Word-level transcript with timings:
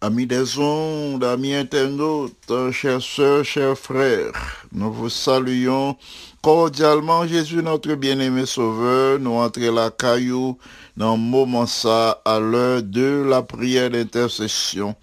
Amis 0.00 0.28
des 0.28 0.56
ondes, 0.60 1.24
amis 1.24 1.54
internautes, 1.54 2.70
chers 2.70 3.02
sœurs, 3.02 3.44
chers 3.44 3.76
frères, 3.76 4.30
nous 4.70 4.92
vous 4.92 5.08
saluons 5.08 5.96
cordialement 6.40 7.26
Jésus 7.26 7.64
notre 7.64 7.92
bien-aimé 7.94 8.46
Sauveur, 8.46 9.18
nous 9.18 9.32
entrons 9.32 9.74
la 9.74 9.90
caillou 9.90 10.56
dans 10.96 11.16
le 11.16 11.20
moment 11.20 11.66
ça 11.66 12.22
à 12.24 12.38
l'heure 12.38 12.80
de 12.80 13.26
la 13.28 13.42
prière 13.42 13.90
d'intercession. 13.90 14.94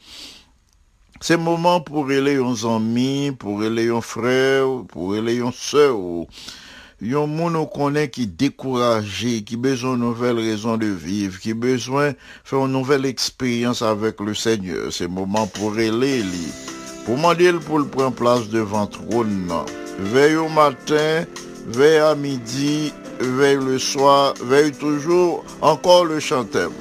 C'est 1.19 1.35
moment 1.35 1.81
pour 1.81 2.09
aider 2.09 2.35
nos 2.37 2.65
amis, 2.65 3.33
pour 3.37 3.65
aider 3.65 3.87
nos 3.87 3.99
frères, 3.99 4.65
pour 4.87 5.13
aider 5.17 5.39
nos 5.39 5.51
sœurs. 5.51 5.97
Yon 7.03 7.27
moun 7.27 7.51
nou 7.51 7.67
konen 7.67 8.07
qui 8.07 8.25
découragé, 8.25 9.41
qui 9.43 9.57
besoin 9.57 9.97
de 9.97 9.99
nouvelles 9.99 10.39
raisons 10.39 10.77
de 10.77 10.85
vivre, 10.85 11.37
qui 11.41 11.53
besoin 11.53 12.11
de 12.11 12.15
faire 12.45 12.65
une 12.65 12.71
nouvelle 12.71 13.05
expérience 13.05 13.81
avec 13.81 14.21
le 14.21 14.33
Seigneur. 14.33 14.93
C'est 14.93 15.09
moment 15.09 15.45
pour 15.45 15.71
lui. 15.71 16.23
Pour 17.05 17.17
demander 17.17 17.51
pour 17.51 17.79
le 17.79 17.85
prendre 17.85 18.15
place 18.15 18.47
devant 18.47 18.87
trône. 18.87 19.51
Veille 19.99 20.37
au 20.37 20.47
matin, 20.47 21.25
veille 21.67 21.97
à 21.97 22.15
midi, 22.15 22.93
veille 23.19 23.57
le 23.57 23.77
soir, 23.77 24.33
veille 24.41 24.71
toujours, 24.71 25.43
encore 25.61 26.05
le 26.05 26.21
chanteur. 26.21 26.71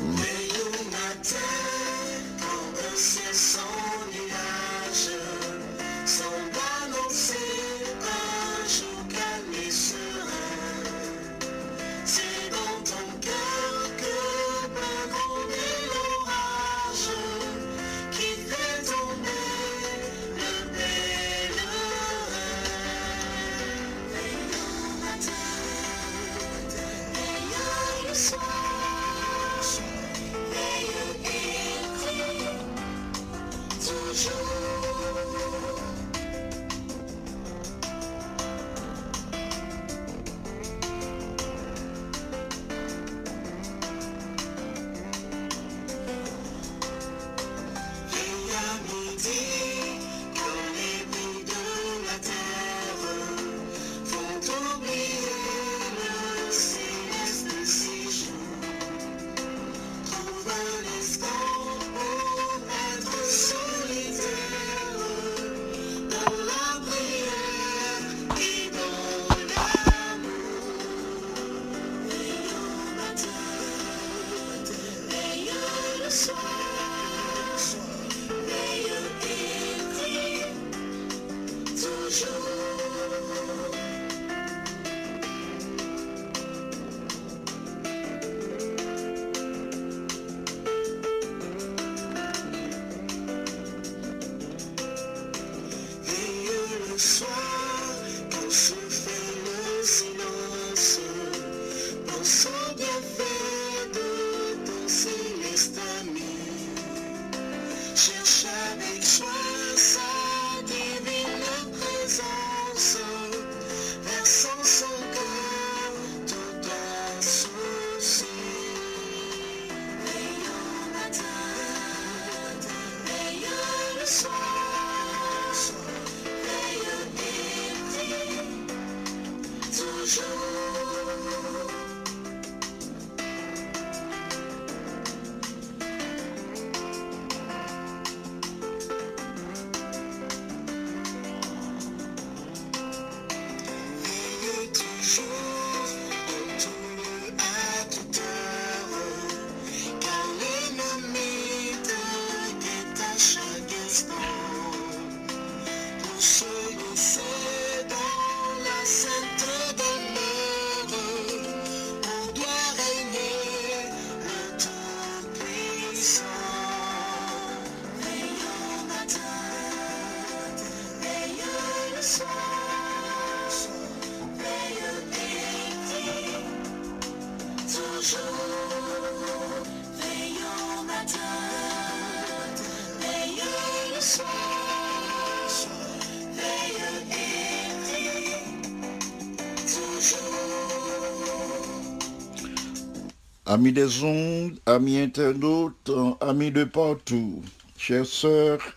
Amis 193.55 193.73
des 193.73 194.03
ondes, 194.03 194.59
amis 194.67 194.99
internautes, 194.99 195.89
amis 196.21 196.51
de 196.51 196.65
partout, 196.65 197.41
chères 197.79 198.05
sœurs, 198.05 198.77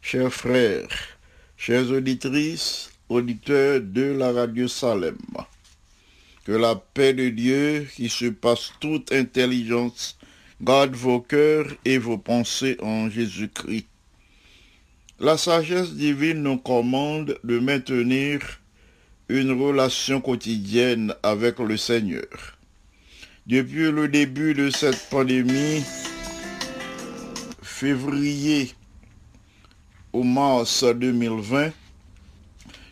chers 0.00 0.32
frères, 0.32 0.88
chères 1.58 1.90
auditrices, 1.90 2.90
auditeurs 3.10 3.82
de 3.82 4.16
la 4.16 4.32
radio 4.32 4.66
Salem. 4.66 5.18
Que 6.46 6.52
la 6.52 6.74
paix 6.74 7.12
de 7.12 7.28
Dieu, 7.28 7.86
qui 7.94 8.08
surpasse 8.08 8.72
toute 8.80 9.12
intelligence, 9.12 10.16
garde 10.58 10.94
vos 10.94 11.20
cœurs 11.20 11.70
et 11.84 11.98
vos 11.98 12.16
pensées 12.16 12.78
en 12.80 13.10
Jésus-Christ. 13.10 13.88
La 15.20 15.36
sagesse 15.36 15.92
divine 15.92 16.42
nous 16.42 16.56
commande 16.56 17.38
de 17.44 17.58
maintenir 17.58 18.40
une 19.28 19.52
relation 19.52 20.22
quotidienne 20.22 21.14
avec 21.22 21.58
le 21.58 21.76
Seigneur. 21.76 22.53
Depuis 23.46 23.90
le 23.90 24.08
début 24.08 24.54
de 24.54 24.70
cette 24.70 25.10
pandémie, 25.10 25.84
février 27.60 28.72
au 30.14 30.22
mars 30.22 30.82
2020, 30.82 31.70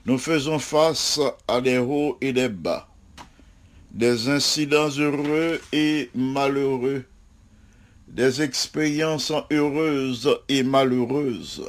nous 0.05 0.19
faisons 0.19 0.59
face 0.59 1.19
à 1.49 1.63
des 1.63 1.79
hauts 1.79 2.19
et 2.21 2.35
des 2.35 2.51
bas, 2.51 2.87
des 3.93 4.29
incidents 4.29 4.91
heureux 4.91 5.59
et 5.73 6.11
malheureux, 6.15 7.07
des 8.09 8.43
expériences 8.43 9.33
heureuses 9.51 10.39
et 10.51 10.63
malheureuses. 10.63 11.65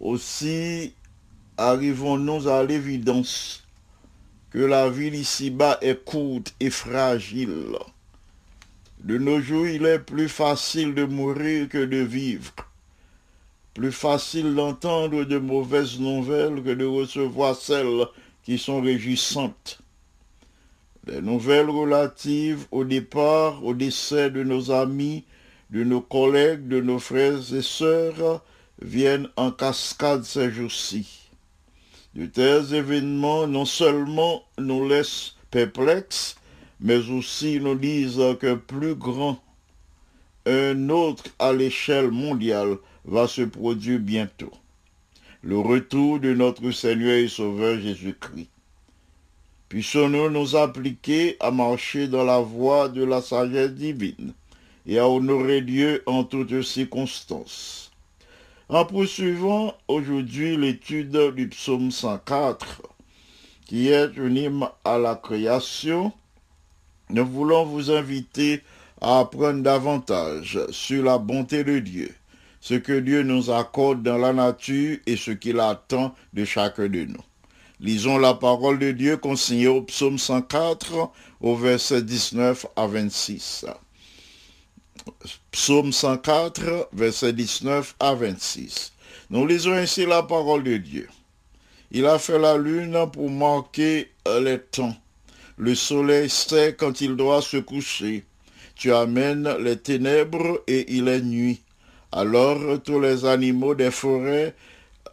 Aussi 0.00 0.94
arrivons-nous 1.58 2.48
à 2.48 2.64
l'évidence 2.64 3.63
que 4.54 4.60
la 4.60 4.88
vie 4.88 5.08
ici-bas 5.08 5.78
est 5.80 6.04
courte 6.04 6.54
et 6.60 6.70
fragile. 6.70 7.76
De 9.00 9.18
nos 9.18 9.40
jours, 9.40 9.66
il 9.66 9.84
est 9.84 9.98
plus 9.98 10.28
facile 10.28 10.94
de 10.94 11.04
mourir 11.04 11.68
que 11.68 11.84
de 11.84 11.96
vivre. 11.96 12.52
Plus 13.74 13.90
facile 13.90 14.54
d'entendre 14.54 15.24
de 15.24 15.38
mauvaises 15.38 15.98
nouvelles 15.98 16.62
que 16.62 16.72
de 16.72 16.84
recevoir 16.84 17.56
celles 17.56 18.06
qui 18.44 18.56
sont 18.56 18.80
réjouissantes. 18.80 19.80
Les 21.08 21.20
nouvelles 21.20 21.68
relatives 21.68 22.66
au 22.70 22.84
départ, 22.84 23.64
au 23.64 23.74
décès 23.74 24.30
de 24.30 24.44
nos 24.44 24.70
amis, 24.70 25.24
de 25.70 25.82
nos 25.82 26.00
collègues, 26.00 26.68
de 26.68 26.80
nos 26.80 27.00
frères 27.00 27.52
et 27.52 27.62
sœurs 27.62 28.44
viennent 28.80 29.28
en 29.36 29.50
cascade 29.50 30.22
ces 30.22 30.52
jours-ci. 30.52 31.23
De 32.14 32.26
tels 32.26 32.74
événements 32.74 33.48
non 33.48 33.64
seulement 33.64 34.44
nous 34.56 34.88
laissent 34.88 35.34
perplexes, 35.50 36.36
mais 36.78 37.10
aussi 37.10 37.58
nous 37.58 37.74
disent 37.74 38.22
qu'un 38.40 38.56
plus 38.56 38.94
grand, 38.94 39.42
un 40.46 40.90
autre 40.90 41.24
à 41.40 41.52
l'échelle 41.52 42.12
mondiale 42.12 42.76
va 43.04 43.26
se 43.26 43.42
produire 43.42 43.98
bientôt. 43.98 44.52
Le 45.42 45.58
retour 45.58 46.20
de 46.20 46.32
notre 46.34 46.70
Seigneur 46.70 47.16
et 47.16 47.28
Sauveur 47.28 47.80
Jésus-Christ. 47.80 48.48
Puissions-nous 49.68 50.30
nous 50.30 50.54
appliquer 50.54 51.36
à 51.40 51.50
marcher 51.50 52.06
dans 52.06 52.22
la 52.22 52.38
voie 52.38 52.88
de 52.88 53.02
la 53.02 53.22
sagesse 53.22 53.72
divine 53.72 54.34
et 54.86 55.00
à 55.00 55.08
honorer 55.08 55.62
Dieu 55.62 56.04
en 56.06 56.22
toutes 56.22 56.62
circonstances. 56.62 57.90
En 58.70 58.86
poursuivant 58.86 59.74
aujourd'hui 59.88 60.56
l'étude 60.56 61.34
du 61.36 61.48
psaume 61.48 61.90
104, 61.90 62.80
qui 63.66 63.88
est 63.88 64.18
un 64.18 64.34
hymne 64.34 64.68
à 64.84 64.96
la 64.96 65.16
création, 65.16 66.12
nous 67.10 67.26
voulons 67.26 67.66
vous 67.66 67.90
inviter 67.90 68.62
à 69.02 69.18
apprendre 69.18 69.62
davantage 69.62 70.58
sur 70.70 71.04
la 71.04 71.18
bonté 71.18 71.62
de 71.62 71.78
Dieu, 71.78 72.14
ce 72.62 72.72
que 72.72 72.98
Dieu 72.98 73.22
nous 73.22 73.50
accorde 73.50 74.02
dans 74.02 74.16
la 74.16 74.32
nature 74.32 74.96
et 75.04 75.16
ce 75.18 75.32
qu'il 75.32 75.60
attend 75.60 76.14
de 76.32 76.46
chacun 76.46 76.88
de 76.88 77.04
nous. 77.04 77.24
Lisons 77.80 78.16
la 78.16 78.32
parole 78.32 78.78
de 78.78 78.92
Dieu 78.92 79.18
consignée 79.18 79.68
au 79.68 79.82
psaume 79.82 80.16
104 80.16 81.10
au 81.42 81.54
verset 81.54 82.00
19 82.00 82.64
à 82.76 82.86
26. 82.86 83.66
Psaume 85.50 85.92
104, 85.92 86.88
verset 86.92 87.32
19 87.32 87.94
à 88.00 88.14
26. 88.14 88.92
Nous 89.30 89.46
lisons 89.46 89.72
ainsi 89.72 90.06
la 90.06 90.22
parole 90.22 90.64
de 90.64 90.76
Dieu. 90.78 91.08
Il 91.90 92.06
a 92.06 92.18
fait 92.18 92.38
la 92.38 92.56
lune 92.56 92.98
pour 93.12 93.30
marquer 93.30 94.10
les 94.40 94.58
temps. 94.58 94.96
Le 95.56 95.74
soleil 95.74 96.30
sait 96.30 96.74
quand 96.78 97.00
il 97.00 97.16
doit 97.16 97.42
se 97.42 97.58
coucher. 97.58 98.24
Tu 98.74 98.92
amènes 98.92 99.56
les 99.58 99.76
ténèbres 99.76 100.62
et 100.66 100.92
il 100.96 101.08
est 101.08 101.20
nuit. 101.20 101.60
Alors 102.10 102.80
tous 102.82 103.00
les 103.00 103.24
animaux 103.24 103.74
des 103.74 103.90
forêts 103.90 104.54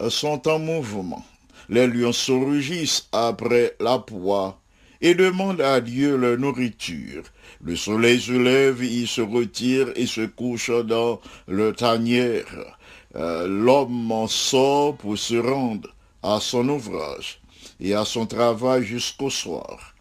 sont 0.08 0.48
en 0.48 0.58
mouvement. 0.58 1.24
Les 1.68 1.86
lionceaux 1.86 2.44
rugissent 2.44 3.08
après 3.12 3.76
la 3.78 3.98
proie 3.98 4.61
et 5.02 5.14
demandent 5.14 5.60
à 5.60 5.80
Dieu 5.80 6.16
leur 6.16 6.38
nourriture. 6.38 7.24
Le 7.62 7.76
soleil 7.76 8.20
se 8.20 8.32
lève, 8.32 8.82
il 8.82 9.06
se 9.06 9.20
retire 9.20 9.88
et 9.96 10.06
se 10.06 10.22
couche 10.26 10.70
dans 10.70 11.20
le 11.48 11.72
tanière. 11.74 12.46
Euh, 13.16 13.46
L'homme 13.46 14.10
en 14.10 14.26
sort 14.28 14.96
pour 14.96 15.18
se 15.18 15.34
rendre 15.34 15.90
à 16.22 16.38
son 16.40 16.68
ouvrage 16.70 17.40
et 17.80 17.94
à 17.94 18.04
son 18.04 18.26
travail 18.26 18.84
jusqu'au 18.84 19.28
soir. 19.30 19.94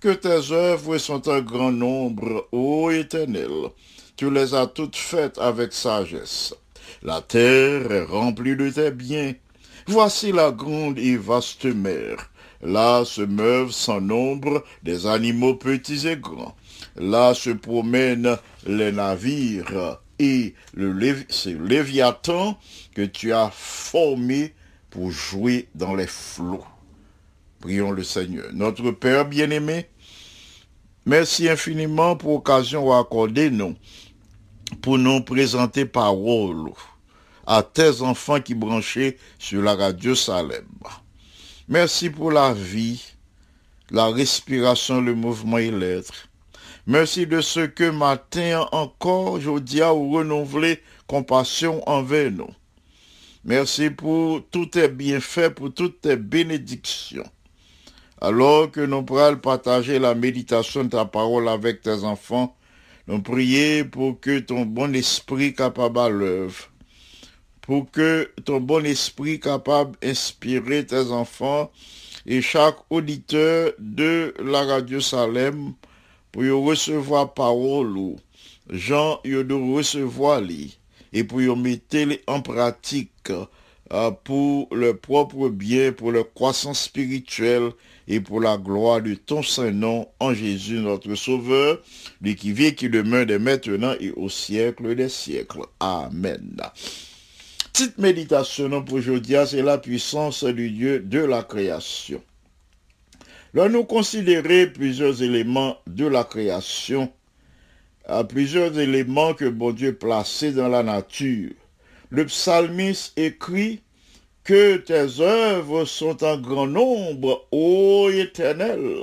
que 0.00 0.12
tes 0.12 0.52
œuvres 0.52 0.98
sont 0.98 1.28
un 1.28 1.40
grand 1.40 1.72
nombre, 1.72 2.46
ô 2.52 2.90
Éternel. 2.90 3.70
Tu 4.16 4.30
les 4.30 4.54
as 4.54 4.66
toutes 4.66 4.96
faites 4.96 5.38
avec 5.38 5.72
sagesse. 5.72 6.54
La 7.02 7.20
terre 7.22 7.90
est 7.90 8.04
remplie 8.04 8.54
de 8.56 8.68
tes 8.70 8.90
biens. 8.90 9.32
Voici 9.86 10.30
la 10.32 10.50
grande 10.50 10.98
et 10.98 11.16
vaste 11.16 11.64
mer. 11.64 12.30
Là 12.64 13.04
se 13.04 13.20
meuvent 13.20 13.70
sans 13.70 14.00
nombre 14.00 14.64
des 14.82 15.06
animaux 15.06 15.54
petits 15.54 16.08
et 16.08 16.16
grands. 16.16 16.56
Là 16.96 17.34
se 17.34 17.50
promènent 17.50 18.38
les 18.66 18.90
navires 18.90 19.98
et 20.18 20.54
le 20.74 21.16
c'est 21.28 21.58
Léviathan 21.58 22.58
que 22.94 23.02
tu 23.02 23.32
as 23.32 23.50
formé 23.52 24.54
pour 24.90 25.10
jouer 25.10 25.68
dans 25.74 25.94
les 25.94 26.06
flots. 26.06 26.64
Prions 27.60 27.90
le 27.90 28.02
Seigneur. 28.02 28.46
Notre 28.52 28.90
Père 28.92 29.26
bien-aimé, 29.26 29.86
merci 31.04 31.48
infiniment 31.48 32.16
pour 32.16 32.32
l'occasion 32.32 32.92
accordée 32.98 33.50
nous 33.50 33.74
pour 34.80 34.98
nous 34.98 35.20
présenter 35.20 35.84
parole 35.84 36.70
à 37.46 37.62
tes 37.62 38.00
enfants 38.00 38.40
qui 38.40 38.54
branchaient 38.54 39.18
sur 39.38 39.62
la 39.62 39.74
radio 39.74 40.14
Salem. 40.14 40.64
Merci 41.66 42.10
pour 42.10 42.30
la 42.30 42.52
vie, 42.52 43.02
la 43.90 44.08
respiration, 44.08 45.00
le 45.00 45.14
mouvement 45.14 45.56
et 45.56 45.70
l'être. 45.70 46.28
Merci 46.86 47.26
de 47.26 47.40
ce 47.40 47.60
que 47.60 47.88
matin 47.88 48.68
encore, 48.70 49.40
je 49.40 49.58
dis 49.60 49.80
à 49.80 49.94
compassion 51.06 51.82
envers 51.88 52.30
nous. 52.30 52.50
Merci 53.46 53.88
pour 53.88 54.42
tous 54.50 54.66
tes 54.66 54.88
bienfaits, 54.88 55.54
pour 55.54 55.72
toutes 55.72 56.02
tes 56.02 56.16
bénédictions. 56.16 57.24
Alors 58.20 58.70
que 58.70 58.80
nous 58.80 59.02
pourrons 59.02 59.36
partager 59.36 59.98
la 59.98 60.14
méditation 60.14 60.84
de 60.84 60.90
ta 60.90 61.06
parole 61.06 61.48
avec 61.48 61.80
tes 61.80 62.04
enfants, 62.04 62.54
nous 63.06 63.22
prions 63.22 63.88
pour 63.88 64.20
que 64.20 64.40
ton 64.40 64.66
bon 64.66 64.94
esprit 64.94 65.54
capable 65.54 65.98
à 65.98 66.10
l'œuvre, 66.10 66.68
pour 67.66 67.90
que 67.90 68.30
ton 68.44 68.60
bon 68.60 68.84
esprit 68.84 69.40
capable 69.40 69.96
d'inspirer 70.02 70.84
tes 70.84 71.10
enfants 71.10 71.70
et 72.26 72.42
chaque 72.42 72.76
auditeur 72.90 73.72
de 73.78 74.34
la 74.38 74.64
radio 74.64 75.00
Salem 75.00 75.72
pour 76.30 76.42
recevoir 76.42 77.32
parole 77.32 78.16
Jean 78.70 79.20
de 79.24 79.74
recevoir 79.74 80.40
li 80.40 80.76
et 81.12 81.24
pour 81.24 81.40
y 81.40 81.56
mettre 81.56 81.96
les 81.96 82.20
en 82.26 82.42
pratique 82.42 83.30
euh, 83.92 84.10
pour 84.10 84.74
le 84.74 84.96
propre 84.96 85.48
bien, 85.48 85.92
pour 85.92 86.10
le 86.10 86.24
croissance 86.24 86.84
spirituelle 86.84 87.70
et 88.08 88.20
pour 88.20 88.40
la 88.40 88.56
gloire 88.58 89.00
de 89.00 89.14
ton 89.14 89.42
Saint-Nom 89.42 90.08
en 90.20 90.34
Jésus 90.34 90.78
notre 90.80 91.14
Sauveur, 91.14 91.80
lui 92.20 92.34
qui 92.34 92.52
vit 92.52 92.66
et 92.66 92.74
qui 92.74 92.88
demeure 92.88 93.26
de 93.26 93.36
maintenant 93.36 93.94
et 94.00 94.10
au 94.12 94.28
siècle 94.28 94.94
des 94.94 95.08
siècles. 95.08 95.66
Amen. 95.80 96.56
Petite 97.76 97.98
méditation 97.98 98.84
pour 98.84 98.98
aujourd'hui, 98.98 99.34
c'est 99.48 99.60
la 99.60 99.78
puissance 99.78 100.44
du 100.44 100.70
Dieu 100.70 101.00
de 101.00 101.18
la 101.18 101.42
création. 101.42 102.22
Là, 103.52 103.68
nous 103.68 103.82
considérer 103.82 104.68
plusieurs 104.68 105.24
éléments 105.24 105.78
de 105.88 106.06
la 106.06 106.22
création, 106.22 107.12
à 108.06 108.22
plusieurs 108.22 108.78
éléments 108.78 109.34
que 109.34 109.46
bon 109.46 109.72
Dieu 109.72 109.92
placé 109.92 110.52
dans 110.52 110.68
la 110.68 110.84
nature. 110.84 111.50
Le 112.10 112.24
psalmiste 112.26 113.12
écrit 113.18 113.82
que 114.44 114.76
tes 114.76 115.20
œuvres 115.20 115.84
sont 115.84 116.22
en 116.22 116.38
grand 116.38 116.68
nombre, 116.68 117.48
ô 117.50 118.08
Éternel. 118.08 119.00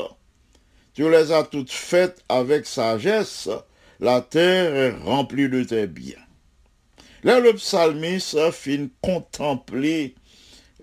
Tu 0.94 1.12
les 1.12 1.34
as 1.34 1.44
toutes 1.44 1.72
faites 1.72 2.24
avec 2.30 2.66
sagesse, 2.66 3.50
la 4.00 4.22
terre 4.22 4.74
est 4.74 5.04
remplie 5.04 5.50
de 5.50 5.62
tes 5.62 5.88
biens. 5.88 6.16
Là, 7.24 7.40
le 7.40 7.54
psalmiste 7.54 8.52
fin 8.52 8.88
contempler 9.02 10.16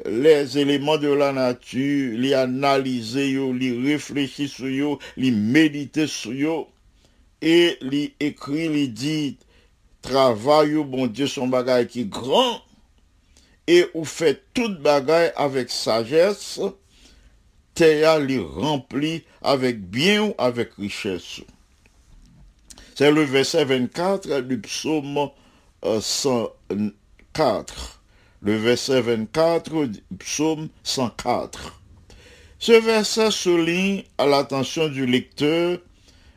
les 0.07 0.57
éléments 0.59 0.99
de 0.99 1.09
la 1.09 1.33
nature, 1.33 2.16
les 2.16 2.35
analyser, 2.35 3.33
les 3.52 3.92
réfléchir 3.92 4.49
sur 4.49 4.68
yo, 4.68 4.99
les 5.16 5.33
méditer 5.33 6.07
sur 6.07 6.33
yo, 6.33 6.68
et 7.42 7.76
les 7.80 8.14
écrit, 8.21 8.68
les 8.68 8.87
dit, 8.87 9.37
travail, 10.02 10.75
bon 10.85 11.09
Dieu, 11.09 11.26
son 11.26 11.49
bagage 11.49 11.88
qui 11.88 12.02
est 12.02 12.09
grand, 12.09 12.62
et 13.66 13.87
ou 13.95 14.04
fait 14.04 14.42
toute 14.54 14.80
bagaille 14.80 15.33
avec 15.37 15.71
sagesse, 15.71 16.61
terre 17.75 18.18
li 18.18 18.38
rempli 18.38 19.25
avec 19.42 19.80
bien 19.80 20.23
ou 20.23 20.35
avec 20.38 20.73
richesse. 20.75 21.42
C'est 22.95 23.12
le 23.12 23.23
verset 23.23 23.64
24 23.64 24.40
du 24.40 24.61
psaume 24.61 25.30
104. 25.83 28.03
Le 28.41 28.57
verset 28.57 29.01
24 29.01 29.87
du 29.87 30.03
psaume 30.19 30.69
104. 30.85 31.81
Ce 32.59 32.73
verset 32.73 33.31
souligne 33.31 34.05
à 34.17 34.27
l'attention 34.27 34.89
du 34.89 35.07
lecteur 35.07 35.79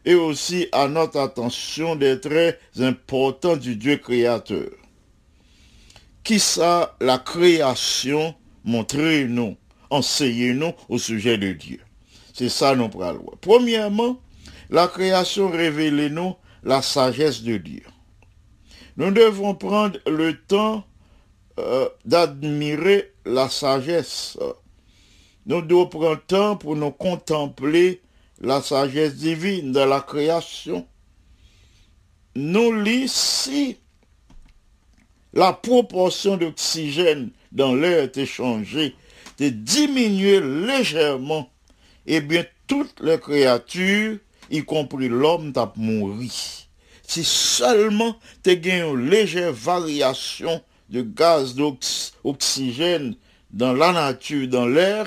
et 0.05 0.15
aussi 0.15 0.67
à 0.71 0.87
notre 0.87 1.19
attention 1.19 1.95
des 1.95 2.19
traits 2.19 2.59
importants 2.79 3.57
du 3.57 3.75
Dieu 3.75 3.97
créateur. 3.97 4.69
Qui 6.23 6.39
ça 6.39 6.95
la 7.01 7.17
création 7.17 8.35
montrer 8.63 9.25
nous, 9.25 9.57
enseigner 9.89 10.53
nous 10.53 10.73
au 10.89 10.97
sujet 10.97 11.37
de 11.37 11.53
Dieu. 11.53 11.79
C'est 12.33 12.49
ça 12.49 12.75
nous 12.75 12.89
prenons. 12.89 13.25
Premièrement, 13.41 14.19
la 14.69 14.87
création 14.87 15.49
révèle 15.49 16.13
nous 16.13 16.35
la 16.63 16.81
sagesse 16.81 17.43
de 17.43 17.57
Dieu. 17.57 17.83
Nous 18.97 19.11
devons 19.11 19.55
prendre 19.55 19.99
le 20.05 20.37
temps 20.37 20.83
euh, 21.59 21.87
d'admirer 22.05 23.13
la 23.25 23.49
sagesse. 23.49 24.37
Nous 25.45 25.61
devons 25.61 25.87
prendre 25.87 26.11
le 26.11 26.17
temps 26.17 26.55
pour 26.57 26.75
nous 26.75 26.91
contempler 26.91 28.01
la 28.39 28.61
sagesse 28.61 29.15
divine 29.15 29.71
de 29.71 29.79
la 29.79 30.01
création. 30.01 30.87
Nous 32.35 32.85
ici, 32.85 33.77
la 35.33 35.53
proportion 35.53 36.37
d'oxygène 36.37 37.31
dans 37.51 37.75
l'air 37.75 38.09
est 38.15 38.25
changée, 38.25 38.95
de 39.39 39.49
diminuer 39.49 40.41
légèrement, 40.41 41.49
et 42.05 42.21
bien 42.21 42.45
toutes 42.67 42.99
les 43.01 43.19
créatures, 43.19 44.17
y 44.49 44.63
compris 44.63 45.09
l'homme, 45.09 45.53
t'a 45.53 45.71
mouru. 45.75 46.29
Si 47.11 47.25
seulement 47.25 48.15
tu 48.41 48.55
gagné 48.55 48.83
une 48.83 49.09
légère 49.09 49.51
variation 49.51 50.63
de 50.87 51.01
gaz 51.01 51.55
d'oxygène 51.55 53.17
dans 53.49 53.73
la 53.73 53.91
nature, 53.91 54.47
dans 54.47 54.65
l'air, 54.65 55.05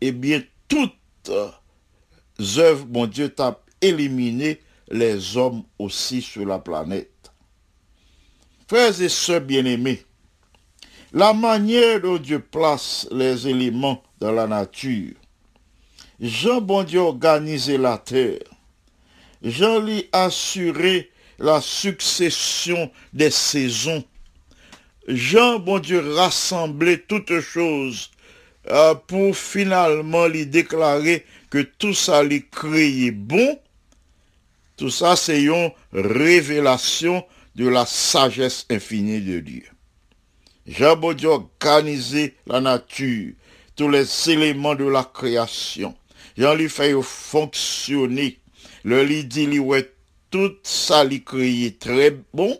eh 0.00 0.12
bien 0.12 0.42
toutes 0.66 1.28
œuvres, 1.28 2.86
mon 2.90 3.06
Dieu, 3.06 3.28
t'a 3.28 3.60
éliminé 3.82 4.62
les 4.90 5.36
hommes 5.36 5.64
aussi 5.78 6.22
sur 6.22 6.46
la 6.46 6.58
planète. 6.58 7.30
Frères 8.66 8.98
et 8.98 9.10
sœurs 9.10 9.42
bien-aimés, 9.42 10.06
la 11.12 11.34
manière 11.34 12.00
dont 12.00 12.16
Dieu 12.16 12.38
place 12.38 13.06
les 13.10 13.46
éléments 13.46 14.02
dans 14.20 14.32
la 14.32 14.46
nature, 14.46 15.12
Jean 16.18 16.62
bon 16.62 16.82
Dieu 16.82 17.00
organisé 17.00 17.76
la 17.76 17.98
terre, 17.98 18.40
Jean 19.42 19.80
lui 19.80 20.08
assuré 20.12 21.10
la 21.38 21.60
succession 21.60 22.90
des 23.12 23.30
saisons, 23.30 24.04
Jean 25.08 25.58
bon 25.58 25.78
Dieu 25.78 26.14
rassemblé 26.14 27.00
toutes 27.00 27.40
choses 27.40 28.10
euh, 28.70 28.94
pour 28.94 29.36
finalement 29.36 30.26
lui 30.26 30.46
déclarer 30.46 31.24
que 31.50 31.62
tout 31.62 31.94
ça 31.94 32.22
lui 32.22 32.44
créé 32.48 33.10
bon, 33.12 33.58
tout 34.76 34.90
ça 34.90 35.14
c'est 35.14 35.42
une 35.42 35.70
révélation 35.92 37.24
de 37.54 37.68
la 37.68 37.86
sagesse 37.86 38.66
infinie 38.70 39.20
de 39.20 39.40
Dieu. 39.40 39.64
Jean 40.66 40.96
bon 40.96 41.12
Dieu 41.12 41.28
organisé 41.28 42.34
la 42.46 42.60
nature, 42.60 43.32
tous 43.76 43.88
les 43.88 44.30
éléments 44.30 44.74
de 44.74 44.84
la 44.84 45.04
création. 45.04 45.94
Jean 46.36 46.54
lui 46.54 46.68
fait 46.68 46.94
fonctionner. 47.02 48.40
Le 48.84 49.04
lui 49.04 49.24
dit, 49.24 49.48
tout 50.30 50.54
ça 50.62 51.04
lui 51.04 51.22
très 51.78 52.16
bon. 52.32 52.58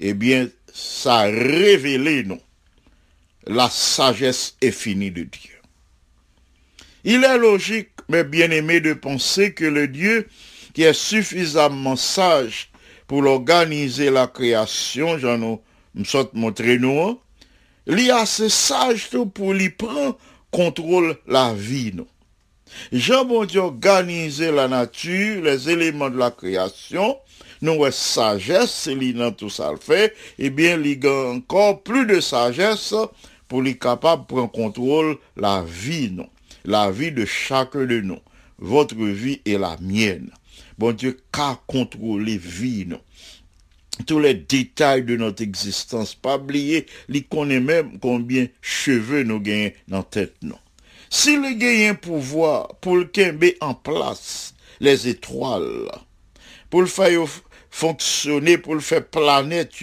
Eh 0.00 0.14
bien, 0.14 0.48
ça 0.72 1.20
a 1.20 1.22
révélé, 1.24 2.24
non, 2.24 2.40
la 3.46 3.70
sagesse 3.70 4.56
infinie 4.62 5.10
de 5.10 5.22
Dieu. 5.22 5.60
Il 7.04 7.24
est 7.24 7.38
logique, 7.38 7.90
mais 8.08 8.24
bien 8.24 8.50
aimé, 8.50 8.80
de 8.80 8.94
penser 8.94 9.54
que 9.54 9.64
le 9.64 9.88
Dieu 9.88 10.28
qui 10.74 10.82
est 10.82 10.92
suffisamment 10.92 11.96
sage 11.96 12.70
pour 13.06 13.24
organiser 13.26 14.10
la 14.10 14.26
création, 14.26 15.18
j'en 15.18 15.60
saute 16.04 16.32
montrer 16.34 16.78
nous, 16.78 17.20
il 17.86 18.00
est 18.00 18.10
assez 18.10 18.48
sage 18.48 19.10
pour 19.34 19.52
lui 19.52 19.70
prendre 19.70 20.18
contrôle 20.50 21.18
la 21.26 21.52
vie, 21.54 21.92
non. 21.94 22.06
Jean 22.92 23.24
bon 23.24 23.44
Dieu 23.44 23.60
organisé 23.60 24.50
la 24.50 24.68
nature, 24.68 25.42
les 25.42 25.70
éléments 25.70 26.10
de 26.10 26.18
la 26.18 26.30
création, 26.30 27.16
nous 27.60 27.74
ouais 27.74 27.92
sagesse, 27.92 28.88
li 28.88 29.14
dans 29.14 29.32
tout 29.32 29.50
ça 29.50 29.70
le 29.70 29.78
fait, 29.78 30.14
eh 30.38 30.50
bien, 30.50 30.80
a 30.82 31.30
encore 31.30 31.82
plus 31.82 32.06
de 32.06 32.20
sagesse 32.20 32.94
pour 33.48 33.62
les 33.62 33.76
capable 33.76 34.22
de 34.22 34.26
prendre 34.26 34.50
contrôle 34.50 35.18
la 35.36 35.62
vie, 35.62 36.10
non. 36.10 36.28
La 36.64 36.90
vie 36.90 37.12
de 37.12 37.24
chacun 37.24 37.86
de 37.86 38.00
nous. 38.00 38.20
Votre 38.58 38.94
vie 38.94 39.40
et 39.44 39.58
la 39.58 39.76
mienne. 39.80 40.30
Bon 40.78 40.92
Dieu, 40.92 41.20
qu'a 41.32 41.60
contrôler 41.66 42.38
vie, 42.38 42.86
non 42.86 43.00
tous 44.06 44.18
les 44.18 44.34
détails 44.34 45.04
de 45.04 45.16
notre 45.16 45.42
existence. 45.42 46.14
Pas 46.14 46.36
oublier, 46.36 46.86
il 47.08 47.24
connaît 47.24 47.60
même 47.60 47.98
combien 48.00 48.46
cheveux 48.60 49.22
nous 49.22 49.40
gagnons 49.40 49.72
dans 49.88 49.98
la 49.98 50.02
tête, 50.02 50.34
non. 50.42 50.56
Si 51.14 51.36
le 51.36 51.52
gagne 51.52 51.90
un 51.90 51.94
pouvoir 51.94 52.68
pour 52.76 52.96
le 52.96 53.04
kembe 53.04 53.44
en 53.60 53.74
place 53.74 54.54
les 54.80 55.08
étoiles, 55.08 55.90
pour 56.70 56.80
le 56.80 56.86
faire 56.86 57.26
fonctionner, 57.68 58.56
pour 58.56 58.74
le 58.74 58.80
faire 58.80 59.06
planète 59.06 59.74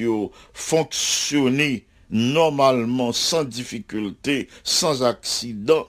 fonctionner 0.56 1.86
normalement, 2.10 3.14
sans 3.14 3.44
difficulté, 3.44 4.50
sans 4.64 5.04
accident, 5.04 5.88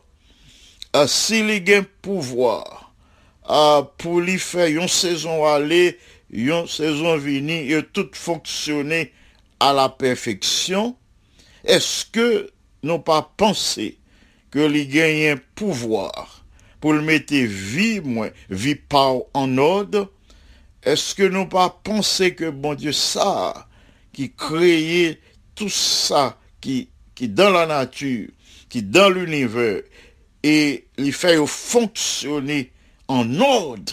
euh, 0.95 1.07
si 1.07 1.43
le 1.43 1.57
gagne 1.57 1.85
pouvoir 2.03 2.93
euh, 3.49 3.81
pour 3.97 4.21
lui 4.21 4.39
faire 4.39 4.67
une 4.67 4.89
saison 4.89 5.47
aller, 5.47 5.99
une 6.31 6.67
saison 6.67 7.17
venir, 7.17 7.79
et 7.79 7.83
tout 7.83 8.11
fonctionner 8.13 9.11
à 9.59 9.73
la 9.73 9.89
perfection, 9.89 10.95
est-ce 11.65 12.05
que 12.05 12.51
nous 12.83 12.99
pas 12.99 13.33
pensé 13.39 14.00
que 14.51 14.67
li 14.67 15.31
un 15.31 15.37
pouvoir 15.55 16.45
pour 16.81 16.93
le 16.93 17.03
mettre 17.03 17.35
vie 17.35 18.01
moins, 18.01 18.31
vie 18.49 18.75
pas 18.75 19.13
en 19.35 19.59
ordre, 19.59 20.11
est-ce 20.83 21.15
que 21.15 21.25
nous 21.25 21.47
pas 21.47 21.79
pensé 21.85 22.35
que 22.35 22.51
bon 22.51 22.75
Dieu 22.75 22.93
ça, 22.93 23.69
qui 24.13 24.33
créait 24.33 25.21
tout 25.55 25.69
ça 25.69 26.39
qui, 26.61 26.89
qui 27.15 27.29
dans 27.29 27.51
la 27.51 27.67
nature, 27.67 28.29
qui 28.69 28.83
dans 28.83 29.11
l'univers, 29.11 29.83
et 30.43 30.87
il 30.97 31.13
fait 31.13 31.37
fonctionner 31.47 32.73
en 33.09 33.41
ordre, 33.41 33.93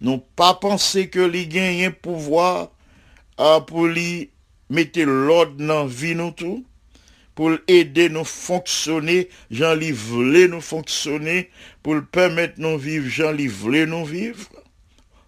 non 0.00 0.22
pas 0.36 0.54
penser 0.54 1.08
que 1.08 1.20
li 1.20 1.46
gagne 1.48 1.86
un 1.86 1.90
pouvoir 1.90 2.70
pour 3.66 3.86
lui 3.86 4.30
mettre 4.70 5.00
l'ordre 5.00 5.56
dans 5.56 5.84
la 5.84 5.86
vie 5.86 6.14
nous 6.14 6.30
tout, 6.30 6.64
pour 7.38 7.52
aider 7.68 8.08
nous 8.08 8.24
fonctionner, 8.24 9.28
Jean 9.48 9.74
li 9.74 9.92
voulait 9.92 10.48
nous 10.48 10.60
fonctionner, 10.60 11.50
pour 11.84 12.02
permettre 12.10 12.54
nous 12.56 12.76
vivre, 12.76 13.08
Jean 13.08 13.30
li 13.30 13.46
voulait 13.46 13.86
nous 13.86 14.04
vivre. 14.04 14.48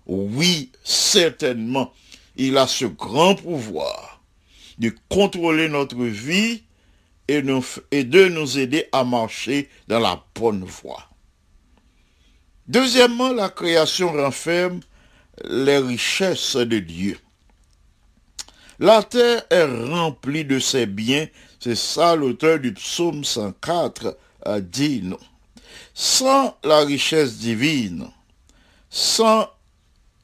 Oui, 0.07 0.73
certainement, 0.83 1.93
il 2.35 2.59
a 2.59 2.67
ce 2.67 2.87
grand 2.87 3.37
pouvoir 3.37 4.21
de 4.79 4.93
contrôler 5.09 5.69
notre 5.69 6.03
vie 6.03 6.65
et 7.29 7.43
de 7.43 8.29
nous 8.29 8.59
aider 8.59 8.87
à 8.91 9.05
marcher 9.05 9.69
dans 9.87 10.01
la 10.01 10.21
bonne 10.35 10.65
voie. 10.65 11.09
Deuxièmement, 12.67 13.33
la 13.33 13.51
création 13.51 14.11
renferme 14.11 14.81
les 15.49 15.79
richesses 15.79 16.57
de 16.57 16.81
Dieu. 16.81 17.21
La 18.81 19.05
terre 19.05 19.45
est 19.51 19.65
remplie 19.65 20.45
de 20.45 20.59
ses 20.59 20.87
biens, 20.87 21.29
c'est 21.61 21.77
ça 21.77 22.17
l'auteur 22.17 22.59
du 22.59 22.73
psaume 22.73 23.23
104 23.23 24.17
a 24.47 24.61
dit 24.61 25.03
non. 25.03 25.19
Sans 25.93 26.57
la 26.65 26.81
richesse 26.81 27.37
divine, 27.37 28.09
sans 28.89 29.47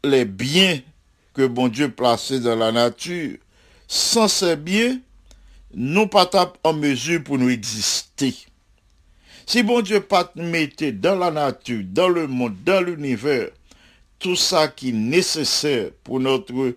les 0.02 0.24
biens 0.24 0.80
que 1.34 1.46
bon 1.46 1.68
Dieu 1.68 1.90
placé 1.90 2.40
dans 2.40 2.56
la 2.56 2.72
nature, 2.72 3.36
sans 3.86 4.28
ces 4.28 4.56
biens, 4.56 4.98
nous 5.74 6.06
pas 6.06 6.30
en 6.64 6.72
mesure 6.72 7.22
pour 7.22 7.36
nous 7.36 7.50
exister. 7.50 8.34
Si 9.44 9.62
bon 9.62 9.82
Dieu 9.82 10.00
pas 10.00 10.32
mettait 10.36 10.92
dans 10.92 11.16
la 11.16 11.30
nature, 11.30 11.82
dans 11.84 12.08
le 12.08 12.26
monde, 12.26 12.56
dans 12.64 12.82
l'univers, 12.82 13.50
tout 14.18 14.36
ça 14.36 14.68
qui 14.68 14.88
est 14.88 14.92
nécessaire 14.92 15.90
pour 16.02 16.18
notre 16.18 16.74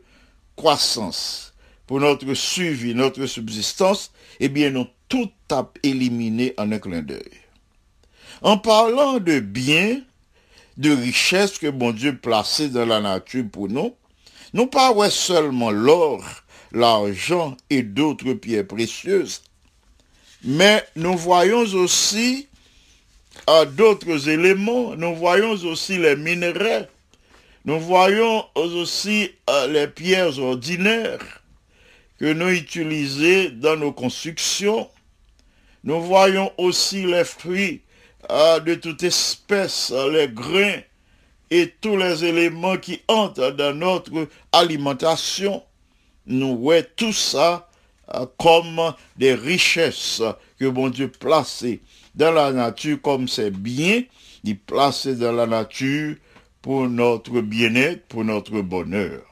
croissance, 0.58 1.49
pour 1.90 2.00
notre 2.00 2.36
suivi, 2.36 2.94
notre 2.94 3.26
subsistance, 3.26 4.12
eh 4.40 4.48
bien, 4.48 4.70
nous 4.70 4.86
tout 5.08 5.32
a 5.50 5.68
éliminé 5.82 6.54
en 6.60 6.72
un 6.72 6.78
clin 6.78 7.02
d'œil. 7.02 7.32
En 8.44 8.60
parlant 8.60 9.18
de 9.18 9.40
biens, 9.40 10.00
de 10.78 10.92
richesses 10.92 11.58
que 11.58 11.66
bon 11.66 11.92
Dieu 11.92 12.16
placé 12.16 12.70
dans 12.70 12.86
la 12.86 13.02
nature 13.02 13.46
pour 13.52 13.70
nous, 13.70 13.96
nous 14.54 14.68
pas 14.68 14.94
seulement 15.10 15.72
l'or, 15.72 16.24
l'argent 16.74 17.58
et 17.72 17.82
d'autres 17.82 18.34
pierres 18.34 18.68
précieuses, 18.68 19.42
mais 20.44 20.86
nous 20.96 21.18
voyons 21.18 21.62
aussi 21.74 22.48
d'autres 23.76 24.30
éléments, 24.30 24.96
nous 24.96 25.16
voyons 25.16 25.54
aussi 25.54 25.98
les 25.98 26.16
minerais, 26.16 26.88
nous 27.66 27.80
voyons 27.80 28.46
aussi 28.54 29.32
euh, 29.50 29.68
les 29.68 29.88
pierres 29.88 30.38
ordinaires 30.38 31.39
que 32.20 32.34
nous 32.34 32.50
utilisons 32.50 33.56
dans 33.56 33.78
nos 33.78 33.94
constructions. 33.94 34.90
Nous 35.84 36.02
voyons 36.02 36.52
aussi 36.58 37.06
les 37.06 37.24
fruits 37.24 37.82
euh, 38.30 38.60
de 38.60 38.76
toute 38.76 39.04
espèce, 39.04 39.94
les 40.12 40.28
grains 40.28 40.82
et 41.50 41.74
tous 41.82 41.96
les 41.96 42.26
éléments 42.26 42.78
qui 42.78 43.02
entrent 43.08 43.52
dans 43.52 43.74
notre 43.74 44.28
alimentation. 44.52 45.64
Nous 46.26 46.58
voyons 46.58 46.86
tout 46.98 47.14
ça 47.14 47.70
euh, 48.14 48.26
comme 48.38 48.94
des 49.16 49.34
richesses 49.34 50.22
que 50.60 50.66
bon 50.66 50.90
Dieu 50.90 51.08
placé 51.08 51.80
dans 52.16 52.32
la 52.32 52.52
nature 52.52 53.02
comme 53.02 53.30
ses 53.30 53.50
biens, 53.50 54.04
il 54.44 54.60
placé 54.60 55.16
dans 55.16 55.32
la 55.32 55.48
nature 55.48 56.16
pour 56.62 56.90
notre 56.90 57.40
bien-être, 57.40 58.06
pour 58.08 58.26
notre 58.26 58.60
bonheur. 58.62 59.29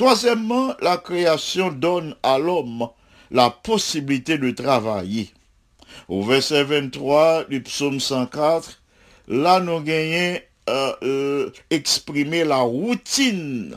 Troisièmement, 0.00 0.74
la 0.80 0.96
création 0.96 1.70
donne 1.70 2.16
à 2.22 2.38
l'homme 2.38 2.88
la 3.30 3.50
possibilité 3.50 4.38
de 4.38 4.50
travailler. 4.50 5.28
Au 6.08 6.22
verset 6.22 6.64
23 6.64 7.44
du 7.50 7.62
psaume 7.62 8.00
104, 8.00 8.80
là 9.28 9.60
nous 9.60 9.78
gagnons 9.80 10.40
euh, 10.70 10.92
euh, 11.02 11.50
exprimer 11.68 12.44
la 12.44 12.60
routine 12.60 13.76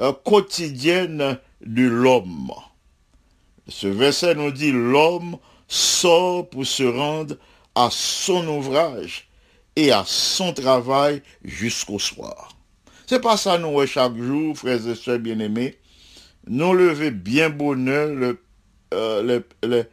euh, 0.00 0.12
quotidienne 0.24 1.38
de 1.64 1.84
l'homme. 1.84 2.50
Ce 3.68 3.86
verset 3.86 4.34
nous 4.34 4.50
dit 4.50 4.72
l'homme 4.72 5.36
sort 5.68 6.50
pour 6.50 6.66
se 6.66 6.82
rendre 6.82 7.36
à 7.76 7.88
son 7.92 8.48
ouvrage 8.48 9.28
et 9.76 9.92
à 9.92 10.02
son 10.04 10.52
travail 10.52 11.22
jusqu'au 11.44 12.00
soir. 12.00 12.51
C'est 13.12 13.20
pas 13.20 13.36
ça 13.36 13.58
nous 13.58 13.68
ouais, 13.68 13.86
chaque 13.86 14.16
jour, 14.16 14.56
frères 14.56 14.88
et 14.88 14.94
sœurs 14.94 15.18
bien-aimés. 15.18 15.76
Nous 16.46 16.72
lever 16.72 17.10
bien 17.10 17.50
bonheur 17.50 18.08
le, 18.08 18.40
euh, 18.94 19.22
le, 19.22 19.68
le- 19.68 19.84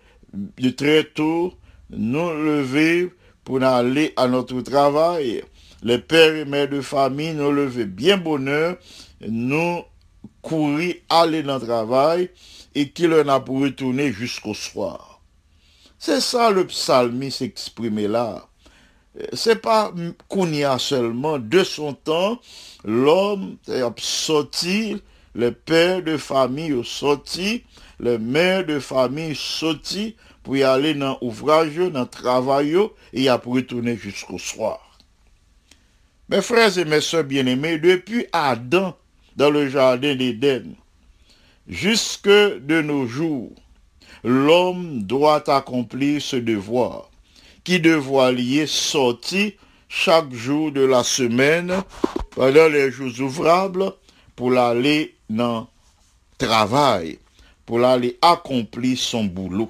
lever 2.34 3.12
pour 3.44 3.62
aller 3.62 4.14
à 4.16 4.30
notre 4.30 4.62
travail. 4.62 5.44
Les 5.84 5.98
pères 6.00 6.34
et 6.34 6.46
mères 6.46 6.70
de 6.70 6.80
famille 6.80 7.34
nous 7.34 7.52
lever 7.52 7.84
bien 7.84 8.16
bonheur, 8.16 8.78
nous 9.28 9.82
courir, 10.42 10.96
aller 11.10 11.44
dans 11.44 11.60
le 11.60 11.66
travail 11.66 12.30
et 12.74 12.88
qu'il 12.92 13.14
en 13.14 13.28
a 13.28 13.42
pour 13.42 13.60
retourner 13.60 14.14
jusqu'au 14.14 14.54
soir. 14.54 15.22
C'est 15.98 16.22
ça 16.22 16.52
le 16.52 16.66
psalmiste 16.68 17.42
exprimé 17.42 18.08
là. 18.08 18.49
C'est 19.34 19.62
pas 19.62 19.92
Kounia 20.28 20.78
seulement, 20.78 21.40
de 21.40 21.64
son 21.64 21.94
temps, 21.94 22.40
l'homme 22.86 23.58
est 23.68 23.84
sorti, 24.00 25.02
les 25.36 25.52
pères 25.52 26.04
de 26.04 26.16
famille 26.18 26.74
ont 26.74 26.84
sorti, 26.84 27.64
les 28.00 28.18
mères 28.18 28.66
de 28.66 28.80
famille 28.80 29.36
sorti 29.36 30.16
pour 30.44 30.58
y 30.58 30.64
aller 30.64 30.94
dans 30.94 31.18
l'ouvrage, 31.22 31.76
dans 31.76 32.02
le 32.02 32.08
travail, 32.08 32.78
et 33.14 33.24
y 33.24 33.30
a 33.30 33.38
pour 33.38 33.56
retourner 33.56 33.98
jusqu'au 33.98 34.38
soir. 34.38 34.98
Mes 36.30 36.42
frères 36.42 36.78
et 36.78 36.86
mes 36.86 37.02
soeurs 37.02 37.24
bien-aimés, 37.24 37.80
depuis 37.80 38.28
Adam 38.32 38.96
dans 39.36 39.50
le 39.50 39.68
jardin 39.68 40.16
d'Éden, 40.16 40.76
jusque 41.68 42.28
de 42.28 42.82
nos 42.82 43.08
jours, 43.08 43.52
l'homme 44.24 45.02
doit 45.04 45.50
accomplir 45.50 46.22
ce 46.22 46.36
devoir, 46.36 47.09
qui 47.70 47.80
devoir 47.80 48.32
lier 48.32 48.66
sortir 48.66 49.52
chaque 49.88 50.34
jour 50.34 50.72
de 50.72 50.82
la 50.82 51.04
semaine 51.04 51.84
pendant 52.32 52.68
les 52.68 52.90
jours 52.90 53.12
ouvrables 53.20 53.94
pour 54.36 54.58
aller 54.58 55.16
dans 55.30 55.68
travail, 56.40 57.20
pour 57.68 57.84
aller 57.84 58.18
accomplir 58.24 58.98
son 58.98 59.26
boulot. 59.26 59.70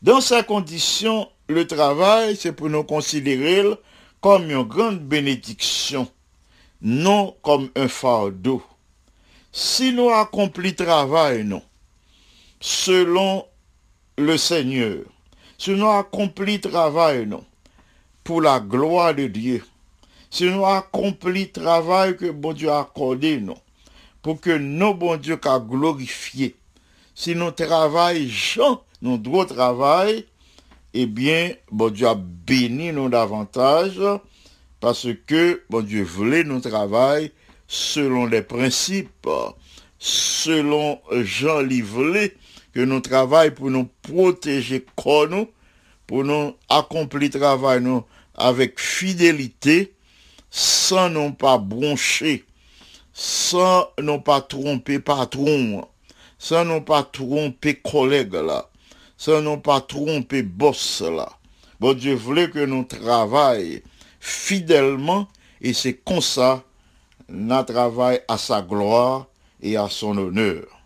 Dans 0.00 0.20
ces 0.20 0.44
conditions, 0.44 1.28
le 1.48 1.66
travail, 1.66 2.36
c'est 2.36 2.52
pour 2.52 2.70
nous 2.70 2.84
considérer 2.84 3.64
comme 4.20 4.48
une 4.48 4.62
grande 4.62 5.00
bénédiction, 5.00 6.06
non 6.80 7.36
comme 7.42 7.68
un 7.74 7.88
fardeau. 7.88 8.62
Si 9.50 9.92
nous 9.92 10.10
accomplis 10.10 10.76
travail, 10.76 11.42
non, 11.42 11.62
selon 12.60 13.44
le 14.16 14.36
Seigneur, 14.36 14.98
si 15.58 15.72
nous 15.72 15.88
accomplis 15.88 16.60
travail, 16.60 17.28
pour 18.22 18.40
la 18.40 18.60
gloire 18.60 19.14
de 19.14 19.26
Dieu, 19.26 19.64
si 20.30 20.44
nous 20.44 20.64
accomplis 20.64 21.50
travail 21.50 22.16
que 22.16 22.30
bon 22.30 22.52
Dieu 22.52 22.70
a 22.70 22.80
accordé, 22.80 23.42
pour 24.22 24.40
que 24.40 24.56
nos 24.56 24.94
bon 24.94 25.16
Dieu 25.16 25.36
qu'a 25.36 25.58
glorifié, 25.58 26.54
si 27.14 27.34
nous 27.34 27.50
travaillons, 27.50 28.28
gens, 28.28 28.82
nous 29.02 29.18
droit 29.18 29.46
travail, 29.46 30.24
eh 30.94 31.06
bien, 31.06 31.52
bon 31.72 31.90
Dieu 31.90 32.06
a 32.06 32.14
béni 32.14 32.92
nous 32.92 33.08
davantage, 33.08 34.00
parce 34.80 35.08
que 35.26 35.62
bon 35.68 35.84
Dieu 35.84 36.04
voulait 36.04 36.44
nous 36.44 36.60
travailler 36.60 37.32
selon 37.66 38.26
les 38.26 38.42
principes, 38.42 39.28
selon 39.98 41.00
Jean 41.10 41.60
lui 41.60 41.80
voulait 41.80 42.36
que 42.72 42.80
nous 42.80 43.00
travaillons 43.00 43.54
pour 43.54 43.70
nous 43.70 43.88
protéger 44.02 44.84
nous, 45.30 45.48
pour 46.06 46.24
nous 46.24 46.54
accomplir 46.68 47.30
travail 47.30 47.82
avec 48.34 48.78
fidélité, 48.80 49.94
sans 50.50 51.10
non 51.10 51.32
pas 51.32 51.58
broncher, 51.58 52.44
sans 53.12 53.88
non 54.00 54.20
pas 54.20 54.40
tromper 54.40 54.98
patron, 54.98 55.86
sans 56.38 56.64
non 56.64 56.80
pas 56.80 57.02
tromper 57.02 57.74
collègue 57.74 58.34
là, 58.34 58.68
sans 59.16 59.42
non 59.42 59.58
pas 59.58 59.80
tromper 59.80 60.42
boss 60.42 61.02
là. 61.02 61.28
Bon 61.80 61.94
Dieu 61.94 62.14
voulait 62.14 62.50
que 62.50 62.64
nous 62.64 62.84
travaillions 62.84 63.80
fidèlement 64.20 65.28
et 65.60 65.72
c'est 65.72 65.94
comme 65.94 66.20
ça 66.20 66.64
nous 67.28 67.62
travaillons 67.62 68.20
à 68.28 68.38
sa 68.38 68.62
gloire 68.62 69.26
et 69.60 69.76
à 69.76 69.88
son 69.88 70.16
honneur. 70.16 70.77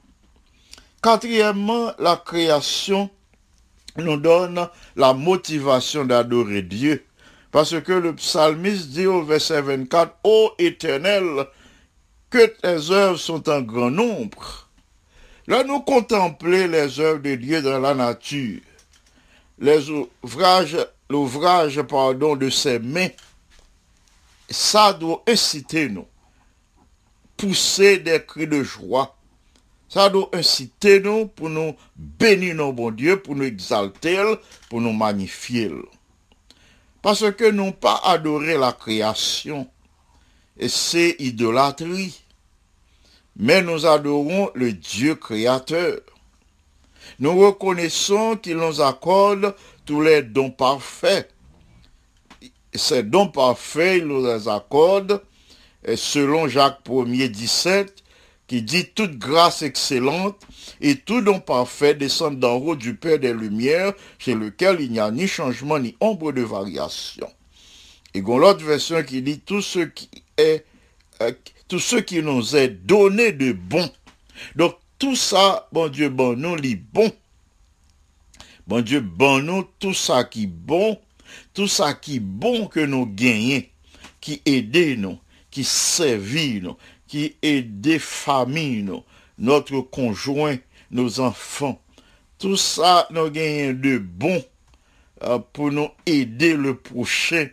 Quatrièmement, 1.03 1.93
la 1.99 2.17
création 2.17 3.11
nous 3.97 4.17
donne 4.17 4.69
la 4.95 5.13
motivation 5.13 6.05
d'adorer 6.05 6.63
Dieu. 6.63 7.05
Parce 7.51 7.79
que 7.81 7.93
le 7.93 8.15
psalmiste 8.15 8.91
dit 8.91 9.07
au 9.07 9.23
verset 9.25 9.61
24, 9.61 10.17
Ô 10.25 10.53
éternel, 10.59 11.47
que 12.31 12.47
tes 12.47 12.91
œuvres 12.93 13.19
sont 13.19 13.49
en 13.51 13.61
grand 13.61 13.91
nombre. 13.91 14.71
Là, 15.49 15.65
nous 15.65 15.81
contemplons 15.81 16.69
les 16.69 17.01
œuvres 17.01 17.21
de 17.21 17.35
Dieu 17.35 17.61
dans 17.61 17.81
la 17.81 17.95
nature, 17.95 18.61
les 19.59 19.91
ouvrages, 19.91 20.79
l'ouvrage, 21.11 21.83
pardon, 21.83 22.37
de 22.37 22.49
ses 22.49 22.79
mains, 22.79 23.11
ça 24.49 24.93
doit 24.93 25.23
inciter 25.27 25.89
nous, 25.89 26.07
pousser 27.37 27.99
des 27.99 28.25
cris 28.25 28.47
de 28.47 28.63
joie. 28.63 29.17
Ça 29.93 30.09
doit 30.09 30.31
inciter 30.33 31.01
nous 31.01 31.27
pour 31.27 31.51
nous 31.51 31.77
bénir 31.97 32.55
nos 32.55 32.73
bon 32.73 32.91
Dieu, 32.93 33.21
pour 33.21 33.37
nous 33.37 33.45
exalter, 33.45 34.25
pour 34.71 34.81
nous 34.81 34.95
magnifier. 34.95 35.71
Parce 37.03 37.31
que 37.33 37.51
nous 37.51 37.73
pas 37.73 38.01
adorer 38.03 38.57
la 38.57 38.73
création, 38.73 39.69
et 40.59 40.71
c'est 40.71 41.17
idolâtrie. 41.19 42.23
Mais 43.37 43.61
nous 43.61 43.85
adorons 43.85 44.51
le 44.55 44.73
Dieu 44.73 45.15
créateur. 45.15 46.01
Nous 47.19 47.39
reconnaissons 47.39 48.37
qu'il 48.37 48.57
nous 48.57 48.81
accorde 48.81 49.55
tous 49.85 50.01
les 50.01 50.23
dons 50.23 50.51
parfaits. 50.51 51.29
Ces 52.73 53.03
dons 53.03 53.29
parfaits, 53.29 53.99
il 53.99 54.07
nous 54.07 54.25
les 54.25 54.49
accorde 54.49 55.23
et 55.85 55.97
selon 55.97 56.49
Jacques 56.49 56.81
1er 56.87 57.29
17, 57.29 58.02
qui 58.53 58.61
dit 58.61 58.85
toute 58.85 59.17
grâce 59.17 59.63
excellente 59.63 60.39
et 60.83 60.97
tout 60.97 61.23
don 61.23 61.41
parfait 61.41 61.95
descend 61.95 62.39
d'en 62.39 62.57
haut 62.57 62.77
du 62.77 62.95
Père 62.95 63.19
des 63.19 63.33
Lumières, 63.33 63.95
chez 64.19 64.35
lequel 64.35 64.83
il 64.83 64.93
n'y 64.93 65.01
a 65.01 65.11
ni 65.11 65.27
changement 65.27 65.79
ni 65.79 65.97
ombre 66.01 66.33
de 66.33 66.43
variation. 66.43 67.33
Et 68.13 68.21
l'autre 68.21 68.63
version 68.63 69.03
qui 69.05 69.23
dit 69.23 69.41
tout 69.41 69.63
ce 69.63 69.79
qui 69.79 70.11
est, 70.37 70.67
euh, 71.23 71.33
tout 71.67 71.79
ce 71.79 71.97
qui 71.97 72.21
nous 72.21 72.55
est 72.55 72.69
donné 72.69 73.33
de 73.33 73.53
bon. 73.53 73.91
Donc 74.55 74.75
tout 74.99 75.17
ça, 75.17 75.67
bon 75.73 75.89
Dieu, 75.89 76.11
bon 76.11 76.37
nous, 76.37 76.55
lit 76.55 76.77
bon. 76.77 77.11
Bon 78.67 78.83
Dieu, 78.83 79.01
bon 79.01 79.39
nous, 79.39 79.67
tout 79.79 79.95
ça 79.95 80.25
qui 80.25 80.47
bon, 80.47 81.01
tout 81.55 81.69
ça 81.69 81.95
qui 81.95 82.21
bon 82.21 82.67
que 82.67 82.81
nous 82.81 83.07
gagnons, 83.07 83.63
qui 84.21 84.43
aide 84.45 84.99
nous, 84.99 85.19
qui 85.51 85.65
servit 85.65 86.61
nous, 86.61 86.77
qui 87.13 87.37
aide 87.43 87.83
des 87.83 88.01
notre 89.37 89.81
conjoint, 89.83 90.57
nos 90.91 91.21
enfants. 91.21 91.79
Tout 92.39 92.57
ça, 92.57 93.07
nous 93.11 93.29
gagnons 93.29 93.79
de 93.79 93.99
bon 93.99 94.43
euh, 95.23 95.39
pour 95.53 95.71
nous 95.71 95.91
aider 96.07 96.55
le 96.55 96.75
prochain, 96.75 97.49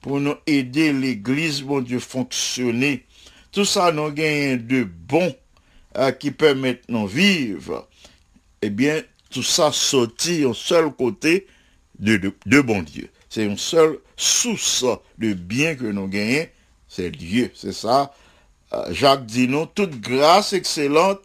pour 0.00 0.18
nous 0.18 0.34
aider 0.48 0.92
l'église, 0.92 1.62
bon 1.62 1.80
Dieu, 1.80 2.00
fonctionner. 2.00 3.04
Tout 3.52 3.64
ça, 3.64 3.92
nous 3.92 4.10
gagnons 4.10 4.60
de 4.60 4.82
bon 4.82 5.32
euh, 5.96 6.10
qui 6.10 6.32
permettent 6.32 6.88
nous 6.88 7.06
vivre. 7.06 7.88
Eh 8.62 8.70
bien, 8.70 9.00
tout 9.30 9.44
ça 9.44 9.70
sortit 9.70 10.44
au 10.44 10.54
seul 10.54 10.90
côté 10.90 11.46
de, 12.00 12.16
de, 12.16 12.34
de 12.46 12.60
bon 12.60 12.82
Dieu. 12.82 13.08
C'est 13.28 13.44
une 13.44 13.58
seule 13.58 13.96
source 14.16 14.84
de 15.18 15.34
bien 15.34 15.76
que 15.76 15.84
nous 15.84 16.08
gagnons, 16.08 16.48
c'est 16.88 17.12
Dieu. 17.12 17.52
C'est 17.54 17.72
ça. 17.72 18.12
Euh, 18.74 18.92
Jacques 18.92 19.26
dit 19.26 19.48
toute 19.74 20.00
grâce 20.00 20.52
excellente 20.52 21.20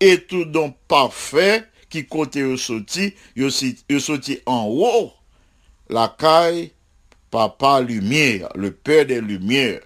et 0.00 0.20
tout 0.24 0.44
don 0.44 0.74
parfait 0.88 1.64
qui 1.88 2.06
côté 2.06 2.42
au 2.42 2.56
sorti, 2.56 3.14
il 3.36 4.00
sorti 4.00 4.40
en 4.46 4.64
haut, 4.66 5.12
la 5.88 6.14
caille, 6.18 6.72
papa 7.30 7.80
lumière, 7.80 8.48
le 8.54 8.72
père 8.72 9.06
des 9.06 9.20
lumières. 9.20 9.80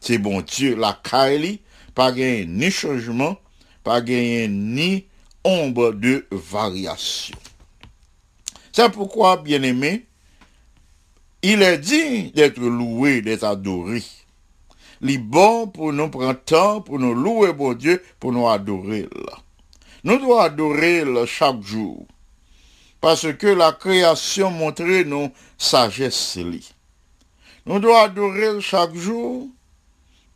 C'est 0.00 0.18
bon 0.18 0.40
Dieu, 0.40 0.74
la 0.76 0.98
caille, 1.02 1.60
pas 1.94 2.10
gagné 2.10 2.46
ni 2.46 2.70
changement, 2.70 3.36
pas 3.84 4.00
gagné 4.00 4.48
ni 4.48 5.04
ombre 5.44 5.92
de 5.92 6.26
variation. 6.30 7.36
C'est 8.72 8.90
pourquoi, 8.90 9.36
bien 9.36 9.62
aimé, 9.62 10.06
il 11.42 11.62
est 11.62 11.78
dit 11.78 12.32
d'être 12.32 12.60
loué, 12.60 13.20
d'être 13.20 13.44
adoré. 13.44 14.02
Est 15.06 15.18
bon 15.18 15.66
pour 15.66 15.92
nous 15.92 16.08
prendre 16.08 16.38
temps, 16.44 16.80
pour 16.80 16.98
nous 16.98 17.14
louer 17.14 17.52
bon 17.52 17.74
Dieu, 17.74 18.02
pour 18.20 18.32
nous 18.32 18.48
adorer. 18.48 19.08
Nous 20.04 20.18
devons 20.18 20.38
adorer 20.38 21.04
chaque 21.26 21.60
jour. 21.62 22.06
Parce 23.00 23.32
que 23.32 23.48
la 23.48 23.72
création 23.72 24.50
montre 24.50 24.84
nous 24.84 25.30
sagesse. 25.58 26.38
Nous 27.66 27.78
devons 27.80 27.96
adorer 27.96 28.60
chaque 28.60 28.94
jour 28.94 29.48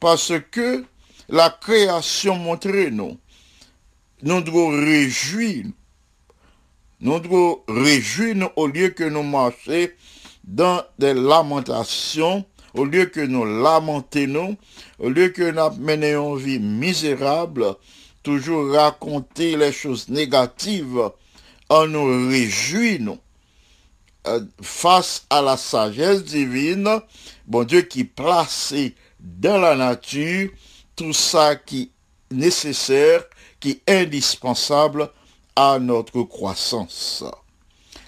parce 0.00 0.32
que 0.50 0.84
la 1.28 1.50
création 1.50 2.36
montre 2.36 2.68
nous. 2.90 3.16
Nous 4.22 4.40
devons 4.40 4.70
réjouir. 4.70 5.66
Nous 7.00 7.20
devons 7.20 7.60
réjouir 7.68 8.50
au 8.56 8.66
lieu 8.66 8.88
que 8.88 9.04
nous 9.04 9.22
marchions 9.22 9.88
dans 10.44 10.82
des 10.98 11.12
lamentations, 11.12 12.44
au 12.76 12.84
lieu 12.84 13.06
que 13.06 13.20
nous 13.20 13.44
lamentons, 13.44 14.56
au 14.98 15.08
lieu 15.08 15.28
que 15.28 15.50
nous 15.50 15.76
menions 15.82 16.36
une 16.36 16.44
vie 16.44 16.58
misérable, 16.58 17.74
toujours 18.22 18.72
raconter 18.72 19.56
les 19.56 19.72
choses 19.72 20.08
négatives, 20.08 21.10
en 21.68 21.86
nous 21.86 22.28
réjouissant 22.28 23.18
euh, 24.28 24.40
face 24.60 25.26
à 25.30 25.40
la 25.40 25.56
sagesse 25.56 26.24
divine, 26.24 27.00
bon 27.46 27.64
Dieu 27.64 27.82
qui 27.82 28.04
placé 28.04 28.94
dans 29.20 29.58
la 29.58 29.74
nature 29.76 30.50
tout 30.96 31.12
ça 31.12 31.56
qui 31.56 31.90
est 32.30 32.34
nécessaire, 32.34 33.24
qui 33.60 33.82
est 33.86 34.02
indispensable 34.02 35.10
à 35.54 35.78
notre 35.78 36.22
croissance. 36.22 37.24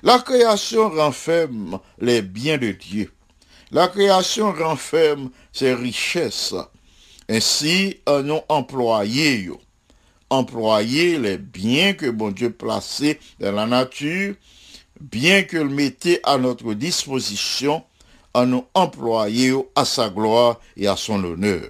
La 0.03 0.19
création 0.19 0.91
renferme 0.91 1.81
les 1.99 2.23
biens 2.23 2.59
de 2.59 2.73
Dieu. 2.73 3.13
La 3.71 3.89
création 3.89 4.53
renferme 4.53 5.31
ses 5.53 5.75
richesses. 5.75 6.55
Ainsi, 7.29 8.01
nous 8.07 8.41
employés, 8.49 9.51
employer 10.31 11.19
les 11.19 11.37
biens 11.37 11.93
que 11.93 12.07
bon 12.11 12.31
Dieu 12.31 12.51
placé 12.51 13.21
dans 13.41 13.53
la 13.53 13.67
nature, 13.67 14.35
bien 15.01 15.43
que 15.43 15.59
le 15.59 15.69
mettait 15.69 16.21
à 16.25 16.39
notre 16.39 16.73
disposition, 16.73 17.85
en 18.33 18.47
nous 18.47 18.65
employer 18.75 19.55
à 19.75 19.85
sa 19.85 20.09
gloire 20.09 20.61
et 20.77 20.87
à 20.87 20.97
son 20.97 21.23
honneur. 21.23 21.69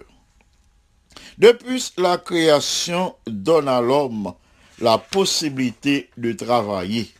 De 1.38 1.52
plus, 1.52 1.92
la 1.96 2.18
création 2.18 3.14
donne 3.26 3.68
à 3.68 3.80
l'homme 3.80 4.34
la 4.80 4.98
possibilité 4.98 6.10
de 6.16 6.32
travailler. 6.32 7.10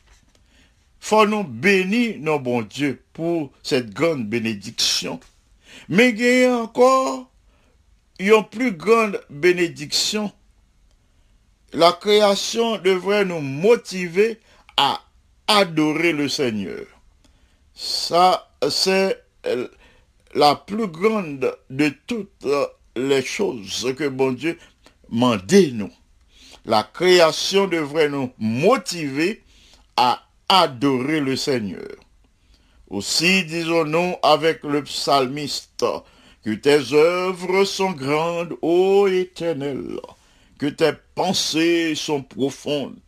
Faut 1.00 1.26
nous 1.26 1.44
bénir, 1.44 2.16
nos 2.18 2.38
bon 2.38 2.62
Dieu, 2.62 3.02
pour 3.12 3.52
cette 3.62 3.90
grande 3.90 4.28
bénédiction. 4.28 5.20
Mais 5.88 6.10
il 6.10 6.20
y 6.20 6.44
a 6.44 6.56
encore 6.56 7.30
une 8.18 8.44
plus 8.50 8.72
grande 8.72 9.20
bénédiction. 9.30 10.32
La 11.72 11.92
création 11.92 12.78
devrait 12.78 13.24
nous 13.24 13.40
motiver 13.40 14.40
à 14.76 15.00
adorer 15.46 16.12
le 16.12 16.28
Seigneur. 16.28 16.84
Ça, 17.74 18.50
c'est 18.68 19.22
la 20.34 20.56
plus 20.56 20.88
grande 20.88 21.56
de 21.70 21.92
toutes 22.06 22.46
les 22.96 23.22
choses 23.22 23.94
que 23.96 24.08
bon 24.08 24.32
Dieu 24.32 24.58
m'a 25.10 25.36
dit 25.36 25.72
nous. 25.72 25.92
La 26.64 26.82
création 26.82 27.66
devrait 27.66 28.08
nous 28.08 28.32
motiver 28.38 29.42
à 29.96 30.22
adorer 30.48 31.20
le 31.20 31.36
Seigneur. 31.36 31.96
Aussi 32.88 33.44
disons-nous 33.44 34.14
avec 34.22 34.62
le 34.64 34.82
psalmiste 34.82 35.84
que 36.42 36.54
tes 36.54 36.94
œuvres 36.94 37.64
sont 37.64 37.92
grandes, 37.92 38.56
ô 38.62 39.06
Éternel, 39.08 40.00
que 40.58 40.66
tes 40.66 40.92
pensées 41.14 41.94
sont 41.94 42.22
profondes. 42.22 42.98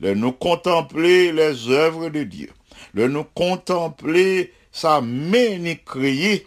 De 0.00 0.12
nous 0.12 0.32
contempler 0.32 1.32
les 1.32 1.68
œuvres 1.70 2.10
de 2.10 2.24
Dieu, 2.24 2.50
de 2.94 3.06
nous 3.06 3.24
contempler 3.24 4.52
sa 4.72 5.00
créée, 5.86 6.46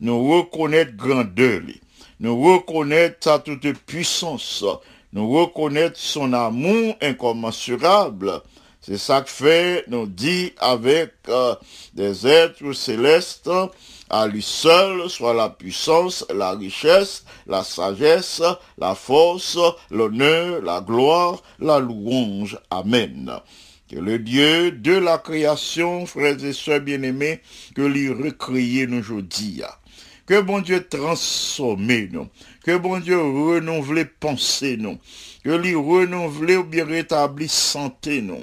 nous 0.00 0.28
reconnaître 0.28 0.96
grandeur, 0.96 1.60
nous 2.18 2.42
reconnaître 2.42 3.18
sa 3.20 3.38
toute 3.38 3.72
puissance, 3.86 4.64
nous 5.12 5.30
reconnaître 5.30 5.98
son 5.98 6.32
amour 6.32 6.96
incommensurable. 7.00 8.42
C'est 8.84 8.98
ça 8.98 9.20
que 9.20 9.30
fait, 9.30 9.84
nous 9.86 10.08
dit 10.08 10.54
avec 10.58 11.12
euh, 11.28 11.54
des 11.94 12.26
êtres 12.26 12.72
célestes, 12.72 13.48
à 14.10 14.26
lui 14.26 14.42
seul 14.42 15.08
soit 15.08 15.34
la 15.34 15.50
puissance, 15.50 16.26
la 16.34 16.50
richesse, 16.50 17.24
la 17.46 17.62
sagesse, 17.62 18.42
la 18.78 18.96
force, 18.96 19.56
l'honneur, 19.88 20.60
la 20.62 20.80
gloire, 20.80 21.44
la 21.60 21.78
louange. 21.78 22.58
Amen. 22.70 23.32
Que 23.88 24.00
le 24.00 24.18
Dieu 24.18 24.72
de 24.72 24.94
la 24.94 25.18
création, 25.18 26.04
frères 26.04 26.44
et 26.44 26.52
sœurs 26.52 26.80
bien-aimés, 26.80 27.40
que 27.76 27.82
lui 27.82 28.10
recréer 28.10 28.88
nous 28.88 28.98
aujourd'hui. 28.98 29.62
Que 30.26 30.40
bon 30.40 30.58
Dieu 30.58 30.84
transforme 30.88 32.08
nous. 32.10 32.26
Que 32.64 32.76
bon 32.76 32.98
Dieu 32.98 33.16
renouvelle 33.16 34.10
pensée 34.10 34.76
nous. 34.76 34.98
Que 35.44 35.50
lui 35.50 35.76
renouvelle 35.76 36.58
ou 36.58 36.64
bien 36.64 36.84
rétablir 36.84 37.48
santé 37.48 38.20
nous 38.22 38.40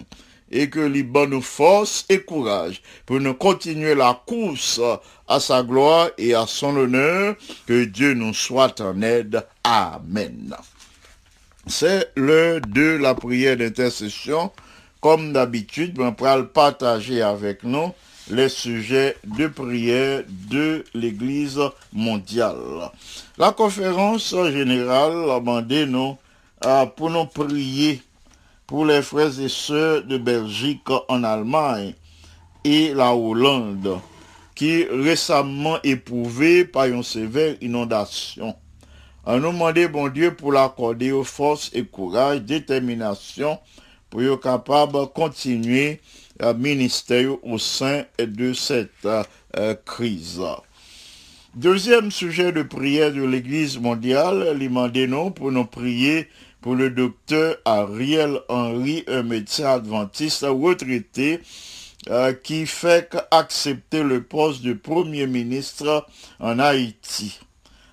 et 0.52 0.70
que 0.70 0.80
lui 0.80 1.04
bonne 1.04 1.42
force 1.42 2.06
et 2.10 2.22
courage 2.22 2.82
pour 3.06 3.20
nous 3.20 3.34
continuer 3.34 3.96
la 3.96 4.22
course 4.26 4.82
à 5.28 5.40
sa 5.40 5.64
gloire 5.64 6.10
et 6.18 6.34
à 6.34 6.46
son 6.48 6.76
honneur. 6.76 7.36
Que 7.68 7.86
Dieu 7.86 8.14
nous 8.14 8.34
soit 8.34 8.80
en 8.82 9.02
aide. 9.02 9.46
Amen. 9.64 10.56
C'est 11.68 12.12
l'heure 12.16 12.62
de 12.62 12.98
la 12.98 13.14
prière 13.14 13.58
d'intercession. 13.58 14.52
Comme 15.02 15.32
d'habitude, 15.32 15.98
on 16.00 16.12
pourra 16.12 16.38
le 16.38 16.48
partager 16.48 17.22
avec 17.22 17.64
nous 17.64 17.94
les 18.30 18.50
sujets 18.50 19.16
de 19.24 19.48
prière 19.48 20.24
de 20.28 20.84
l'Église 20.94 21.60
mondiale. 21.94 22.92
La 23.38 23.52
conférence 23.52 24.36
générale 24.52 25.30
a 25.32 25.40
demandé 25.40 25.88
pour 26.96 27.10
nous 27.10 27.26
prier 27.26 28.02
pour 28.70 28.86
les 28.86 29.02
frères 29.02 29.40
et 29.40 29.50
sœurs 29.50 30.04
de 30.04 30.20
Belgique 30.20 30.88
en 31.08 31.24
Allemagne 31.24 31.96
et 32.64 32.94
la 32.94 33.16
Hollande 33.16 34.00
qui 34.54 34.84
récemment 34.84 35.80
éprouvés 35.84 36.66
par 36.66 36.86
une 36.86 37.02
sévère 37.02 37.56
inondation. 37.62 38.56
On 39.26 39.40
nous 39.40 39.52
demandé, 39.52 39.88
bon 39.88 40.08
Dieu, 40.08 40.36
pour 40.36 40.52
l'accorder 40.52 41.12
aux 41.12 41.24
forces 41.24 41.72
et 41.74 41.84
courage, 41.84 42.42
détermination, 42.42 43.58
pour 44.12 44.22
être 44.22 44.40
capable 44.40 44.94
de 44.94 45.06
continuer 45.06 46.00
à 46.40 46.54
ministère 46.54 47.44
au 47.44 47.58
sein 47.58 48.04
de 48.20 48.54
cette 48.54 49.08
euh, 49.58 49.74
crise. 49.84 50.44
Deuxième 51.56 52.12
sujet 52.12 52.52
de 52.52 52.62
prière 52.62 53.12
de 53.12 53.24
l'Église 53.24 53.80
mondiale, 53.80 54.56
les 54.60 55.08
non 55.08 55.32
pour 55.32 55.52
nous 55.52 55.66
prier 55.66 56.28
pour 56.62 56.76
le 56.76 56.90
docteur 56.90 57.58
Ariel 57.66 58.40
Henry, 58.50 59.04
un 59.08 59.24
médecin 59.24 59.66
adventiste 59.66 60.46
retraité, 60.48 61.42
euh, 62.10 62.34
qui 62.34 62.66
fait 62.66 63.16
accepter 63.32 64.04
le 64.04 64.24
poste 64.24 64.62
de 64.62 64.74
Premier 64.74 65.28
ministre 65.28 66.06
en 66.40 66.60
Haïti. 66.60 67.40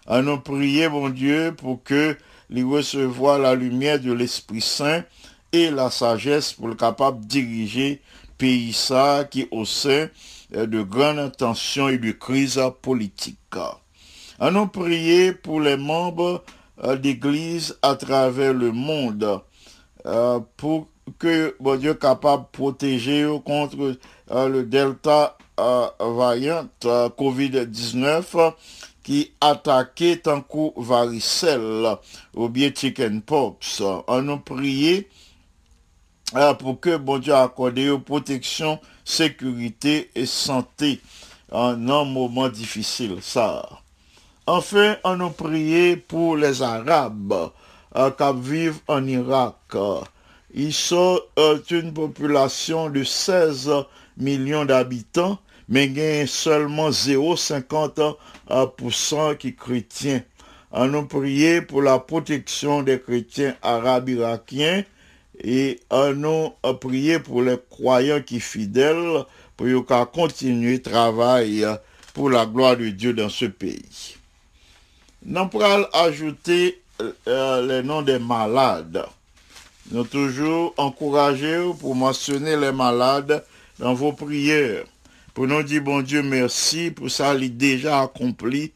À 0.07 0.23
nous 0.23 0.39
prier, 0.39 0.89
mon 0.89 1.09
Dieu, 1.09 1.53
pour 1.57 1.83
que 1.83 2.17
lui 2.49 2.63
recevoir 2.63 3.39
la 3.39 3.55
lumière 3.55 4.01
de 4.01 4.13
l'Esprit 4.13 4.61
Saint 4.61 5.03
et 5.53 5.71
la 5.71 5.91
sagesse 5.91 6.53
pour 6.53 6.69
le 6.69 6.77
capable 6.77 7.23
de 7.23 7.27
diriger 7.27 8.01
pays 8.39 8.73
ça 8.73 9.27
qui 9.29 9.49
au 9.51 9.65
sein 9.65 10.09
euh, 10.55 10.67
de 10.67 10.83
grandes 10.83 11.37
tensions 11.37 11.89
et 11.89 11.99
de 11.99 12.13
crises 12.13 12.61
politiques. 12.83 13.39
À 14.39 14.51
nous 14.51 14.67
prier 14.67 15.33
pour 15.33 15.61
les 15.61 15.77
membres 15.77 16.45
euh, 16.85 16.97
d'église 16.97 17.79
à 17.81 17.95
travers 17.95 18.53
le 18.53 18.71
monde 18.71 19.41
euh, 20.05 20.41
pour 20.59 20.89
que 21.19 21.57
bon 21.59 21.79
Dieu 21.81 21.95
capable 21.95 22.43
de 22.45 22.49
protéger 22.53 23.27
contre 23.47 23.97
euh, 24.31 24.49
le 24.49 24.65
delta 24.65 25.39
variant 25.59 26.69
COVID-19 26.83 28.53
qui 29.03 29.33
attaquait 29.41 30.19
tant 30.19 30.43
que 30.43 30.79
varicelle 30.79 31.97
ou 32.35 32.51
bien 32.51 32.71
chickenpox. 32.75 33.83
On 34.07 34.21
nous 34.21 34.39
prié 34.39 35.09
pour 36.59 36.79
que 36.79 36.99
bon 36.99 37.19
Dieu 37.19 37.35
accorde 37.35 37.81
protection, 38.05 38.79
sécurité 39.03 40.11
et 40.15 40.27
santé 40.27 41.01
en 41.51 41.89
un 41.89 42.05
moment 42.05 42.51
difficile. 42.51 43.17
Ça. 43.23 43.67
Enfin, 44.49 44.97
on 45.03 45.19
a 45.23 45.31
prié 45.31 45.97
pour 45.97 46.37
les 46.37 46.63
Arabes 46.63 47.51
euh, 47.97 48.11
qui 48.13 48.49
vivent 48.49 48.79
en 48.87 49.05
Irak. 49.05 49.57
Ils 50.55 50.73
sont 50.73 51.19
euh, 51.37 51.59
une 51.69 51.93
population 51.93 52.89
de 52.89 53.03
16 53.03 53.73
millions 54.17 54.65
d'habitants, 54.65 55.41
mais 55.69 55.91
a 56.23 56.29
seulement 56.29 56.91
0,50% 56.91 59.37
qui 59.37 59.57
chrétiens. 59.57 60.23
On 60.71 60.95
a 60.95 61.03
prié 61.03 61.61
pour 61.61 61.83
la 61.83 61.99
protection 61.99 62.85
des 62.85 63.01
chrétiens 63.01 63.57
arabes 63.63 64.11
irakiens 64.11 64.85
et 65.43 65.81
on 65.91 66.53
a 66.63 66.75
prié 66.75 67.19
pour 67.19 67.43
les 67.43 67.59
croyants 67.69 68.23
qui 68.23 68.39
fidèles 68.39 69.25
pour 69.57 69.67
qu'ils 69.67 69.83
continuer 70.13 70.81
travail 70.81 71.67
pour 72.15 72.31
la 72.31 72.47
gloire 72.47 72.77
de 72.77 72.91
Dieu 72.91 73.13
dans 73.13 73.29
ce 73.29 73.47
pays. 73.47 74.16
Nous 75.29 75.49
pourrons 75.49 75.85
ajouter 75.93 76.81
euh, 77.27 77.67
les 77.67 77.83
noms 77.83 78.03
des 78.03 78.21
malades. 78.21 79.05
Nous 79.91 80.05
toujours 80.05 80.73
encourager 80.77 81.69
pour 81.81 81.97
mentionner 81.97 82.57
les 82.57 82.71
malades 82.71 83.45
dans 83.81 83.93
vos 83.93 84.13
prières. 84.13 84.85
Pour 85.35 85.49
nous 85.49 85.65
dire, 85.65 85.83
bon 85.83 86.01
Dieu, 86.03 86.23
merci 86.23 86.93
pour 86.93 87.11
ça, 87.11 87.35
il 87.35 87.57
déjà 87.57 88.03
accompli 88.03 88.71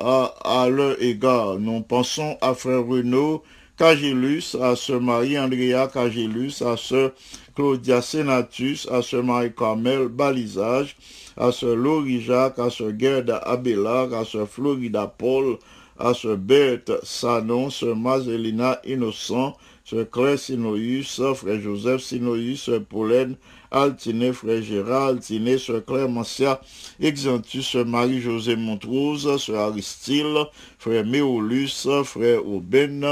euh, 0.00 0.26
à 0.44 0.68
leur 0.68 1.00
égard. 1.00 1.60
Nous 1.60 1.82
pensons 1.82 2.36
à 2.40 2.52
Frère 2.54 2.84
Renaud 2.84 3.44
Cagilus, 3.78 4.56
à 4.60 4.74
Sœur 4.74 5.00
Marie-Andrea 5.00 5.86
Cagilus, 5.86 6.62
à 6.62 6.76
Sœur 6.76 7.12
Claudia 7.54 8.02
Senatus, 8.02 8.88
à 8.90 9.02
Sœur 9.02 9.22
Marie-Carmel 9.22 10.08
Balisage, 10.08 10.96
à 11.36 11.52
Sœur 11.52 11.76
Laurie 11.76 12.22
Jacques, 12.22 12.58
à 12.58 12.70
Sœur 12.70 12.90
Gerda 12.98 13.36
Abelard, 13.38 14.12
à 14.12 14.24
Sœur 14.24 14.48
Florida 14.48 15.06
Paul, 15.06 15.58
à 15.98 16.14
ce 16.14 16.34
Bête 16.34 16.92
Sanon, 17.02 17.70
ce 17.70 17.86
Mazelina 17.86 18.80
Innocent, 18.84 19.56
ce 19.84 20.04
Claire 20.04 20.38
Sinoïus, 20.38 21.20
frère 21.34 21.60
Joseph 21.60 22.02
Sinoïus, 22.02 22.62
ce 22.62 22.78
Pauline 22.78 23.36
Altiné, 23.70 24.32
frère 24.32 24.62
Gérard 24.62 25.08
Altiné, 25.08 25.58
ce 25.58 25.80
Claire 25.80 26.08
Mancia 26.08 26.60
Exantus, 27.00 27.66
ce 27.66 27.78
Marie-José 27.78 28.56
Montrose, 28.56 29.36
ce 29.38 29.52
Aristide, 29.52 30.46
frère 30.78 31.04
Méolus, 31.04 31.88
frère 32.04 32.46
Aubaine, 32.46 33.06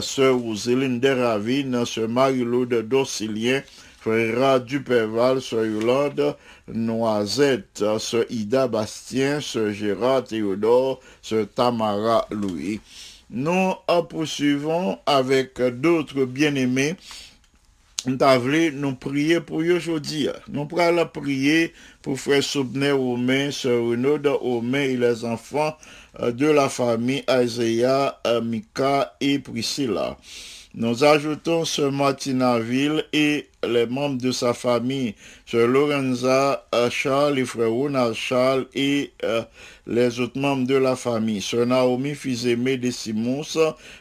sœur 0.00 0.36
Roseline 0.38 1.00
Deravine, 1.00 1.84
ce 1.84 2.00
Marie-Laude 2.00 2.88
Dorcilien, 2.88 3.62
frère 4.00 4.60
Duperval, 4.60 5.40
ce 5.42 5.56
Yolande, 5.56 6.36
Noisette, 6.72 7.84
ce 7.98 8.26
Ida 8.32 8.66
Bastien, 8.66 9.40
ce 9.40 9.72
Gérard 9.72 10.24
Théodore, 10.24 11.00
ce 11.22 11.44
Tamara 11.44 12.26
Louis. 12.30 12.80
Nous 13.30 13.74
poursuivons 14.08 14.98
avec 15.06 15.60
d'autres 15.60 16.24
bien-aimés 16.24 16.96
nous 18.06 18.16
voulu 18.40 18.72
nous 18.72 18.94
prier 18.94 19.40
pour 19.40 19.58
aujourd'hui. 19.58 20.28
Nous 20.48 20.64
prenons 20.64 21.06
prier 21.06 21.74
pour 22.00 22.18
frère 22.18 22.42
Soubner 22.42 22.92
Romain, 22.92 23.50
sœur 23.50 23.84
Renaud 23.84 24.18
Romain 24.38 24.84
et 24.84 24.96
les 24.96 25.22
enfants 25.26 25.76
euh, 26.20 26.32
de 26.32 26.46
la 26.46 26.70
famille 26.70 27.22
Isaiah, 27.28 28.18
Mika 28.42 29.14
et 29.20 29.38
Priscilla. 29.38 30.16
Nous 30.74 31.02
ajoutons 31.02 31.64
Sœur 31.64 31.90
Martinaville 31.90 33.04
et 33.12 33.48
les 33.66 33.86
membres 33.86 34.22
de 34.22 34.30
sa 34.30 34.54
famille, 34.54 35.16
Sœur 35.44 35.66
Lorenza 35.66 36.64
euh, 36.72 36.88
Charles 36.88 37.40
et 37.40 37.44
frère 37.44 37.72
Ronald 37.72 38.14
Charles 38.14 38.66
et 38.72 39.10
euh, 39.24 39.42
les 39.88 40.20
autres 40.20 40.38
membres 40.38 40.68
de 40.68 40.76
la 40.76 40.94
famille, 40.94 41.42
Sœur 41.42 41.66
Naomi 41.66 42.14
Fils-Aimé 42.14 42.76
de 42.76 42.92
Simons, 42.92 43.42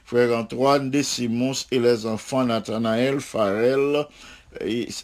frère 0.05 0.37
Antoine 0.37 0.91
de 0.91 1.01
Simons 1.01 1.53
et 1.71 1.79
les 1.79 2.05
enfants 2.05 2.45
Nathanaël 2.45 3.19
Farrell, 3.19 4.05
et 4.05 4.05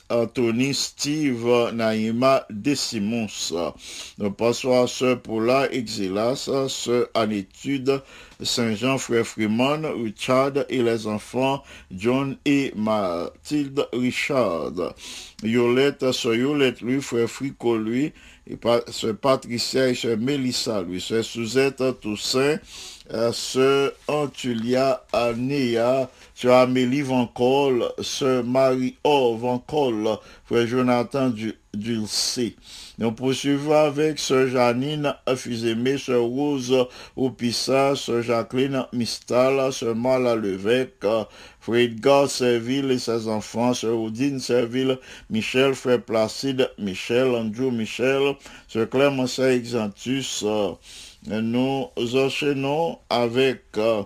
Anthony 0.10 0.74
Steve 0.74 1.72
Naïma 1.74 2.46
de 2.50 2.76
Simons. 2.76 3.28
Nous 4.18 4.32
passons 4.32 4.84
à 4.84 4.88
Sœur 4.88 5.22
Paula 5.22 5.72
Exilas, 5.72 6.50
Sœur 6.68 7.08
en 7.16 7.28
Saint-Jean, 8.44 8.98
frère 8.98 9.26
Freeman, 9.26 9.86
Richard 9.86 10.52
et 10.70 10.84
les 10.84 11.08
enfants 11.08 11.64
John 11.92 12.38
et 12.46 12.74
Mathilde 12.76 13.88
Richard. 13.94 14.94
Yolette, 15.44 16.12
Sœur 16.12 16.36
Yolette, 16.36 16.82
lui, 16.82 17.02
frère 17.02 17.30
Frico, 17.30 17.78
lui, 17.78 18.12
et 18.48 18.58
Sœur 18.90 19.18
Patricia 19.18 19.88
et 19.88 19.96
Sœur 19.96 20.18
Mélissa, 20.18 20.82
lui, 20.82 21.00
Sœur 21.00 21.24
Suzette 21.24 21.84
Toussaint, 22.02 22.58
Sœur 23.32 23.92
Antulia 24.08 25.04
Anéa, 25.14 26.10
Sœur 26.34 26.56
Amélie 26.56 27.02
Van 27.02 27.28
Col, 27.28 27.86
Sœur 28.02 28.44
Marie-Or 28.44 29.38
Van 29.38 29.60
Col, 29.60 30.18
Frère 30.46 30.68
Jonathan 30.68 31.30
du, 31.30 31.54
Dulcé. 31.76 32.56
Nous 32.98 33.12
poursuivons 33.12 33.74
avec 33.74 34.20
Sœur 34.20 34.48
Janine 34.48 35.14
Fils-Aimé, 35.36 35.98
Sœur 35.98 36.24
Rose 36.24 36.88
Opissa, 37.16 37.96
Sœur 37.96 38.24
Jacqueline 38.24 38.86
Mistal, 38.94 39.72
Sœur 39.72 39.96
Mala 39.96 40.36
Levesque, 40.36 41.06
Frère 41.66 41.80
Edgar 41.80 42.30
Serville 42.30 42.92
et 42.92 43.00
ses 43.00 43.28
enfants, 43.28 43.74
Sœur 43.74 44.00
Odine 44.00 44.40
Serville, 44.40 45.00
Michel, 45.32 45.74
Frère 45.74 46.00
Placide 46.00 46.70
Michel, 46.78 47.30
Andrew 47.30 47.72
Michel, 47.72 48.36
Sœur 48.68 48.88
Clémence 48.88 49.40
Exantus, 49.40 50.44
euh, 50.46 50.74
nous 51.26 51.90
enchaînons 51.98 53.00
avec 53.10 53.64
euh, 53.78 54.04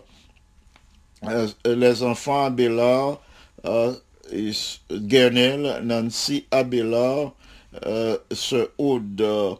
euh, 1.25 1.49
les 1.65 2.01
enfants 2.01 2.45
Abélard, 2.45 3.19
euh, 3.65 3.93
Guernel, 4.89 5.81
Nancy 5.83 6.45
Abélard, 6.51 7.33
euh, 7.85 8.17
Sœur 8.31 8.69
Aude, 8.77 9.57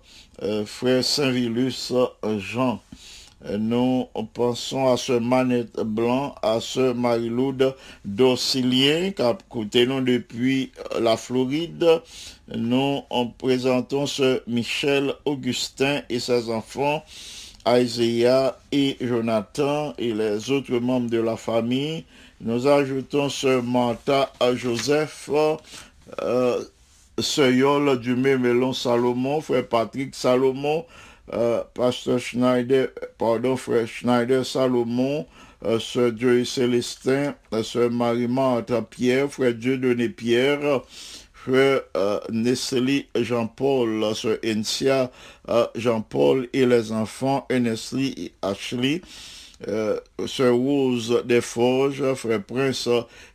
frère 0.66 1.04
Saint-Vilus 1.04 1.92
Jean. 2.38 2.80
Euh, 3.46 3.58
Nous 3.58 4.08
pensons 4.34 4.92
à 4.92 4.98
ce 4.98 5.14
Manette 5.14 5.80
Blanc, 5.80 6.36
à 6.42 6.60
ce 6.60 6.92
Marie-Loude 6.94 7.74
Docilien, 8.04 9.12
qui 9.12 9.22
a 9.22 9.38
coûté 9.48 9.86
nous 9.86 10.02
depuis 10.02 10.72
euh, 10.96 11.00
la 11.00 11.16
Floride. 11.16 11.86
Nous 12.54 13.02
en 13.10 13.28
présentons 13.28 14.06
ce 14.08 14.42
Michel 14.48 15.14
Augustin 15.26 16.02
et 16.10 16.20
ses 16.20 16.50
enfants, 16.50 17.04
Isaiah 17.68 18.58
et 18.72 18.98
Jonathan 19.00 19.94
et 19.98 20.14
les 20.14 20.52
autres 20.52 20.78
membres 20.80 21.10
de 21.10 21.20
la 21.20 21.38
famille. 21.38 22.04
Nous 22.42 22.68
ajoutons 22.68 23.30
ce 23.30 23.62
Martha 23.62 24.32
à 24.40 24.56
Joseph, 24.56 25.30
euh, 26.22 26.64
ce 27.20 27.52
Yol 27.54 28.00
du 28.00 28.16
Mémelon 28.16 28.74
Salomon, 28.74 29.42
frère 29.42 29.68
Patrick 29.68 30.16
Salomon, 30.16 30.86
euh, 31.34 31.64
pasteur 31.74 32.20
Schneider, 32.20 32.90
pardon, 33.18 33.56
frère 33.56 33.88
Schneider 33.88 34.46
Salomon, 34.46 35.26
euh, 35.66 35.78
sœur 35.78 36.14
Dieu 36.14 36.46
Célestin, 36.46 37.36
euh, 37.54 37.64
sœur 37.64 37.92
Marie-Marthe 37.92 38.72
Pierre, 38.90 39.30
frère 39.30 39.54
Dieu 39.54 39.78
Donné 39.78 40.08
Pierre, 40.08 40.82
frère 41.34 41.82
euh, 41.98 42.20
Nestlé 42.32 43.10
Jean-Paul, 43.16 44.16
sœur 44.16 44.38
Encia 44.44 45.12
Jean-Paul 45.76 46.48
et 46.54 46.66
les 46.66 46.92
enfants 46.94 47.46
Ernestly 47.50 48.14
et 48.18 48.34
Ashley, 48.42 49.02
euh, 49.68 50.00
sœur 50.26 50.56
Rose 50.56 51.22
Desforges, 51.26 52.14
frère 52.14 52.44
Prince 52.44 52.88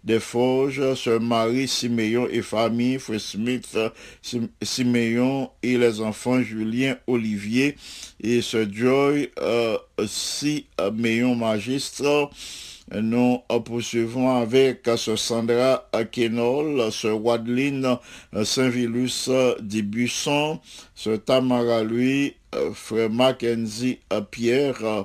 Desforges, 0.02 0.94
sœur 0.94 1.20
Marie 1.20 1.68
Siméon 1.68 2.26
et 2.30 2.42
famille, 2.42 2.98
frère 2.98 3.20
Smith 3.20 3.68
euh, 3.76 3.90
Sim- 4.22 4.48
Siméon 4.62 5.50
et 5.62 5.76
les 5.76 6.00
enfants 6.00 6.40
Julien 6.42 6.96
Olivier 7.06 7.76
et 8.22 8.40
sœur 8.42 8.66
Joy 8.72 9.30
euh, 9.40 9.76
Siméon 10.06 11.34
Magistre. 11.34 12.30
Nous 12.94 13.40
euh, 13.50 13.60
poursuivons 13.60 14.36
avec 14.36 14.86
euh, 14.88 14.96
ce 14.98 15.16
Sandra 15.16 15.88
Kenol, 16.12 16.92
ce 16.92 17.08
Wadeline 17.08 17.96
euh, 18.34 18.44
Saint-Vilus 18.44 19.26
euh, 19.28 19.54
Dibusson, 19.60 20.60
ce 20.94 21.16
Tamara 21.16 21.82
lui, 21.82 22.34
euh, 22.54 22.72
frère 22.74 23.08
Mackenzie 23.08 24.00
euh, 24.12 24.20
Pierre, 24.20 24.84
euh, 24.84 25.02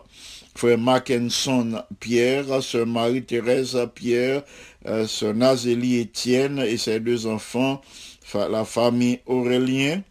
frère 0.60 0.78
Mackenson 0.78 1.82
Pierre, 2.02 2.62
sœur 2.62 2.86
Marie-Thérèse 2.86 3.78
Pierre, 3.96 4.44
euh, 4.88 5.08
sœur 5.08 5.34
Nazélie 5.34 6.00
Étienne 6.00 6.60
et 6.60 6.78
ses 6.78 7.00
deux 7.00 7.28
enfants, 7.28 7.80
fa- 8.22 8.50
la 8.50 8.66
famille 8.66 9.20
Aurélien, 9.26 10.02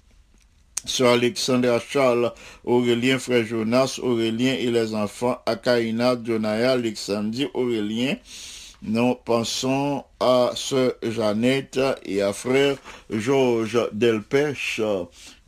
Sœur 0.86 1.12
Alexandra 1.12 1.78
Charles, 1.80 2.32
Aurélien, 2.64 3.18
frère 3.18 3.44
Jonas, 3.44 3.98
Aurélien 4.02 4.54
et 4.54 4.70
les 4.70 4.94
enfants 4.94 5.36
Akaina, 5.44 6.16
Jonaya, 6.24 6.72
Alexandrie, 6.72 7.48
Aurélien. 7.52 8.14
Nous 8.80 9.16
pensons 9.24 10.04
à 10.20 10.52
Sœur 10.54 10.92
Jeannette 11.02 11.80
et 12.04 12.22
à 12.22 12.32
frère 12.32 12.76
Georges 13.10 13.88
Delpech, 13.92 14.80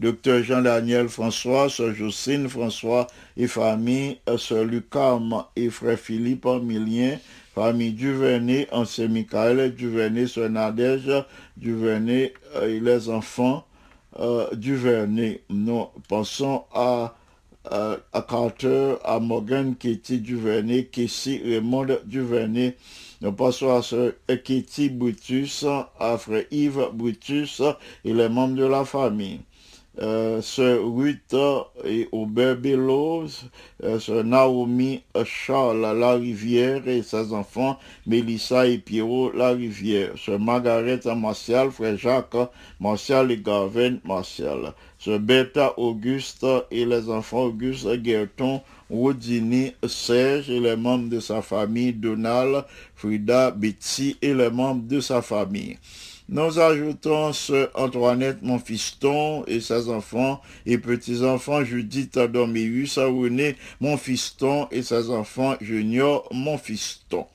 Docteur 0.00 0.42
Jean-Daniel 0.42 1.08
François, 1.08 1.68
Sœur 1.68 1.94
Jocelyne 1.94 2.48
François 2.48 3.06
et 3.36 3.46
famille, 3.46 4.18
Sœur 4.36 4.64
Lucam 4.64 5.44
et 5.54 5.70
frère 5.70 5.96
Philippe 5.96 6.46
Milien, 6.60 7.18
famille 7.54 7.92
Duvernay, 7.92 8.66
ancien 8.72 9.06
Michael 9.06 9.76
Duvernay, 9.76 10.26
Sœur 10.26 10.50
Nadège 10.50 11.12
Duvernay 11.56 12.34
euh, 12.56 12.68
et 12.68 12.80
les 12.80 13.08
enfants 13.08 13.64
euh, 14.18 14.48
Duvernay. 14.56 15.42
Nous 15.50 15.86
pensons 16.08 16.64
à, 16.74 17.14
à, 17.70 17.96
à 18.12 18.22
Carter, 18.22 18.96
à 19.04 19.20
Morgan 19.20 19.76
Kitty 19.76 20.18
Duvernay, 20.18 20.86
Kessie 20.86 21.40
Raymond 21.44 21.86
Duvernay. 22.06 22.76
Nous 23.22 23.32
passons 23.32 23.76
à 23.76 23.82
ce 23.82 24.14
Kitty 24.34 24.88
Brutus, 24.88 25.66
à 25.98 26.16
frère 26.16 26.44
Yves 26.50 26.88
Brutus 26.94 27.60
et 28.02 28.14
les 28.14 28.30
membres 28.30 28.54
de 28.56 28.64
la 28.64 28.86
famille. 28.86 29.40
Euh, 30.00 30.40
Sœur 30.40 30.82
Ruth 30.86 31.36
et 31.84 32.08
Aubert 32.12 32.56
Bellows, 32.56 33.26
euh, 33.82 33.98
Sœur 34.00 34.24
Naomi 34.24 35.02
Charles 35.26 35.98
Larivière 35.98 36.88
et 36.88 37.02
ses 37.02 37.34
enfants, 37.34 37.78
Mélissa 38.06 38.66
et 38.66 38.78
Pierrot 38.78 39.32
Larivière, 39.32 40.12
Sœur 40.16 40.38
Margaret 40.38 41.00
Martial, 41.14 41.70
Frère 41.70 41.98
Jacques 41.98 42.36
Martial 42.78 43.30
et 43.32 43.36
Garvin 43.36 43.98
Martial, 44.04 44.72
Bertha 45.08 45.72
Auguste 45.78 46.46
et 46.70 46.84
les 46.84 47.08
enfants 47.08 47.44
Auguste 47.44 47.90
Guerton, 47.96 48.60
Rodini, 48.90 49.72
Serge 49.86 50.50
et 50.50 50.60
les 50.60 50.76
membres 50.76 51.08
de 51.08 51.20
sa 51.20 51.40
famille, 51.40 51.92
Donald, 51.92 52.64
Frida, 52.96 53.50
Betsy 53.50 54.16
et 54.20 54.34
les 54.34 54.50
membres 54.50 54.86
de 54.86 55.00
sa 55.00 55.22
famille. 55.22 55.78
Nous 56.28 56.60
ajoutons 56.60 57.32
ce 57.32 57.68
Antoinette, 57.74 58.42
mon 58.42 58.60
fiston, 58.60 59.44
et 59.46 59.60
ses 59.60 59.88
enfants 59.88 60.40
et 60.64 60.78
petits-enfants, 60.78 61.64
Judith 61.64 62.18
Dormius, 62.18 62.98
René, 62.98 63.56
mon 63.80 63.96
fiston, 63.96 64.68
et 64.70 64.82
ses 64.82 65.10
enfants, 65.10 65.56
Junior, 65.60 66.28
mon 66.30 66.56
fiston. 66.56 67.26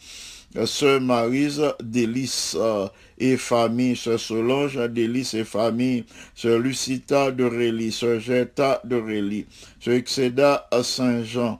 Sœur 0.63 1.01
Marise 1.01 1.61
Délice 1.83 2.55
euh, 2.57 2.87
et 3.17 3.35
famille, 3.35 3.95
Sœur 3.95 4.19
Solange 4.19 4.77
Délice 4.89 5.33
et 5.33 5.43
famille, 5.43 6.05
Sœur 6.33 6.59
Lucita 6.59 7.31
de 7.31 7.43
Rély, 7.43 7.91
Sœur 7.91 8.19
Jetta 8.21 8.81
de 8.85 8.95
Rély, 8.95 9.45
Sœur 9.81 9.95
Excéda 9.95 10.67
à 10.71 10.81
Saint-Jean, 10.81 11.59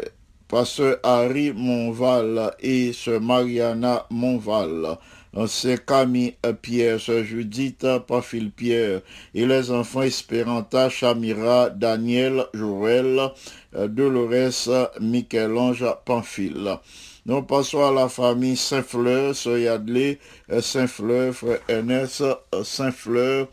euh, 0.00 0.06
Pasteur 0.48 0.98
Harry 1.02 1.52
Monval 1.52 2.54
et 2.60 2.92
Sœur 2.92 3.20
Mariana 3.20 4.06
Monval, 4.10 4.96
euh, 5.36 5.46
Sœur 5.46 5.84
Camille 5.84 6.34
euh, 6.46 6.52
Pierre, 6.52 7.00
Sœur 7.00 7.24
Judith 7.24 7.86
Pafil 8.06 8.50
Pierre 8.52 9.00
et 9.34 9.46
les 9.46 9.70
enfants 9.70 10.02
Espéranta, 10.02 10.88
Chamira, 10.88 11.70
Daniel, 11.70 12.44
Joël, 12.54 13.30
euh, 13.74 13.88
Dolores, 13.88 14.90
Michel-Ange 15.00 15.84
Pamphile. 16.04 16.78
Nous 17.26 17.40
passons 17.40 17.82
à 17.82 17.90
la 17.90 18.10
famille 18.10 18.54
Saint-Fleur, 18.54 19.34
Sœur 19.34 19.54
euh, 19.56 20.60
Saint-Fleur, 20.60 21.34
Frère 21.34 21.58
Ernest, 21.68 22.20
euh, 22.20 22.64
Saint-Fleur, 22.64 23.48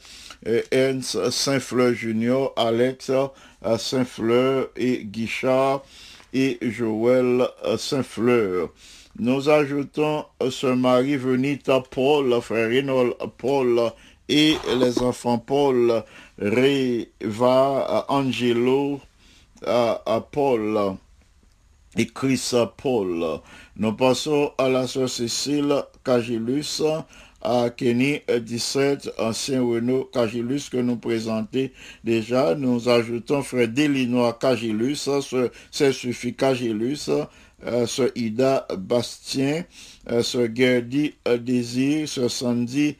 euh, 0.45 0.61
Ernst 0.71 1.29
Saint-Fleur 1.29 1.93
Junior, 1.93 2.51
Alex 2.57 3.09
euh, 3.09 3.77
Saint-Fleur 3.77 4.67
et 4.75 5.05
Guichard 5.05 5.83
et 6.33 6.57
Joël 6.61 7.47
euh, 7.63 7.77
Saint-Fleur. 7.77 8.71
Nous 9.17 9.47
ajoutons 9.49 10.25
euh, 10.41 10.51
ce 10.51 10.67
mari 10.67 11.15
Venita 11.15 11.81
Paul, 11.89 12.41
frère 12.41 12.67
Reynold 12.67 13.13
Paul 13.37 13.91
et 14.27 14.57
les 14.79 14.99
enfants 15.01 15.37
Paul, 15.37 16.03
Reva, 16.37 17.87
euh, 17.89 18.01
Angelo, 18.09 18.99
euh, 19.65 19.95
euh, 20.07 20.19
Paul 20.29 20.97
et 21.97 22.07
Chris 22.07 22.51
Paul. 22.77 23.41
Nous 23.75 23.93
passons 23.93 24.51
à 24.57 24.69
la 24.69 24.87
sœur 24.87 25.09
Cécile 25.09 25.83
Cagilus, 26.03 26.81
à 27.41 27.69
Kenny 27.69 28.19
17, 28.29 29.13
ancien 29.17 29.61
Renault 29.61 30.09
Cagilus 30.13 30.69
que 30.71 30.77
nous 30.77 30.97
présentons 30.97 31.69
déjà. 32.03 32.55
Nous 32.55 32.87
ajoutons 32.87 33.41
frère 33.41 33.67
Delinois 33.67 34.37
Cagilus, 34.39 35.09
c'est 35.71 35.91
suffit 35.91 36.35
Cagilus, 36.35 37.09
euh, 37.65 37.85
sœur 37.85 38.09
Ida 38.15 38.67
Bastien, 38.77 39.63
euh, 40.09 40.23
sœur 40.23 40.47
Gerdy 40.53 41.13
euh, 41.27 41.37
Désir, 41.37 42.07
sœur 42.07 42.31
Sandy 42.31 42.95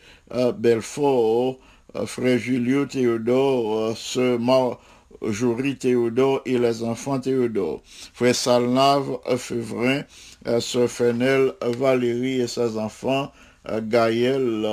Belfort, 0.58 1.60
frère 2.06 2.38
Julio 2.38 2.86
Théodore, 2.86 3.98
sœur 3.98 4.40
Marjorie 5.22 5.78
Théodore 5.78 6.42
et 6.46 6.58
les 6.58 6.84
enfants 6.84 7.20
Théodore, 7.20 7.82
frère 8.14 8.36
Salnave 8.36 9.20
Févrin, 9.38 10.02
euh, 10.48 10.60
sœur 10.60 10.90
Fenel 10.90 11.54
Valérie 11.62 12.42
et 12.42 12.48
ses 12.48 12.76
enfants, 12.78 13.32
euh, 13.70 13.82
Gaël, 13.84 14.66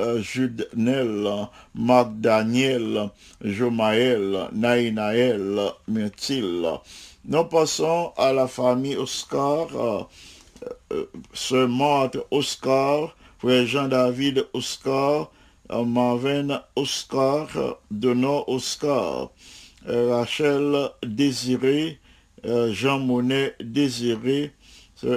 euh, 0.00 0.20
Judenel, 0.20 1.26
euh, 1.26 1.44
Marc 1.74 2.10
Daniel, 2.16 3.08
Jomaël, 3.42 4.48
Naïnaël, 4.52 5.58
Myrtille. 5.88 6.68
Nous 7.24 7.44
passons 7.44 8.12
à 8.18 8.32
la 8.34 8.46
famille 8.46 8.96
Oscar, 8.96 10.08
ce 11.32 11.66
martre 11.66 12.26
Oscar, 12.30 13.16
frère 13.38 13.66
Jean-David 13.66 14.46
Oscar, 14.52 15.30
Marvin 15.70 16.62
Oscar, 16.76 17.48
Donor 17.90 18.48
Oscar, 18.48 19.30
Rachel 19.88 20.90
Désiré, 21.02 21.98
euh, 22.44 22.72
Jean 22.72 22.98
Monnet 22.98 23.54
Désiré, 23.60 24.52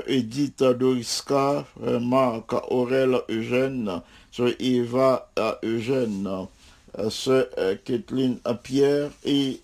Edith 0.07 0.63
Doriska, 0.63 1.65
frère 1.76 1.99
Marc 1.99 2.53
Aurel 2.72 3.17
Eugène, 3.30 4.01
Eva 4.59 5.30
euh, 5.38 5.53
Eugène, 5.63 6.47
euh, 6.99 7.09
Sœur 7.09 7.47
euh, 7.57 7.76
Kathleen 7.84 8.38
Pierre 8.63 9.11
et, 9.24 9.61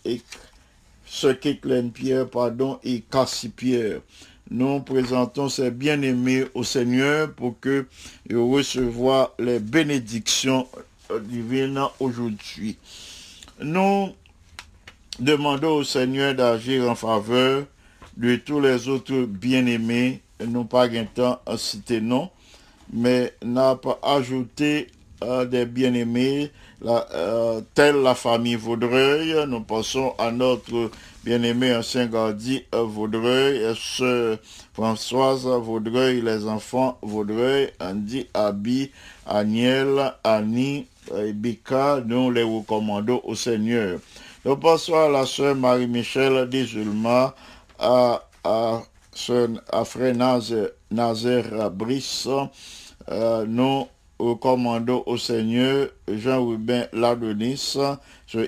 Kathleen 1.33 1.91
Pierre, 1.91 2.29
pardon, 2.29 2.79
et 2.83 3.01
Cassie 3.01 3.49
Pierre. 3.49 4.01
Nous 4.49 4.79
présentons 4.79 5.49
ces 5.49 5.71
bien-aimés 5.71 6.45
au 6.53 6.63
Seigneur 6.63 7.33
pour 7.33 7.59
que 7.59 7.85
recevoir 8.31 9.33
les 9.39 9.59
bénédictions 9.59 10.67
euh, 11.11 11.19
divines 11.19 11.81
aujourd'hui. 11.99 12.77
Nous 13.61 14.13
demandons 15.19 15.77
au 15.77 15.83
Seigneur 15.83 16.35
d'agir 16.35 16.89
en 16.89 16.95
faveur 16.95 17.63
de 18.15 18.35
tous 18.35 18.59
les 18.59 18.87
autres 18.87 19.25
bien-aimés, 19.25 20.21
non 20.45 20.65
pas 20.65 20.87
un 20.87 21.05
temps 21.05 21.39
à 21.45 21.57
citer 21.57 22.01
non, 22.01 22.29
mais 22.91 23.33
n'a 23.43 23.75
pas 23.75 23.99
ajouté 24.03 24.87
des 25.49 25.65
bien-aimés, 25.65 26.51
euh, 26.85 27.61
telle 27.73 28.03
la 28.03 28.13
famille 28.13 28.55
Vaudreuil. 28.55 29.35
Nous 29.47 29.61
passons 29.61 30.13
à 30.19 30.31
notre 30.31 30.91
bien-aimé 31.23 31.75
ancien 31.75 32.05
gardien 32.05 32.59
euh, 32.75 32.83
Vaudreuil, 32.83 33.75
sœur 33.75 34.37
Françoise 34.73 35.45
Vaudreuil, 35.45 36.21
les 36.21 36.45
enfants 36.47 36.99
Vaudreuil, 37.01 37.71
Andy, 37.79 38.27
Abi, 38.33 38.91
Aniel, 39.25 40.13
Annie, 40.23 40.85
Bika, 41.33 42.01
nous 42.05 42.29
les 42.29 42.43
recommandons 42.43 43.21
au 43.23 43.33
Seigneur. 43.33 43.99
Nous 44.45 44.55
passons 44.55 44.93
à 44.93 45.09
la 45.09 45.25
sœur 45.25 45.55
Marie-Michel 45.55 46.47
Desulma, 46.47 47.33
à, 47.79 48.21
à, 48.43 48.83
frère 49.83 50.15
Nazaire, 50.15 50.69
Nazaire 50.91 51.71
Brice, 51.71 52.27
euh, 53.09 53.45
nous 53.47 53.87
recommandons 54.19 55.03
au 55.07 55.17
Seigneur 55.17 55.89
Jean-Rubin 56.07 56.85
Ladonis, 56.93 57.57
sœur 57.57 57.97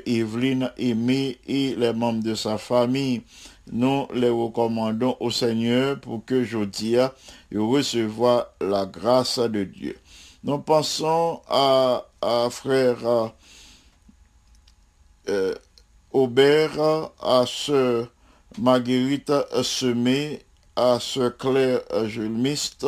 Evelyne 0.06 0.72
Aimé 0.78 1.40
et 1.48 1.76
les 1.76 1.92
membres 1.92 2.24
de 2.24 2.36
sa 2.36 2.60
famille. 2.60 3.24
Nous 3.72 4.08
les 4.14 4.30
recommandons 4.30 5.18
au 5.20 5.32
Seigneur 5.32 6.00
pour 6.00 6.24
que 6.24 6.44
Jodia 6.44 7.14
recevoir 7.54 8.48
la 8.62 8.86
grâce 8.86 9.40
de 9.40 9.64
Dieu. 9.64 9.98
Nous 10.44 10.60
pensons 10.60 11.42
à, 11.50 12.06
à 12.22 12.48
frère 12.52 13.32
euh, 15.30 15.54
Aubert, 16.12 17.12
à 17.22 17.46
sœur 17.46 18.08
Marguerite 18.58 19.32
Semé, 19.64 20.40
à 20.76 21.00
sœur 21.00 21.38
Claire 21.38 21.82
Julmiste 22.06 22.88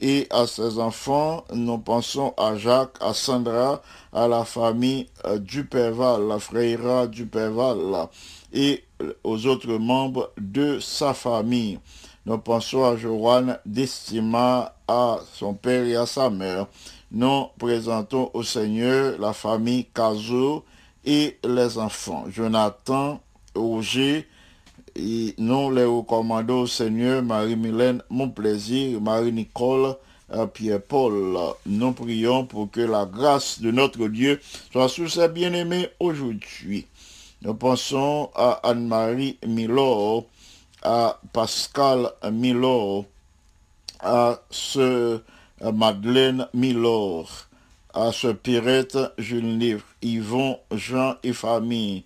et 0.00 0.26
à 0.30 0.46
ses 0.46 0.78
enfants. 0.78 1.44
Nous 1.54 1.78
pensons 1.78 2.34
à 2.36 2.56
Jacques, 2.56 2.96
à 3.00 3.14
Sandra, 3.14 3.80
à 4.12 4.28
la 4.28 4.44
famille 4.44 5.06
euh, 5.24 5.38
Duperval, 5.38 6.28
la 6.28 6.38
frère 6.38 7.08
Duperval 7.08 8.08
et 8.52 8.84
aux 9.22 9.46
autres 9.46 9.78
membres 9.78 10.30
de 10.38 10.78
sa 10.80 11.14
famille. 11.14 11.78
Nous 12.26 12.38
pensons 12.38 12.84
à 12.84 12.96
Joanne 12.96 13.58
d'Estima, 13.64 14.74
à 14.86 15.18
son 15.32 15.54
père 15.54 15.84
et 15.84 15.96
à 15.96 16.06
sa 16.06 16.30
mère. 16.30 16.66
Nous 17.10 17.46
présentons 17.58 18.30
au 18.34 18.42
Seigneur 18.42 19.18
la 19.18 19.32
famille 19.32 19.86
Cazo 19.94 20.64
et 21.04 21.38
les 21.44 21.78
enfants. 21.78 22.24
Jonathan, 22.30 23.20
Roger, 23.54 24.26
et 24.96 25.34
nous 25.38 25.70
les 25.70 25.84
recommandons 25.84 26.66
Seigneur, 26.66 27.22
Marie-Mylène, 27.22 28.02
mon 28.10 28.30
plaisir, 28.30 29.00
Marie-Nicole, 29.00 29.96
euh, 30.32 30.46
Pierre-Paul. 30.46 31.36
Nous 31.66 31.92
prions 31.92 32.46
pour 32.46 32.70
que 32.70 32.80
la 32.80 33.04
grâce 33.04 33.60
de 33.60 33.70
notre 33.70 34.06
Dieu 34.08 34.40
soit 34.72 34.88
sur 34.88 35.10
ses 35.10 35.28
bien-aimés 35.28 35.88
aujourd'hui. 35.98 36.86
Nous 37.42 37.54
pensons 37.54 38.30
à 38.34 38.60
Anne-Marie 38.62 39.38
Milor, 39.46 40.26
à 40.82 41.20
Pascal 41.32 42.10
Milor, 42.32 43.04
à 44.00 44.40
ce 44.50 45.20
Madeleine 45.60 46.46
Milor, 46.54 47.28
à 47.94 48.10
ce 48.12 48.28
Pirette 48.28 48.98
Jules 49.18 49.80
Yvon, 50.02 50.58
Jean 50.72 51.14
et 51.22 51.32
famille, 51.32 52.04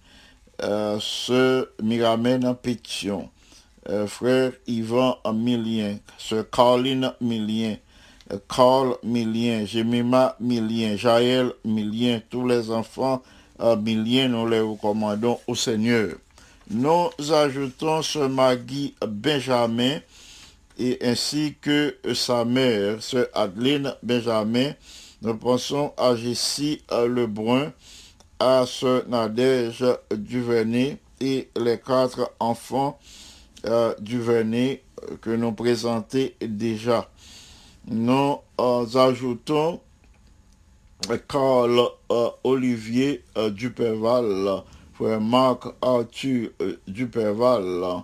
euh, 0.62 0.98
ce 1.00 1.68
Miramène 1.82 2.54
Pétion, 2.54 3.30
euh, 3.88 4.06
frère 4.06 4.52
Yvan 4.66 5.16
Milien, 5.32 5.96
ce 6.18 6.42
Caroline 6.42 7.12
Milien, 7.22 7.76
euh, 8.32 8.38
Carl 8.54 8.96
Milien, 9.02 9.64
Jemima 9.64 10.36
Milien, 10.40 10.96
Jaël 10.96 11.52
Milien, 11.64 12.20
tous 12.28 12.46
les 12.46 12.70
enfants 12.70 13.22
Milien, 13.82 14.28
nous 14.28 14.46
les 14.46 14.60
recommandons 14.60 15.40
au 15.48 15.54
Seigneur. 15.56 16.10
Nous 16.70 17.08
ajoutons 17.32 18.02
ce 18.02 18.20
Maggie 18.20 18.94
Benjamin 19.04 19.98
et 20.78 20.98
ainsi 21.02 21.56
que 21.60 21.96
sa 22.14 22.44
mère, 22.44 23.02
ce 23.02 23.26
Adeline 23.34 23.94
Benjamin. 24.02 24.74
Nous 25.22 25.36
pensons 25.36 25.92
à 25.96 26.14
Jessie 26.14 26.80
Lebrun, 26.90 27.72
à 28.38 28.64
ce 28.66 29.06
Nadège 29.08 29.84
Duvernay 30.14 30.98
et 31.20 31.48
les 31.56 31.78
quatre 31.78 32.32
enfants 32.38 32.98
euh, 33.66 33.94
Duvernay 34.00 34.82
que 35.20 35.30
nous 35.30 35.52
présentons 35.52 36.28
déjà. 36.40 37.08
Nous 37.90 38.38
euh, 38.60 38.96
ajoutons 38.96 39.80
Carl 41.26 41.80
euh, 42.10 42.28
Olivier 42.44 43.24
euh, 43.36 43.50
Duperval, 43.50 44.62
frère 44.92 45.20
Marc 45.20 45.64
Arthur 45.80 46.50
Duperval, 46.86 48.02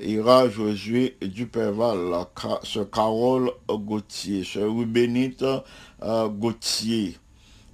Ira 0.00 0.48
Josué 0.48 1.16
Duperval, 1.20 2.26
ce 2.62 2.80
Carole 2.80 3.50
Gauthier, 3.68 4.44
ce 4.44 4.60
Rubénite 4.60 5.44
euh, 6.02 6.28
Gauthier. 6.28 7.16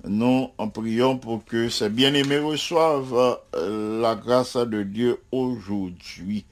Nous 0.07 0.51
en 0.59 0.69
prions 0.69 1.17
pour 1.19 1.45
que 1.45 1.69
ces 1.69 1.89
bien-aimés 1.89 2.39
reçoivent 2.39 3.39
euh, 3.57 4.01
la 4.01 4.15
grâce 4.15 4.57
de 4.57 4.83
Dieu 4.83 5.19
aujourd'hui. 5.33 6.45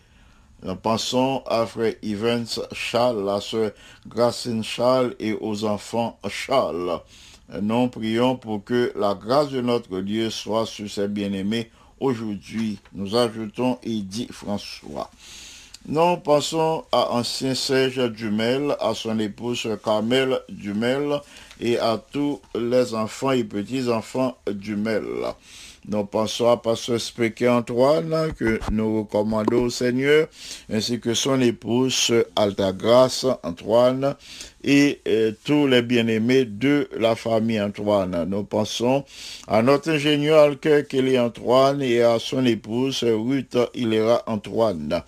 Nous 0.62 0.76
pensons 0.76 1.42
à 1.46 1.66
frère 1.66 1.94
Evans 2.02 2.46
Charles, 2.72 3.28
à 3.28 3.40
sœur 3.40 3.72
Gracine 4.06 4.62
Charles 4.62 5.14
et 5.18 5.36
aux 5.40 5.64
enfants 5.64 6.18
Charles. 6.28 7.00
Nous 7.60 7.88
prions 7.88 8.36
pour 8.36 8.64
que 8.64 8.92
la 8.96 9.14
grâce 9.14 9.50
de 9.50 9.60
notre 9.60 10.00
Dieu 10.00 10.30
soit 10.30 10.64
sur 10.64 10.88
ses 10.88 11.08
bien-aimés 11.08 11.70
aujourd'hui. 12.00 12.78
Nous 12.92 13.16
ajoutons 13.16 13.78
Edith 13.82 14.32
François. 14.32 15.10
Nous 15.84 16.16
pensons 16.18 16.84
à 16.92 17.10
ancien 17.10 17.56
Serge 17.56 18.12
Dumel, 18.12 18.76
à 18.78 18.94
son 18.94 19.18
épouse 19.18 19.68
Carmel 19.84 20.38
Dumel 20.48 21.20
et 21.60 21.76
à 21.76 22.00
tous 22.12 22.40
les 22.54 22.94
enfants 22.94 23.32
et 23.32 23.42
petits-enfants 23.42 24.36
Dumel. 24.48 25.02
Nous 25.88 26.04
pensons 26.04 26.48
à 26.48 26.56
Pasteur 26.56 27.00
Spéquet 27.00 27.48
Antoine, 27.48 28.32
que 28.38 28.60
nous 28.70 29.00
recommandons 29.00 29.64
au 29.64 29.70
Seigneur, 29.70 30.28
ainsi 30.72 31.00
que 31.00 31.14
son 31.14 31.40
épouse 31.40 32.12
Altagrace 32.36 33.26
Antoine 33.42 34.14
et 34.64 35.00
euh, 35.08 35.32
tous 35.44 35.66
les 35.66 35.82
bien-aimés 35.82 36.44
de 36.44 36.88
la 36.96 37.14
famille 37.14 37.60
Antoine. 37.60 38.26
Nous 38.28 38.44
pensons 38.44 39.04
à 39.46 39.62
notre 39.62 39.90
ingénieur 39.90 40.40
Alker 40.40 40.84
Kelly 40.88 41.18
Antoine 41.18 41.82
et 41.82 42.02
à 42.02 42.18
son 42.18 42.44
épouse 42.46 43.02
Ruth 43.04 43.56
Hilera 43.74 44.22
Antoine. 44.26 45.02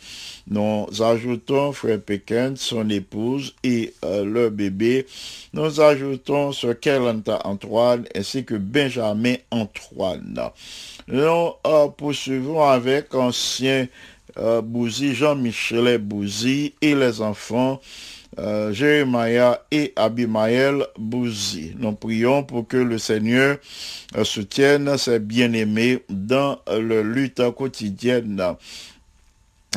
Nous 0.47 0.87
ajoutons 1.01 1.73
Frère 1.73 2.01
Pékin, 2.01 2.55
son 2.57 2.91
épouse 2.91 3.55
et 3.63 3.95
euh, 4.05 4.25
leur 4.25 4.51
bébé. 4.51 5.07
Nous 5.53 5.81
ajoutons 5.81 6.53
ce 6.53 6.69
Kelanta 6.69 7.41
Antoine 7.45 8.05
ainsi 8.15 8.45
que 8.45 8.55
Benjamin 8.55 9.37
Antoine. 9.51 10.51
Nous 11.09 11.21
euh, 11.67 11.89
poursuivons 11.89 12.63
avec 12.63 13.15
ancien 13.15 13.87
euh, 14.37 14.61
Bouzy, 14.61 15.15
Jean-Michel 15.15 15.99
Bouzy 15.99 16.75
et 16.81 16.95
les 16.95 17.21
enfants 17.21 17.81
euh, 18.39 18.73
Jérémia 18.73 19.63
et 19.71 19.93
Abimaël 19.95 20.87
Bouzy. 20.99 21.73
Nous 21.79 21.93
prions 21.93 22.43
pour 22.43 22.67
que 22.67 22.77
le 22.77 22.99
Seigneur 22.99 23.59
euh, 24.17 24.25
soutienne 24.25 24.97
ses 24.99 25.21
bien-aimés 25.21 26.03
dans 26.09 26.59
leur 26.69 27.05
lutte 27.05 27.43
quotidienne. 27.57 28.43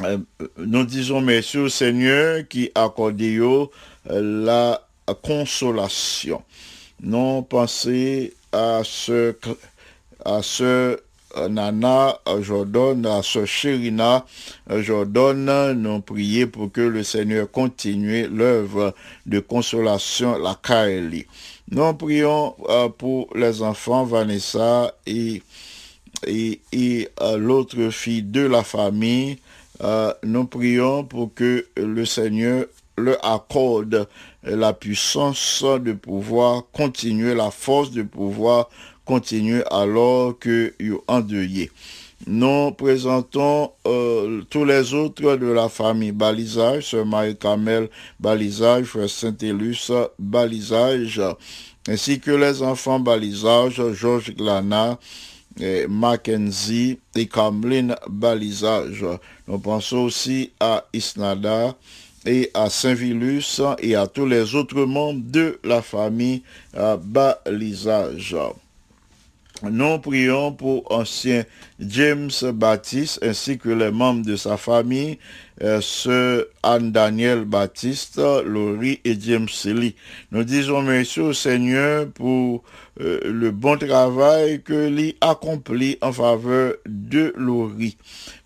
Euh, 0.03 0.17
nous 0.57 0.85
disons 0.85 1.21
merci 1.21 1.57
au 1.57 1.69
Seigneur 1.69 2.47
qui 2.47 2.71
accorde 2.73 3.21
la 4.09 4.81
consolation. 5.21 6.41
Nous 7.01 7.43
pensons 7.43 8.29
à 8.51 8.81
ce, 8.83 9.35
à 10.25 10.41
ce 10.41 10.99
Nana 11.49 12.19
euh, 12.27 12.41
Jordan, 12.41 13.05
à 13.05 13.21
ce 13.21 13.45
Chérina 13.45 14.25
euh, 14.71 14.81
Jordan, 14.81 15.73
nous 15.73 16.01
prions 16.01 16.47
pour 16.47 16.71
que 16.71 16.81
le 16.81 17.03
Seigneur 17.03 17.49
continue 17.51 18.27
l'œuvre 18.27 18.93
de 19.25 19.39
consolation, 19.39 20.37
la 20.37 20.55
Kaeli. 20.61 21.25
Nous 21.69 21.93
prions 21.95 22.55
euh, 22.69 22.87
pour 22.87 23.27
les 23.35 23.61
enfants 23.61 24.05
Vanessa 24.05 24.93
et, 25.05 25.43
et, 26.25 26.61
et 26.71 27.09
euh, 27.21 27.37
l'autre 27.37 27.89
fille 27.89 28.23
de 28.23 28.41
la 28.41 28.63
famille. 28.63 29.37
Euh, 29.83 30.13
nous 30.23 30.45
prions 30.45 31.03
pour 31.03 31.33
que 31.33 31.67
le 31.75 32.05
Seigneur 32.05 32.65
leur 32.97 33.23
accorde 33.23 34.07
la 34.43 34.71
puissance 34.73 35.63
de 35.63 35.91
pouvoir 35.91 36.63
continuer, 36.71 37.35
la 37.35 37.51
force 37.51 37.91
de 37.91 38.03
pouvoir 38.03 38.69
continuer 39.07 39.63
alors 39.71 40.37
que 40.37 40.73
vous 40.79 41.01
endeuillés. 41.07 41.71
Nous 42.25 42.71
présentons 42.71 43.71
euh, 43.85 44.41
tous 44.49 44.65
les 44.65 44.93
autres 44.93 45.37
de 45.37 45.47
la 45.47 45.69
famille 45.69 46.11
Balisage, 46.11 46.89
Sœur 46.89 47.05
Marie-Camel 47.05 47.89
Balisage, 48.19 48.85
Frère 48.85 49.09
Saint-Élus 49.09 49.91
Balisage, 50.19 51.21
ainsi 51.87 52.19
que 52.19 52.31
les 52.31 52.61
enfants 52.61 52.99
Balisage, 52.99 53.81
Georges 53.93 54.35
Glana, 54.35 54.99
et 55.59 55.87
Mackenzie 55.87 56.99
et 57.15 57.27
Cameline 57.27 57.95
Balisage. 58.07 59.05
Nous 59.47 59.59
pensons 59.59 59.97
aussi 59.97 60.51
à 60.59 60.85
Isnada 60.93 61.75
et 62.25 62.51
à 62.53 62.69
Saint-Vilus 62.69 63.61
et 63.79 63.95
à 63.95 64.07
tous 64.07 64.25
les 64.25 64.53
autres 64.55 64.85
membres 64.85 65.21
de 65.23 65.59
la 65.63 65.81
famille 65.81 66.43
euh, 66.75 66.97
Balisage. 66.97 68.35
Nous 69.63 69.99
prions 69.99 70.51
pour 70.51 70.91
ancien 70.91 71.43
James 71.79 72.31
Baptiste 72.53 73.19
ainsi 73.21 73.57
que 73.57 73.69
les 73.69 73.91
membres 73.91 74.25
de 74.25 74.35
sa 74.35 74.57
famille, 74.57 75.19
euh, 75.63 75.79
ce 75.81 76.47
Anne-Daniel 76.63 77.45
Baptiste, 77.45 78.19
Laurie 78.45 78.99
et 79.03 79.19
James 79.19 79.47
Lee. 79.65 79.95
Nous 80.31 80.43
disons 80.43 80.81
merci 80.81 81.19
au 81.19 81.33
Seigneur 81.33 82.07
pour 82.09 82.63
euh, 82.99 83.19
le 83.25 83.51
bon 83.51 83.77
travail 83.77 84.61
que 84.63 84.87
lui 84.87 85.15
accompli 85.21 85.97
en 86.01 86.11
faveur 86.11 86.73
de 86.87 87.33
Laurie. 87.37 87.97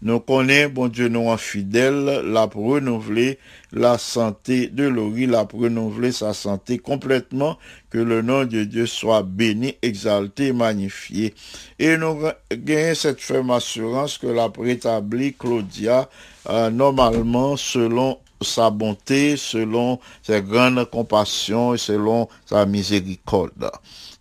Nous 0.02 0.20
connaissons, 0.20 0.72
bon 0.72 0.88
Dieu, 0.88 1.08
nous 1.08 1.30
en 1.30 1.38
fidèle, 1.38 2.22
l'a 2.26 2.50
renouvelé 2.54 3.40
la 3.72 3.98
santé 3.98 4.68
de 4.68 4.84
Laurie, 4.88 5.28
l'a 5.28 5.48
renouvelé 5.54 6.12
sa 6.12 6.34
santé 6.34 6.80
complètement, 6.80 7.58
que 7.90 7.98
le 7.98 8.22
nom 8.22 8.46
de 8.46 8.64
Dieu 8.64 8.86
soit 8.86 9.24
béni, 9.24 9.76
exalté, 9.82 10.52
magnifié. 10.54 11.34
Et 11.80 11.98
nous 11.98 12.18
gagnons 12.52 12.96
cette 12.96 13.21
ferme 13.22 13.52
assurance 13.52 14.18
que 14.18 14.28
l'a 14.28 14.52
rétabli 14.58 15.34
Claudia, 15.34 16.10
euh, 16.50 16.70
normalement, 16.70 17.56
selon 17.56 18.18
sa 18.42 18.72
bonté, 18.72 19.38
selon 19.38 20.00
sa 20.24 20.42
grande 20.42 20.84
compassion 20.90 21.76
et 21.76 21.78
selon 21.78 22.28
sa 22.46 22.66
miséricorde. 22.66 23.70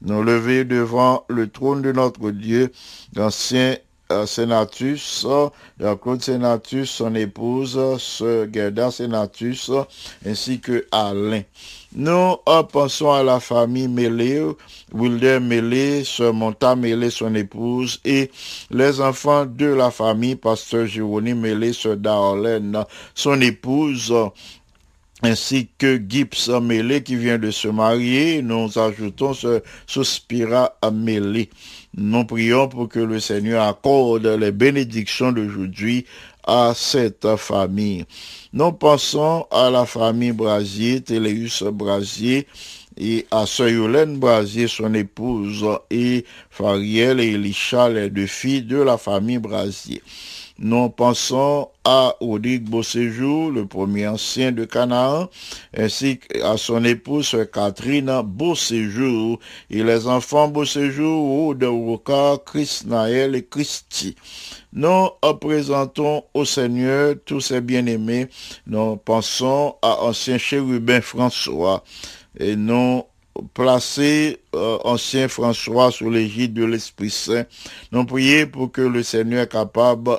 Nous 0.02 0.22
lever 0.22 0.64
devant 0.64 1.24
le 1.28 1.48
trône 1.48 1.80
de 1.80 1.92
notre 1.92 2.30
Dieu, 2.30 2.72
l'ancien 3.16 3.76
euh, 4.12 4.26
Sénatus, 4.26 5.26
euh, 5.26 5.96
Claude 5.96 6.22
Sénatus, 6.22 6.90
son 6.90 7.14
épouse, 7.14 7.80
ce 7.98 8.48
Gerda 8.52 8.90
Sénatus, 8.90 9.70
ainsi 10.26 10.60
que 10.60 10.86
Alain. 10.92 11.42
Nous 11.92 12.36
euh, 12.48 12.62
pensons 12.62 13.10
à 13.10 13.24
la 13.24 13.40
famille 13.40 13.88
Mélé, 13.88 14.40
Wilder 14.92 15.40
Mélé, 15.40 16.04
Sœur 16.04 16.32
Monta 16.32 16.76
Mélé, 16.76 17.10
son 17.10 17.34
épouse, 17.34 18.00
et 18.04 18.30
les 18.70 19.00
enfants 19.00 19.44
de 19.44 19.66
la 19.66 19.90
famille, 19.90 20.36
Pasteur 20.36 20.86
Jérôme 20.86 21.34
Mélé, 21.34 21.72
Sœur 21.72 21.96
Darlene, 21.96 22.84
son 23.12 23.40
épouse, 23.40 24.14
ainsi 25.22 25.68
que 25.78 26.00
Gibbs 26.08 26.48
Mélé 26.62 27.02
qui 27.02 27.16
vient 27.16 27.38
de 27.38 27.50
se 27.50 27.66
marier. 27.66 28.40
Nous 28.40 28.78
ajoutons 28.78 29.34
ce 29.34 29.60
Suspira 29.88 30.76
Mélé. 30.92 31.50
Nous 31.96 32.24
prions 32.24 32.68
pour 32.68 32.88
que 32.88 33.00
le 33.00 33.18
Seigneur 33.18 33.64
accorde 33.66 34.26
les 34.26 34.52
bénédictions 34.52 35.32
d'aujourd'hui 35.32 36.06
à 36.46 36.72
cette 36.74 37.36
famille. 37.36 38.04
Nous 38.52 38.72
pensons 38.72 39.46
à 39.50 39.70
la 39.70 39.86
famille 39.86 40.32
Brasier, 40.32 41.00
Téléus 41.00 41.62
Brasier, 41.62 42.46
et 42.96 43.26
à 43.30 43.46
Sœur 43.46 43.68
Yolène 43.68 44.18
Brasier, 44.18 44.68
son 44.68 44.92
épouse, 44.94 45.64
et 45.90 46.24
Fariel 46.50 47.20
et 47.20 47.32
Elisha, 47.32 47.88
les 47.88 48.10
deux 48.10 48.26
filles 48.26 48.62
de 48.62 48.76
la 48.76 48.98
famille 48.98 49.38
Brasier. 49.38 50.02
Nous 50.62 50.90
pensons 50.90 51.70
à 51.84 52.14
Rodrigue 52.20 52.68
Beauséjour, 52.68 53.50
le 53.50 53.64
premier 53.64 54.06
ancien 54.06 54.52
de 54.52 54.66
Canaan, 54.66 55.30
ainsi 55.74 56.18
qu'à 56.18 56.58
son 56.58 56.84
épouse 56.84 57.34
Catherine 57.50 58.20
Beauséjour 58.22 59.38
et 59.70 59.82
les 59.82 60.06
enfants 60.06 60.48
Beauséjour, 60.48 61.46
Aude 61.46 61.64
Roca, 61.64 62.36
Chris 62.44 62.82
Naël 62.84 63.34
et 63.36 63.46
Christy. 63.46 64.16
Nous 64.72 65.08
présentons 65.40 66.24
au 66.32 66.44
Seigneur 66.44 67.16
tous 67.24 67.40
ses 67.40 67.60
bien-aimés. 67.60 68.28
Nous 68.66 68.96
pensons 68.96 69.74
à 69.82 70.02
ancien 70.02 70.38
chérubin 70.38 71.00
François 71.00 71.82
et 72.38 72.54
nous 72.54 73.02
placer 73.54 74.38
euh, 74.54 74.78
ancien 74.84 75.26
François 75.26 75.90
sous 75.90 76.08
l'égide 76.08 76.54
de 76.54 76.64
l'Esprit 76.64 77.10
Saint. 77.10 77.46
Nous 77.90 78.04
prions 78.04 78.46
pour 78.46 78.70
que 78.70 78.82
le 78.82 79.02
Seigneur 79.02 79.42
est 79.42 79.50
capable 79.50 80.18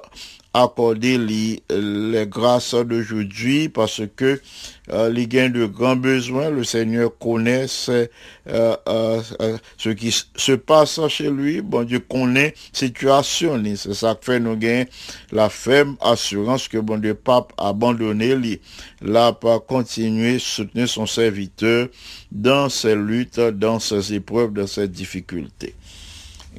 accorder 0.53 1.17
les, 1.17 1.63
les 1.69 2.27
grâces 2.27 2.75
d'aujourd'hui 2.75 3.69
parce 3.69 4.01
que 4.15 4.41
euh, 4.89 5.09
les 5.09 5.27
gains 5.27 5.49
de 5.49 5.65
grands 5.65 5.95
besoins, 5.95 6.49
le 6.49 6.63
Seigneur 6.65 7.17
connaît 7.17 7.67
ce, 7.67 8.09
euh, 8.47 8.75
euh, 8.89 9.21
euh, 9.41 9.57
ce 9.77 9.89
qui 9.89 10.11
se 10.11 10.51
passe 10.51 10.99
chez 11.07 11.29
lui. 11.29 11.61
Bon 11.61 11.83
Dieu 11.83 11.99
connaît 11.99 12.53
situation. 12.73 13.61
C'est 13.75 13.93
ça 13.93 14.15
que 14.15 14.25
fait 14.25 14.39
nous 14.39 14.57
gagner 14.57 14.87
la 15.31 15.49
ferme 15.49 15.95
assurance 16.01 16.67
que 16.67 16.77
bon 16.77 16.97
Dieu 16.97 17.13
pape 17.13 17.53
abandonné 17.57 18.35
lui. 18.35 18.59
Là, 19.01 19.31
pas 19.31 19.59
continuer 19.59 20.39
soutenir 20.39 20.89
son 20.89 21.05
serviteur 21.05 21.87
dans 22.31 22.67
ses 22.67 22.95
luttes, 22.95 23.39
dans 23.39 23.79
ses 23.79 24.13
épreuves, 24.13 24.51
dans 24.51 24.67
ses 24.67 24.87
difficultés. 24.89 25.75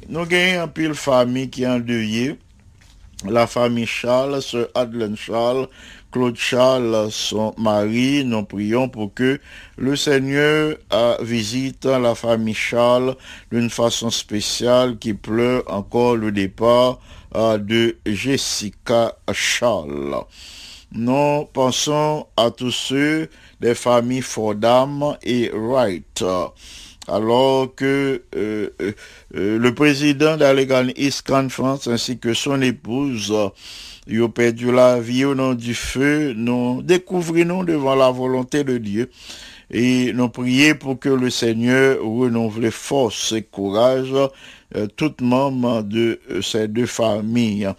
Nous 0.09 0.25
gagnons 0.25 0.63
un 0.63 0.67
pile 0.67 0.95
famille 0.95 1.49
qui 1.49 1.63
est 1.63 1.67
endeuillée 1.67 2.37
la 3.27 3.47
famille 3.47 3.85
Charles, 3.85 4.41
Sœur 4.41 4.67
Madeleine 4.75 5.15
Charles, 5.15 5.67
Claude 6.11 6.37
Charles, 6.37 7.07
son 7.11 7.55
mari, 7.57 8.23
nous 8.23 8.43
prions 8.43 8.87
pour 8.87 9.13
que 9.13 9.39
le 9.77 9.95
Seigneur 9.95 10.77
visite 11.21 11.85
la 11.85 12.13
famille 12.15 12.53
Charles 12.53 13.15
d'une 13.51 13.69
façon 13.69 14.09
spéciale 14.09 14.97
qui 14.97 15.13
pleure 15.13 15.63
encore 15.67 16.15
le 16.15 16.31
départ 16.31 16.99
euh, 17.35 17.57
de 17.57 17.97
Jessica 18.05 19.15
Charles. 19.31 20.15
Nous 20.91 21.45
pensons 21.51 22.27
à 22.37 22.51
tous 22.51 22.69
ceux 22.69 23.27
des 23.59 23.73
familles 23.73 24.21
Fordham 24.21 25.17
et 25.23 25.49
Wright. 25.51 26.23
Alors 27.07 27.75
que 27.75 28.21
euh, 28.33 28.69
euh, 28.81 28.91
euh, 29.35 29.59
le 29.59 29.73
président 29.73 30.37
d'Allegheny 30.37 30.93
East 30.95 31.27
Conference 31.27 31.87
ainsi 31.87 32.17
que 32.17 32.33
son 32.33 32.61
épouse 32.61 33.33
ils 34.07 34.21
ont 34.21 34.29
perdu 34.29 34.71
la 34.71 34.99
vie 34.99 35.23
au 35.23 35.33
nom 35.33 35.53
du 35.53 35.73
feu, 35.73 36.33
nous 36.35 36.81
découvrons 36.81 37.63
devant 37.63 37.95
la 37.95 38.11
volonté 38.11 38.63
de 38.65 38.77
Dieu 38.77 39.09
et 39.71 40.11
nous 40.13 40.29
prions 40.29 40.75
pour 40.75 40.99
que 40.99 41.09
le 41.09 41.29
Seigneur 41.29 41.99
renouvelle 42.01 42.71
force 42.71 43.31
et 43.31 43.43
courage 43.43 44.13
euh, 44.75 44.87
tout 44.95 45.13
membre 45.21 45.83
de 45.83 46.19
ces 46.41 46.67
deux 46.67 46.85
familles. 46.85 47.69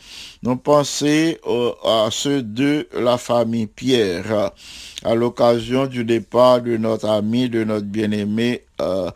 Nous 0.42 0.56
pensons 0.56 1.34
à 1.84 2.08
ceux 2.10 2.42
de 2.42 2.88
la 2.94 3.18
famille 3.18 3.66
Pierre 3.66 4.50
à 5.04 5.14
l'occasion 5.14 5.86
du 5.86 6.04
départ 6.04 6.62
de 6.62 6.76
notre 6.76 7.08
ami, 7.08 7.48
de 7.48 7.64
notre 7.64 7.86
bien-aimé 7.86 8.63
euh, 8.80 9.10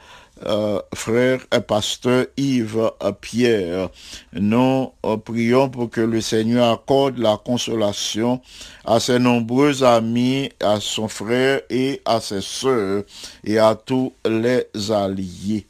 euh, 0.47 0.81
frère 0.95 1.41
et 1.53 1.61
pasteur 1.61 2.27
Yves 2.37 2.93
Pierre. 3.21 3.89
Nous 4.33 4.93
euh, 5.05 5.17
prions 5.17 5.69
pour 5.69 5.91
que 5.91 6.01
le 6.01 6.21
Seigneur 6.21 6.73
accorde 6.75 7.19
la 7.19 7.37
consolation 7.45 8.41
à 8.85 9.01
ses 9.01 9.19
nombreux 9.19 9.83
amis, 9.83 10.51
à 10.61 10.79
son 10.81 11.09
frère 11.09 11.63
et 11.71 12.01
à 12.05 12.21
ses 12.21 12.41
sœurs 12.41 13.03
et 13.43 13.59
à 13.59 13.75
tous 13.75 14.13
les 14.25 14.69
alliés. 14.93 15.67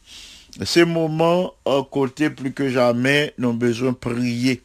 Ces 0.63 0.85
moments, 0.85 1.55
à 1.65 1.81
côté 1.91 2.29
plus 2.29 2.53
que 2.53 2.69
jamais, 2.69 3.33
nous 3.39 3.49
avons 3.49 3.57
besoin 3.57 3.93
de 3.93 3.97
prier. 3.97 4.63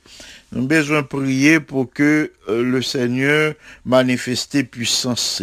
Nous 0.52 0.60
avons 0.60 0.68
besoin 0.68 1.02
de 1.02 1.08
prier 1.08 1.60
pour 1.62 1.90
que 1.90 2.34
euh, 2.50 2.62
le 2.62 2.82
Seigneur 2.82 3.54
manifeste 3.86 4.64
puissance 4.64 5.42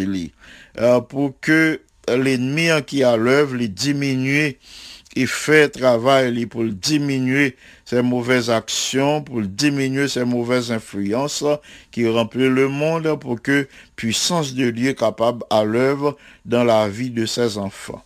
pour 1.09 1.33
que 1.41 1.81
l'ennemi 2.17 2.69
hein, 2.69 2.81
qui 2.81 3.03
à 3.03 3.17
l'œuvre, 3.17 3.55
les 3.55 3.67
diminuer 3.67 4.57
et 5.15 5.25
fait 5.25 5.69
travail 5.69 6.45
pour 6.45 6.63
diminuer 6.63 7.55
ses 7.85 8.01
mauvaises 8.01 8.49
actions, 8.49 9.21
pour 9.21 9.41
diminuer 9.41 10.07
ses 10.07 10.23
mauvaises 10.23 10.71
influences 10.71 11.43
qui 11.91 12.07
remplissent 12.07 12.47
le 12.47 12.69
monde 12.69 13.19
pour 13.19 13.41
que 13.41 13.67
puissance 13.95 14.53
de 14.53 14.69
Dieu 14.69 14.93
capable 14.93 15.43
à 15.49 15.63
l'œuvre 15.63 16.17
dans 16.45 16.63
la 16.63 16.87
vie 16.87 17.09
de 17.09 17.25
ses 17.25 17.57
enfants. 17.57 18.01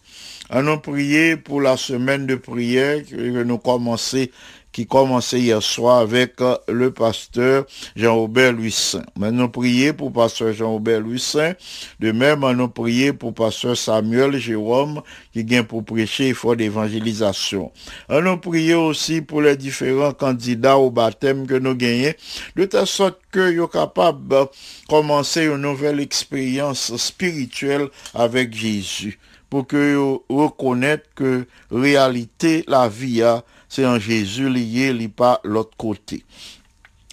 Allons 0.50 0.78
prier 0.78 1.38
pour 1.38 1.62
la 1.62 1.78
semaine 1.78 2.28
de 2.28 2.36
prière 2.36 3.04
que 3.04 3.44
nous 3.44 3.58
commençons 3.58 4.28
qui 4.76 4.86
commençait 4.86 5.40
hier 5.40 5.64
soir 5.64 6.00
avec 6.00 6.42
euh, 6.42 6.58
le 6.68 6.92
pasteur 6.92 7.66
Jean-Aubert 7.96 8.52
Louis 8.52 8.74
Saint. 8.74 9.06
Maintenant, 9.18 9.48
prier 9.48 9.94
pour 9.94 10.12
pasteur 10.12 10.52
Jean-Aubert 10.52 11.00
Louis 11.00 11.18
Saint. 11.18 11.54
De 12.02 12.12
même, 12.12 12.46
nous 12.52 12.68
prier 12.68 13.14
pour 13.14 13.34
pasteur 13.34 13.78
Samuel 13.78 14.36
Jérôme 14.38 15.02
qui 15.32 15.44
vient 15.44 15.64
pour 15.64 15.86
prêcher 15.86 16.34
faut 16.34 16.58
d'évangélisation. 16.58 17.72
Nous 18.10 18.38
prier 18.38 18.74
aussi 18.76 19.22
pour 19.22 19.42
les 19.42 19.56
différents 19.56 20.12
candidats 20.12 20.78
au 20.78 20.92
baptême 20.92 21.48
que 21.48 21.54
nous 21.54 21.76
gagnons, 21.76 22.12
de 22.58 22.66
telle 22.66 22.86
sorte 22.86 23.22
que 23.32 23.56
sont 23.56 23.68
capables 23.68 24.28
de 24.28 24.44
commencer 24.90 25.46
une 25.46 25.56
nouvelle 25.56 26.02
expérience 26.02 26.94
spirituelle 26.98 27.88
avec 28.14 28.54
Jésus 28.54 29.20
pour 29.50 29.68
que 29.68 30.18
reconnaissent 30.28 31.00
que 31.16 31.46
réalité 31.72 32.66
la 32.68 32.90
vie 32.90 33.22
a 33.22 33.44
c'est 33.76 33.86
en 33.86 34.00
Jésus 34.00 34.48
lié, 34.48 34.94
li 34.94 35.10
pas 35.10 35.42
l'autre 35.44 35.76
côté. 35.76 36.24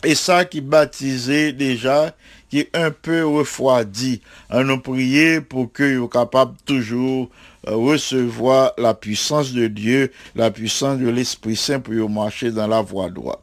Et 0.05 0.15
ça 0.15 0.45
qui 0.45 0.61
baptisé 0.61 1.53
déjà, 1.53 2.15
qui 2.49 2.61
est 2.61 2.77
un 2.77 2.93
peu 2.93 3.27
refroidi. 3.27 4.21
On 4.49 4.63
nous 4.63 4.79
prier 4.79 5.41
pour 5.41 5.73
que 5.73 5.97
vous 5.97 6.07
capable 6.07 6.55
toujours 6.65 7.31
recevoir 7.67 8.73
la 8.79 8.95
puissance 8.95 9.53
de 9.53 9.67
Dieu, 9.69 10.11
la 10.35 10.51
puissance 10.51 10.99
de 10.99 11.09
l'Esprit 11.09 11.57
Saint 11.57 11.81
pour 11.81 12.11
marcher 12.11 12.51
dans 12.51 12.67
la 12.67 12.83
voie 12.83 13.11
droite. 13.11 13.39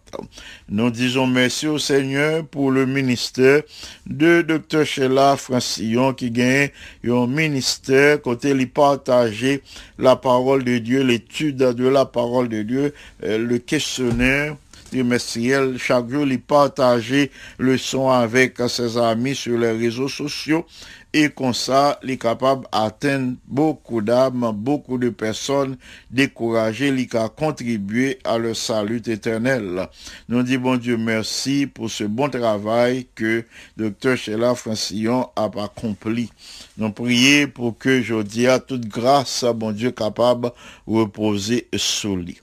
Nous 0.67 0.89
disons 0.89 1.27
merci 1.27 1.67
au 1.67 1.77
Seigneur 1.77 2.45
pour 2.45 2.71
le 2.71 2.85
ministère 2.85 3.61
de 4.05 4.41
Dr. 4.41 4.83
Sheila 4.85 5.37
Francillon 5.37 6.13
qui 6.13 6.31
gagne 6.31 6.69
un 7.07 7.27
ministère 7.27 8.21
côté 8.21 8.53
lui 8.53 8.65
partager 8.65 9.61
la 9.97 10.15
parole 10.15 10.63
de 10.63 10.77
Dieu, 10.79 11.03
l'étude 11.03 11.57
de 11.57 11.87
la 11.87 12.05
parole 12.05 12.49
de 12.49 12.63
Dieu, 12.63 12.93
euh, 13.23 13.37
le 13.37 13.57
questionnaire 13.59 14.55
trimestriel. 14.89 15.77
Chaque 15.77 16.09
jour, 16.09 16.25
il 16.27 16.41
partageait 16.41 17.31
le 17.57 17.77
son 17.77 18.09
avec 18.09 18.57
ses 18.67 18.97
amis 18.97 19.35
sur 19.35 19.57
les 19.57 19.71
réseaux 19.71 20.09
sociaux. 20.09 20.65
Et 21.11 21.29
comme 21.29 21.55
ça, 21.55 21.99
il 22.03 22.11
est 22.11 22.17
capable 22.17 22.67
d'atteindre 22.71 23.35
beaucoup 23.47 23.99
d'âmes, 23.99 24.51
beaucoup 24.53 24.99
de 24.99 25.09
personnes 25.09 25.75
découragées, 26.11 26.89
il 26.89 27.17
a 27.17 27.29
contribué 27.29 28.19
à 28.23 28.37
leur 28.37 28.55
salut 28.55 29.01
éternel. 29.07 29.87
Nous 30.27 30.43
disons, 30.43 30.61
bon 30.61 30.77
Dieu, 30.77 30.97
merci 30.97 31.65
pour 31.65 31.89
ce 31.89 32.03
bon 32.03 32.29
travail 32.29 33.07
que 33.15 33.43
Dr. 33.75 34.17
Sheila 34.17 34.53
Francillon 34.53 35.29
a 35.35 35.45
accompli. 35.45 36.29
Nous 36.77 36.91
prions 36.91 37.47
pour 37.47 37.75
que 37.75 38.03
je 38.03 38.21
dis 38.21 38.45
à 38.45 38.59
toute 38.59 38.87
grâce, 38.87 39.43
bon 39.55 39.71
Dieu, 39.71 39.89
capable 39.89 40.51
de 40.87 40.93
reposer 40.93 41.67
sur 41.75 42.15
lui 42.15 42.37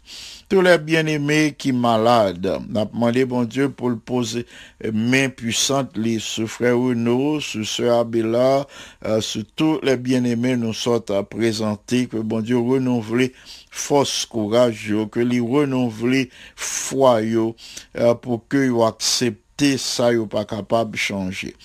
tous 0.49 0.61
les 0.61 0.79
bien-aimés 0.79 1.55
qui 1.57 1.73
malades. 1.73 2.61
N'a 2.69 2.85
demandé, 2.85 3.25
bon 3.25 3.45
Dieu, 3.45 3.69
pour 3.69 3.91
le 3.91 3.97
poser 3.97 4.47
main 4.93 5.29
puissante, 5.29 5.97
les 5.97 6.19
frère 6.19 6.79
Renaud, 6.79 7.41
sur 7.41 7.67
sœur 7.67 8.01
Abela, 8.01 8.67
euh, 9.05 9.21
tous 9.57 9.81
les 9.83 9.97
bien-aimés 9.97 10.57
nous 10.57 10.73
sont 10.73 11.11
à 11.11 11.23
présenter, 11.23 12.07
que 12.07 12.19
bon 12.19 12.41
Dieu 12.41 12.59
renouveler 12.59 13.33
force, 13.71 14.27
courage, 14.27 14.95
que 15.11 15.21
les 15.21 15.41
renouveler 15.41 16.31
foi, 16.55 17.21
euh, 17.21 18.15
pour 18.15 18.47
que 18.49 18.67
yo 18.67 18.85
accepter 18.85 19.79
ça, 19.79 20.13
yo 20.13 20.27
pas 20.27 20.45
capable 20.45 20.93
de 20.93 20.97
changer. 20.97 21.57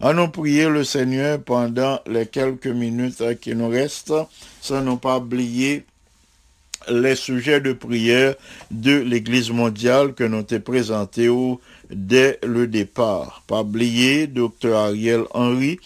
Allons 0.00 0.30
prier 0.30 0.68
le 0.68 0.84
Seigneur 0.84 1.42
pendant 1.42 2.00
les 2.06 2.26
quelques 2.26 2.66
minutes 2.66 3.20
euh, 3.20 3.34
qui 3.34 3.54
nous 3.54 3.68
restent, 3.68 4.14
sans 4.60 4.82
ne 4.82 4.96
pas 4.96 5.18
oublier 5.18 5.84
les 6.90 7.14
sujets 7.16 7.60
de 7.60 7.72
prière 7.72 8.34
de 8.70 8.98
l'Église 9.00 9.50
mondiale 9.50 10.12
que 10.14 10.24
nous 10.24 10.38
avons 10.50 10.60
présentés 10.60 11.28
au- 11.28 11.60
dès 11.90 12.38
le 12.44 12.66
départ. 12.66 13.42
Pas 13.46 13.60
oublier 13.62 14.26
Dr. 14.26 14.74
Ariel 14.74 15.22
Henry 15.32 15.78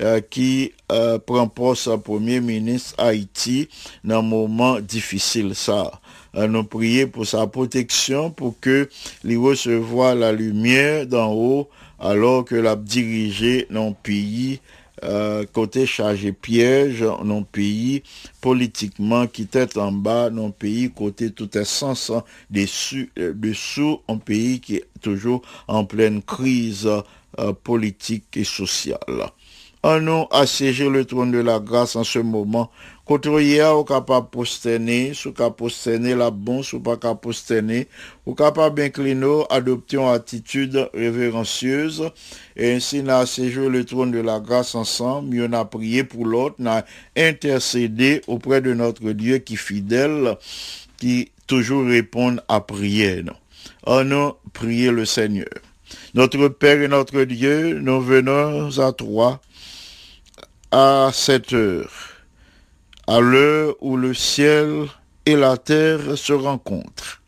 euh, 0.00 0.20
qui 0.20 0.72
euh, 0.90 1.18
prend 1.18 1.46
poste 1.48 1.88
à 1.88 1.98
Premier 1.98 2.40
ministre 2.40 2.94
Haïti 2.98 3.68
dans 4.04 4.18
un 4.20 4.22
moment 4.22 4.80
difficile 4.80 5.54
ça. 5.54 6.00
Euh, 6.34 6.46
nous 6.48 6.64
prier 6.64 7.06
pour 7.06 7.26
sa 7.26 7.46
protection, 7.46 8.30
pour 8.30 8.54
que 8.60 8.88
lui 9.22 9.36
recevoir 9.36 10.14
la 10.14 10.32
lumière 10.32 11.06
d'en 11.06 11.32
haut 11.32 11.68
alors 12.00 12.44
que 12.44 12.54
l'a 12.56 12.74
dirigé 12.74 13.66
dans 13.70 13.88
le 13.90 13.94
pays 14.02 14.60
euh, 15.04 15.44
côté 15.52 15.86
chargé 15.86 16.32
piège 16.32 17.04
non 17.24 17.42
pays. 17.42 18.02
Politiquement 18.40 19.26
qui 19.26 19.46
tête 19.46 19.76
en 19.76 19.92
bas 19.92 20.30
non 20.30 20.50
pays. 20.50 20.90
Côté 20.90 21.30
tout 21.30 21.56
est 21.56 21.64
sens 21.64 22.12
dessus 22.50 23.10
euh, 23.18 23.32
dessous 23.34 24.00
un 24.08 24.18
pays 24.18 24.60
qui 24.60 24.76
est 24.76 24.84
toujours 25.00 25.42
en 25.68 25.84
pleine 25.84 26.22
crise 26.22 26.88
euh, 27.38 27.52
politique 27.52 28.36
et 28.36 28.44
sociale. 28.44 28.98
En 29.82 30.00
nous 30.00 30.26
assiéger 30.30 30.88
le 30.88 31.04
trône 31.04 31.32
de 31.32 31.38
la 31.40 31.58
grâce 31.58 31.96
en 31.96 32.04
ce 32.04 32.20
moment 32.20 32.70
Côté 33.04 33.28
ou 33.28 33.82
capable 33.82 34.28
posterner, 34.30 35.12
sous 35.12 35.32
capable 35.32 35.56
posterner 35.56 36.14
la 36.14 36.30
bon, 36.30 36.62
sous 36.62 36.78
pas 36.78 36.96
capable 36.96 37.18
posterner, 37.20 37.88
ou 38.26 38.34
capable 38.34 38.80
incliner, 38.80 39.42
adopter 39.50 39.96
une 39.96 40.08
attitude 40.08 40.88
révérencieuse, 40.94 42.10
et 42.56 42.74
ainsi 42.74 43.02
n'a 43.02 43.26
séjour 43.26 43.70
le 43.70 43.84
trône 43.84 44.12
de 44.12 44.20
la 44.20 44.38
grâce 44.38 44.76
ensemble, 44.76 45.34
mieux 45.34 45.48
n'a 45.48 45.64
prié 45.64 46.04
pour 46.04 46.26
l'autre, 46.26 46.54
n'a 46.60 46.84
intercédé 47.16 48.22
auprès 48.28 48.60
de 48.60 48.72
notre 48.72 49.10
Dieu 49.10 49.38
qui 49.38 49.56
fidèle, 49.56 50.36
qui 50.96 51.32
toujours 51.48 51.84
répond 51.84 52.36
à 52.46 52.60
prière. 52.60 53.34
En 53.84 54.04
nous, 54.04 54.34
prier 54.52 54.92
le 54.92 55.06
Seigneur. 55.06 55.50
Notre 56.14 56.46
Père 56.46 56.80
et 56.80 56.88
notre 56.88 57.24
Dieu, 57.24 57.80
nous 57.80 58.00
venons 58.00 58.78
à 58.78 58.92
toi 58.92 59.40
à 60.70 61.10
cette 61.12 61.52
heure 61.52 62.11
à 63.06 63.20
l'heure 63.20 63.74
où 63.80 63.96
le 63.96 64.14
ciel 64.14 64.86
et 65.26 65.36
la 65.36 65.56
terre 65.56 66.16
se 66.16 66.32
rencontrent. 66.32 67.20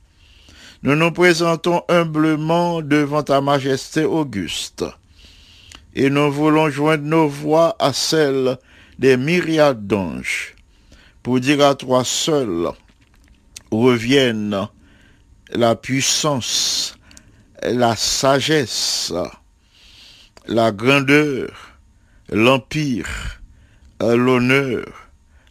nous 0.83 0.95
nous 0.95 1.11
présentons 1.11 1.83
humblement 1.89 2.83
devant 2.83 3.23
ta 3.23 3.41
majesté 3.41 4.05
auguste, 4.05 4.85
et 5.95 6.11
nous 6.11 6.31
voulons 6.31 6.71
joindre 6.71 7.05
nos 7.05 7.29
voix 7.29 7.75
à 7.79 7.93
celles 7.93 8.59
des 8.99 9.17
myriades 9.17 9.87
d'anges, 9.87 10.55
pour 11.23 11.41
dire 11.41 11.65
à 11.67 11.75
toi 11.75 12.05
seul, 12.05 12.69
revienne 13.71 14.69
la 15.51 15.75
puissance, 15.75 16.97
la 17.63 17.97
sagesse, 17.97 19.13
la 20.47 20.71
grandeur, 20.71 21.51
l'empire, 22.29 23.41
l'honneur, 24.01 25.04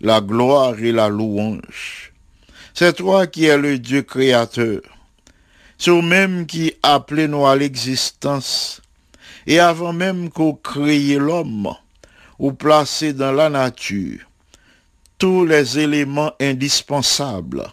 la 0.04 0.20
gloire 0.20 0.78
et 0.80 0.92
la 0.92 1.08
louange. 1.08 2.14
C'est 2.74 2.98
toi 2.98 3.26
qui 3.26 3.46
es 3.46 3.58
le 3.58 3.80
Dieu 3.80 4.02
créateur. 4.02 4.82
C'est 5.78 5.92
toi-même 5.92 6.46
qui 6.46 6.74
appelé 6.84 7.28
nous 7.28 7.48
à 7.48 7.56
l'existence. 7.56 8.82
Et 9.48 9.60
avant 9.60 9.94
même 9.94 10.30
qu'on 10.30 10.54
crée 10.54 11.16
l'homme, 11.16 11.74
ou 12.38 12.52
placé 12.52 13.14
dans 13.14 13.32
la 13.32 13.50
nature 13.50 14.20
tous 15.18 15.46
les 15.46 15.80
éléments 15.80 16.34
indispensables 16.42 17.66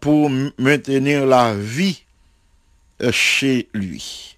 pour 0.00 0.30
maintenir 0.58 1.26
la 1.26 1.54
vie 1.54 2.02
chez 3.12 3.68
lui. 3.72 4.36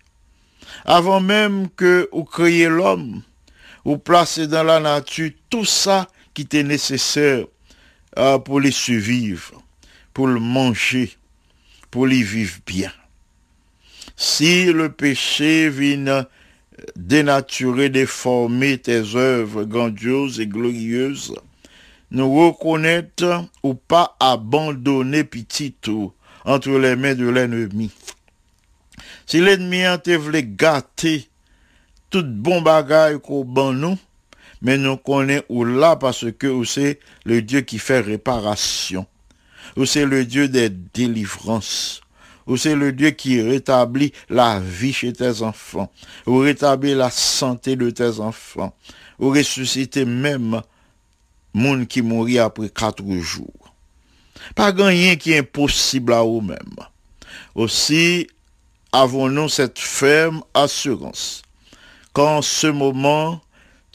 Avant 0.84 1.20
même 1.20 1.68
que 1.70 2.08
vous 2.12 2.24
créez 2.24 2.68
l'homme, 2.68 3.22
vous 3.84 3.96
placez 3.96 4.46
dans 4.46 4.64
la 4.64 4.80
nature 4.80 5.30
tout 5.48 5.64
ça 5.64 6.06
qui 6.40 6.58
était 6.58 6.66
nécessaire 6.66 7.44
euh, 8.16 8.38
pour 8.38 8.60
les 8.60 8.70
survivre, 8.70 9.62
pour 10.14 10.26
le 10.26 10.40
manger, 10.40 11.14
pour 11.90 12.06
les 12.06 12.22
vivre 12.22 12.58
bien. 12.64 12.90
Si 14.16 14.72
le 14.72 14.90
péché 14.90 15.68
vient 15.68 16.26
dénaturer, 16.96 17.90
déformer 17.90 18.78
tes 18.78 19.16
œuvres 19.16 19.64
grandioses 19.64 20.40
et 20.40 20.46
glorieuses, 20.46 21.34
nous 22.10 22.34
reconnaître 22.34 23.44
ou 23.62 23.74
pas 23.74 24.16
abandonner 24.18 25.24
petit 25.24 25.72
tout 25.72 26.10
entre 26.46 26.70
les 26.70 26.96
mains 26.96 27.14
de 27.14 27.28
l'ennemi. 27.28 27.90
Si 29.26 29.42
l'ennemi 29.42 29.84
a 29.84 29.98
te 29.98 30.12
voulu 30.12 30.42
gâter 30.42 31.28
tout 32.08 32.24
bon 32.24 32.62
bagaille 32.62 33.20
qu'on 33.20 33.44
ban 33.44 33.98
mais 34.62 34.78
nous 34.78 34.96
connaissons 34.96 35.44
ou 35.48 35.64
là 35.64 35.96
parce 35.96 36.26
que 36.38 36.64
c'est 36.64 37.00
le 37.24 37.42
Dieu 37.42 37.62
qui 37.62 37.78
fait 37.78 38.00
réparation, 38.00 39.06
ou 39.76 39.86
c'est 39.86 40.06
le 40.06 40.24
Dieu 40.24 40.48
des 40.48 40.68
délivrances, 40.68 42.00
ou 42.46 42.56
c'est 42.56 42.74
le 42.74 42.92
Dieu 42.92 43.10
qui 43.10 43.40
rétablit 43.40 44.12
la 44.28 44.60
vie 44.60 44.92
chez 44.92 45.12
tes 45.12 45.42
enfants, 45.42 45.90
ou 46.26 46.38
rétablit 46.38 46.94
la 46.94 47.10
santé 47.10 47.76
de 47.76 47.90
tes 47.90 48.20
enfants, 48.20 48.74
ou 49.18 49.30
ressusciter 49.30 50.04
même 50.04 50.62
moun 51.54 51.86
qui 51.86 52.02
mourit 52.02 52.38
après 52.38 52.68
quatre 52.68 53.04
jours. 53.20 53.74
Pas 54.54 54.72
rien 54.72 55.16
qui 55.16 55.32
est 55.32 55.38
impossible 55.38 56.12
à 56.12 56.22
vous-même. 56.22 56.76
Aussi, 57.54 58.26
avons-nous 58.92 59.48
cette 59.48 59.78
ferme 59.78 60.42
assurance 60.54 61.42
qu'en 62.12 62.42
ce 62.42 62.66
moment, 62.66 63.40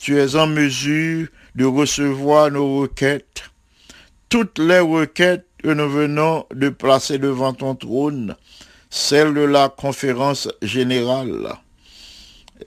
tu 0.06 0.20
es 0.20 0.36
en 0.36 0.46
mesure 0.46 1.30
de 1.56 1.66
recevoir 1.66 2.52
nos 2.52 2.82
requêtes, 2.82 3.50
toutes 4.30 4.60
les 4.60 4.80
requêtes 4.80 5.48
que 5.64 5.70
nous 5.70 5.90
venons 5.90 6.46
de 6.54 6.70
placer 6.70 7.18
devant 7.18 7.56
ton 7.56 7.74
trône, 7.74 8.36
celles 8.92 9.34
de 9.34 9.42
la 9.42 9.68
conférence 9.68 10.48
générale, 10.62 11.56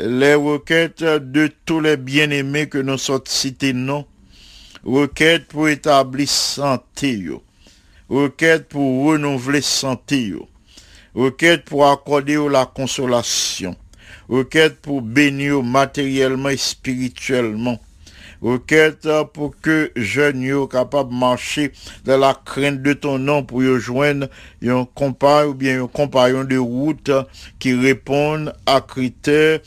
les 0.01 0.35
requêtes 0.35 1.05
de 1.05 1.49
tous 1.65 1.79
les 1.79 1.97
bien-aimés 1.97 2.69
que 2.69 2.79
nous 2.79 2.99
sommes 2.99 3.21
cités 3.25 3.73
non, 3.73 4.05
requêtes 4.83 5.47
pour 5.47 5.69
établir 5.69 6.29
santé, 6.29 7.25
requêtes 8.09 8.67
pour 8.67 9.07
renouveler 9.07 9.61
santé, 9.61 10.35
requêtes 11.15 11.67
pour 11.67 11.87
accorder 11.87 12.37
la 12.51 12.67
consolation, 12.67 13.77
requêtes 14.29 14.81
pour 14.81 15.03
bénir 15.03 15.63
matériellement 15.63 16.51
et 16.51 16.57
spirituellement, 16.57 17.79
requête 18.43 19.09
pour 19.33 19.59
que 19.61 19.91
jeunes 19.97 20.43
yo 20.43 20.67
capable 20.67 21.11
de 21.11 21.17
marcher 21.17 21.73
dans 22.05 22.19
la 22.19 22.35
crainte 22.45 22.83
de 22.83 22.93
ton 22.93 23.19
nom 23.19 23.43
pour 23.43 23.63
joindre 23.79 24.29
un 24.65 24.87
compagnon 24.95 25.51
ou 25.51 25.55
bien 25.55 25.83
un 25.83 25.89
compagnon 25.89 26.45
de 26.45 26.57
route 26.57 27.11
qui 27.59 27.75
répondent 27.75 28.53
à 28.67 28.81
critères 28.81 29.61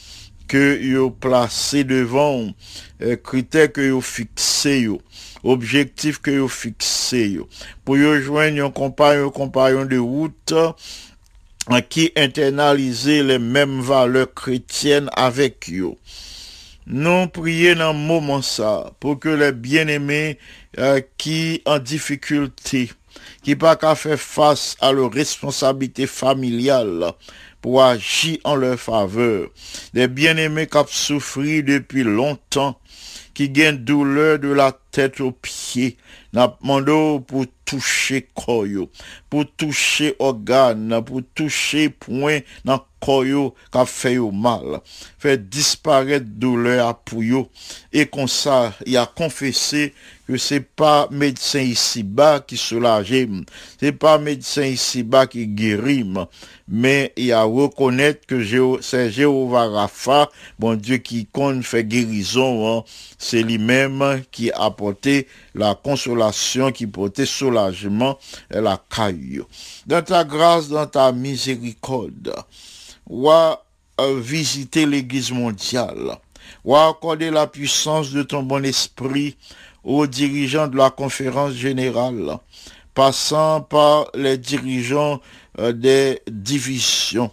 que 0.47 0.82
yo 0.82 1.09
placé 1.12 1.84
devant 1.84 2.47
euh, 3.01 3.16
critères 3.16 3.72
que 3.72 3.82
yo 3.82 4.01
fixé 4.01 4.82
yo 4.82 5.01
objectif 5.43 6.20
que 6.20 6.32
yo 6.32 6.47
fixé 6.47 7.30
yo. 7.32 7.47
Pour 7.84 7.97
yo 7.97 8.20
joindre 8.22 8.64
un 8.64 8.72
compagnon 8.72 9.28
un 9.28 9.32
compagnon 9.32 9.86
de 9.86 9.97
route 9.97 10.53
qui 11.89 12.12
internaliser 12.16 13.24
les 13.24 13.39
mêmes 13.39 13.82
valeurs 13.82 14.34
chrétiennes 14.34 15.09
avec 15.16 15.68
yo. 15.68 15.97
Nous 16.88 17.28
prions 17.28 17.76
dans 17.76 17.93
moment 17.93 18.41
ça 18.41 18.91
pour 18.99 19.20
que 19.20 19.30
les 19.30 19.51
bien-aimés 19.51 20.39
euh, 20.80 20.99
qui 21.18 21.62
en 21.66 21.78
difficulté, 21.80 22.91
qui 23.43 23.55
pas 23.55 23.76
qu'à 23.76 23.95
faire 23.95 24.20
face 24.20 24.76
à 24.82 24.91
leur 24.91 25.12
responsabilité 25.12 26.07
familiale 26.07 27.14
pour 27.62 27.84
agir 27.84 28.39
en 28.43 28.55
leur 28.55 28.80
faveur, 28.80 29.49
des 29.93 30.07
bien-aimés 30.07 30.66
qui 30.66 30.78
ont 30.78 30.86
souffert 30.88 31.64
depuis 31.64 32.03
longtemps, 32.03 32.80
qui 33.42 33.50
gagnent 33.50 33.78
douleur 33.78 34.38
de 34.38 34.50
la 34.50 34.72
tête 34.92 35.20
aux 35.20 35.32
pieds, 35.32 35.98
n'a 36.32 36.56
demandé 36.62 37.20
pour 37.26 37.46
toucher 37.66 38.28
koyo, 38.36 38.88
pour 39.32 39.46
toucher 39.58 40.16
organe, 40.20 41.04
pour 41.04 41.24
toucher 41.34 41.89
point 41.89 42.42
dans 42.66 42.86
koyo 43.00 43.56
qui 43.72 43.80
fait 43.88 44.20
au 44.20 44.32
mal, 44.32 44.80
fait 45.18 45.50
disparaître 45.50 46.28
douleur 46.28 47.00
pour 47.00 47.24
yo, 47.24 47.50
et 47.92 48.06
comme 48.06 48.28
ça, 48.28 48.76
il 48.86 48.96
a 48.96 49.08
confessé 49.08 49.96
que 50.32 50.38
c'est 50.38 50.62
pas 50.62 51.10
médecin 51.12 51.60
ici-bas 51.60 52.40
qui 52.40 52.56
soulage, 52.56 53.14
c'est 53.78 53.92
pas 53.92 54.18
médecin 54.18 54.64
ici-bas 54.64 55.28
qui 55.28 55.46
guérit, 55.46 56.06
mais 56.70 57.12
il 57.18 57.34
a 57.34 57.44
reconnaître 57.44 58.26
que 58.26 58.42
c'est 58.82 59.12
Jéhovah 59.12 59.68
Rapha, 59.68 60.30
bon 60.58 60.76
Dieu 60.76 61.00
qui 61.00 61.26
compte 61.26 61.66
fait 61.66 61.84
guérison, 61.84 62.80
hein. 62.80 62.84
c'est 63.18 63.44
lui-même 63.44 64.24
qui 64.32 64.54
a 64.54 64.64
apporté 64.64 65.28
la 65.54 65.76
consolation, 65.76 66.72
qui 66.72 66.88
portait 66.88 67.26
soulagement 67.26 68.18
et 68.54 68.62
la 68.62 68.82
caille. 68.90 69.42
Dans 69.86 70.02
ta 70.02 70.24
grâce, 70.24 70.70
dans 70.70 70.88
ta 70.88 71.12
miséricorde, 71.12 72.34
à 73.26 73.60
visiter 74.22 74.86
l'église 74.86 75.34
mondiale, 75.34 76.18
ou 76.64 76.76
accorder 76.76 77.32
la 77.32 77.48
puissance 77.48 78.12
de 78.12 78.24
ton 78.24 78.44
bon 78.44 78.64
esprit 78.64 79.36
aux 79.84 80.08
dirigeants 80.08 80.68
de 80.68 80.78
la 80.78 80.90
conférence 80.90 81.54
générale, 81.54 82.38
passant 82.94 83.62
par 83.62 84.10
les 84.14 84.38
dirigeants 84.38 85.22
euh, 85.60 85.72
des 85.72 86.22
divisions, 86.30 87.32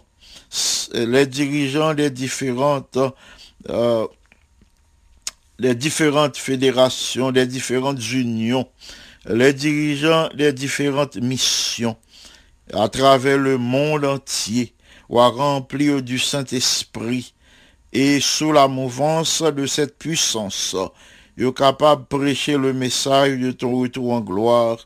les 0.93 1.27
dirigeants 1.27 1.93
des 1.93 2.09
différentes 2.09 2.97
euh, 3.69 4.07
les 5.59 5.75
différentes 5.75 6.37
fédérations, 6.37 7.31
les 7.31 7.45
différentes 7.45 8.01
unions, 8.11 8.67
les 9.25 9.53
dirigeants 9.53 10.29
des 10.33 10.53
différentes 10.53 11.17
missions 11.17 11.97
à 12.73 12.87
travers 12.87 13.37
le 13.37 13.57
monde 13.57 14.05
entier, 14.05 14.73
ou 15.09 15.19
à 15.19 15.27
remplir 15.27 16.01
du 16.01 16.19
Saint-Esprit 16.19 17.33
et 17.91 18.19
sous 18.19 18.51
la 18.51 18.67
mouvance 18.67 19.41
de 19.41 19.65
cette 19.65 19.97
puissance, 19.97 20.75
est 21.47 21.57
capable 21.57 22.03
de 22.03 22.17
prêcher 22.17 22.57
le 22.57 22.73
message 22.73 23.37
de 23.37 23.51
ton 23.51 23.79
retour 23.79 24.13
en 24.13 24.21
gloire 24.21 24.77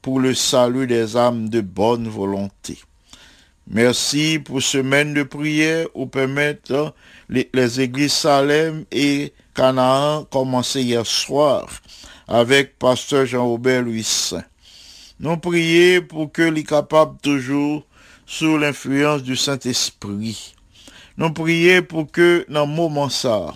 pour 0.00 0.18
le 0.18 0.34
salut 0.34 0.86
des 0.86 1.16
âmes 1.16 1.48
de 1.48 1.60
bonne 1.60 2.08
volonté. 2.08 2.78
Merci 3.68 4.40
pour 4.44 4.60
semaine 4.60 5.14
de 5.14 5.22
prière 5.22 5.86
où 5.94 6.06
permettre 6.06 6.92
les, 7.28 7.80
églises 7.80 8.12
Salem 8.12 8.84
et 8.90 9.32
Canaan 9.54 10.24
commencé 10.24 10.82
hier 10.82 11.06
soir 11.06 11.68
avec 12.26 12.78
pasteur 12.78 13.24
Jean-Robert 13.24 13.82
Louis 13.82 14.02
Saint. 14.02 14.42
Nous 15.20 15.36
prions 15.36 16.02
pour 16.02 16.32
que 16.32 16.42
les 16.42 16.64
capables 16.64 17.16
toujours 17.22 17.84
sous 18.26 18.58
l'influence 18.58 19.22
du 19.22 19.36
Saint-Esprit. 19.36 20.54
Nous 21.16 21.32
prions 21.32 21.82
pour 21.82 22.10
que 22.10 22.44
dans 22.48 22.66
moment 22.66 23.08
ça, 23.08 23.54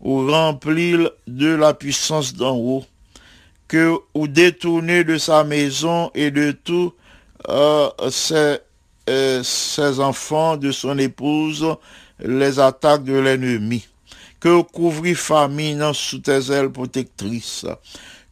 ou 0.00 0.26
remplir 0.26 1.10
de 1.26 1.48
la 1.48 1.74
puissance 1.74 2.34
d'en 2.34 2.56
haut, 2.56 2.84
que 3.66 3.94
ou 4.14 4.28
détourner 4.28 5.04
de 5.04 5.18
sa 5.18 5.44
maison 5.44 6.10
et 6.14 6.30
de 6.30 6.52
tout 6.52 6.92
euh, 7.48 7.88
ses 8.10 8.58
euh, 9.08 9.42
ses 9.42 10.00
enfants, 10.00 10.58
de 10.58 10.70
son 10.70 10.98
épouse, 10.98 11.66
les 12.20 12.60
attaques 12.60 13.04
de 13.04 13.18
l'ennemi. 13.18 13.86
Que 14.38 14.48
vous 14.50 14.64
couvri 14.64 15.14
famille 15.14 15.74
dans 15.76 15.94
sous 15.94 16.18
tes 16.18 16.52
ailes 16.52 16.70
protectrices. 16.70 17.64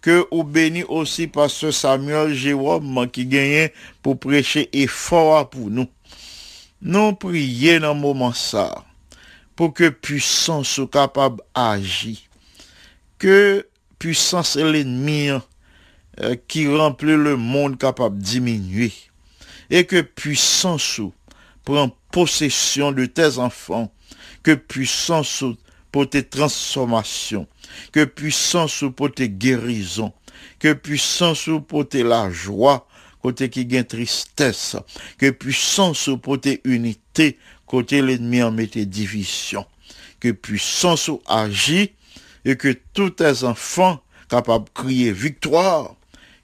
Que 0.02 0.26
vous 0.30 0.44
bénis 0.44 0.84
aussi 0.84 1.28
pasteur 1.28 1.72
Samuel 1.72 2.34
Jérôme 2.34 3.08
qui 3.10 3.24
gagnait 3.24 3.72
pour 4.02 4.18
prêcher 4.18 4.68
et 4.72 4.86
fort 4.86 5.48
pour 5.48 5.70
nous. 5.70 5.86
Nous 6.82 7.14
prions 7.14 7.80
dans 7.80 7.94
le 7.94 8.00
moment 8.00 8.32
ça 8.32 8.85
pour 9.56 9.72
que 9.72 9.88
puissance 9.88 10.68
soit 10.68 10.90
capable 10.90 11.42
d'agir. 11.54 12.18
Que 13.18 13.66
puissance 13.98 14.56
est 14.56 14.70
l'ennemi 14.70 15.30
euh, 16.20 16.36
qui 16.46 16.68
remplit 16.68 17.16
le 17.16 17.36
monde 17.36 17.78
capable 17.78 18.18
de 18.18 18.22
diminuer. 18.22 18.92
Et 19.70 19.84
que 19.84 20.02
puissance 20.02 21.00
prend 21.64 21.90
possession 22.12 22.92
de 22.92 23.06
tes 23.06 23.38
enfants. 23.38 23.90
Que 24.42 24.54
puissance 24.54 25.42
pour 25.90 26.08
tes 26.08 26.22
transformations. 26.22 27.48
Que 27.92 28.04
puissance 28.04 28.84
pour 28.94 29.12
tes 29.12 29.30
guérisons. 29.30 30.12
Que 30.58 30.74
puissance 30.74 31.48
pour 31.66 31.88
tes 31.88 32.02
la 32.02 32.30
joie 32.30 32.86
côté 33.22 33.48
qui 33.48 33.66
gagne 33.66 33.84
tristesse. 33.84 34.76
Que 35.18 35.30
puissance 35.30 36.10
pour 36.22 36.40
tes 36.40 36.60
unités 36.64 37.38
côté 37.66 38.02
l'ennemi 38.02 38.42
en 38.42 38.52
mette 38.52 38.78
division. 38.78 39.64
Que 40.20 40.30
puissance 40.30 41.10
agit 41.26 41.92
et 42.44 42.56
que 42.56 42.76
tous 42.94 43.10
tes 43.10 43.44
enfants 43.44 44.00
capables 44.28 44.66
de 44.66 44.70
crier 44.70 45.12
victoire, 45.12 45.94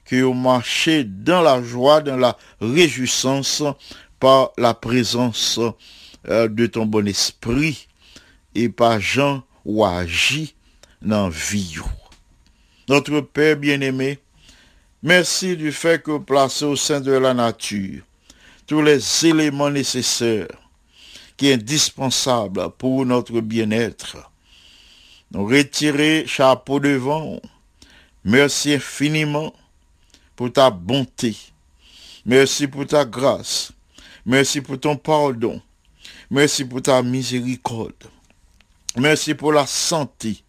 que 0.04 0.22
vous 0.22 0.34
marchez 0.34 1.04
dans 1.04 1.40
la 1.40 1.62
joie, 1.62 2.00
dans 2.00 2.16
la 2.16 2.36
réjouissance 2.60 3.62
par 4.20 4.52
la 4.58 4.74
présence 4.74 5.58
euh, 6.28 6.48
de 6.48 6.66
ton 6.66 6.86
bon 6.86 7.06
esprit 7.08 7.88
et 8.54 8.68
par 8.68 9.00
Jean 9.00 9.42
ou 9.64 9.84
agit 9.84 10.54
dans 11.00 11.28
vie. 11.28 11.78
Notre 12.88 13.20
Père 13.20 13.56
bien-aimé, 13.56 14.18
merci 15.02 15.56
du 15.56 15.72
fait 15.72 16.02
que 16.02 16.18
placez 16.18 16.64
au 16.64 16.76
sein 16.76 17.00
de 17.00 17.12
la 17.12 17.32
nature 17.32 18.02
tous 18.66 18.82
les 18.82 19.26
éléments 19.26 19.70
nécessaires 19.70 20.48
indispensable 21.50 22.70
pour 22.78 23.04
notre 23.06 23.40
bien-être. 23.40 24.30
Nous 25.30 25.46
retirer 25.46 26.24
chapeau 26.26 26.78
devant. 26.78 27.40
Merci 28.24 28.74
infiniment 28.74 29.52
pour 30.36 30.52
ta 30.52 30.70
bonté. 30.70 31.36
Merci 32.24 32.66
pour 32.66 32.86
ta 32.86 33.04
grâce. 33.04 33.72
Merci 34.24 34.60
pour 34.60 34.78
ton 34.78 34.96
pardon. 34.96 35.60
Merci 36.30 36.64
pour 36.64 36.82
ta 36.82 37.02
miséricorde. 37.02 38.04
Merci 38.96 39.34
pour 39.34 39.52
la 39.52 39.66
santé, 39.66 40.42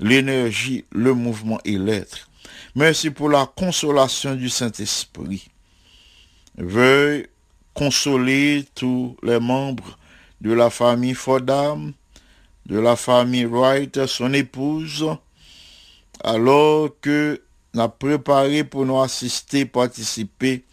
l'énergie, 0.00 0.84
le 0.90 1.12
mouvement 1.12 1.60
et 1.64 1.76
l'être. 1.76 2.28
Merci 2.74 3.10
pour 3.10 3.28
la 3.28 3.46
consolation 3.46 4.34
du 4.34 4.48
Saint-Esprit. 4.48 5.48
Veuille 6.56 7.26
consoler 7.74 8.64
tous 8.74 9.16
les 9.22 9.38
membres 9.38 9.98
de 10.40 10.52
la 10.52 10.70
famille 10.70 11.14
Fordham, 11.14 11.92
de 12.66 12.78
la 12.78 12.96
famille 12.96 13.44
Wright, 13.44 14.06
son 14.06 14.32
épouse, 14.32 15.06
alors 16.22 16.88
que 17.00 17.40
n'a 17.74 17.88
préparé 17.88 18.64
pour 18.64 18.86
nous 18.86 19.00
assister, 19.00 19.64
participer 19.66 20.64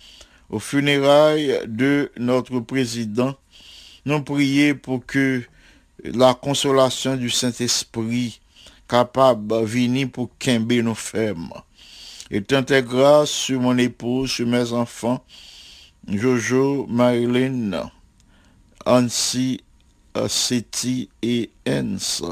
aux 0.50 0.60
funérailles 0.60 1.60
de 1.68 2.12
notre 2.18 2.60
président. 2.60 3.36
Nous 4.06 4.22
prions 4.22 4.76
pour 4.76 5.06
que 5.06 5.42
la 6.04 6.34
consolation 6.34 7.16
du 7.16 7.30
Saint-Esprit 7.30 8.40
capable 8.88 9.48
de 9.48 9.66
venir 9.66 10.10
pour 10.12 10.30
quimber 10.38 10.82
nos 10.84 10.96
fermes. 10.96 11.54
Et 12.30 12.42
tant 12.42 12.62
grâce 12.62 13.30
sur 13.30 13.60
mon 13.60 13.78
épouse, 13.78 14.32
sur 14.32 14.48
mes 14.48 14.72
enfants, 14.74 15.24
Jojo, 16.08 16.88
Marilyn, 16.90 17.92
Ansi, 18.86 19.62
euh, 20.18 20.28
Seti 20.28 21.10
et 21.22 21.50
Ens. 21.68 22.24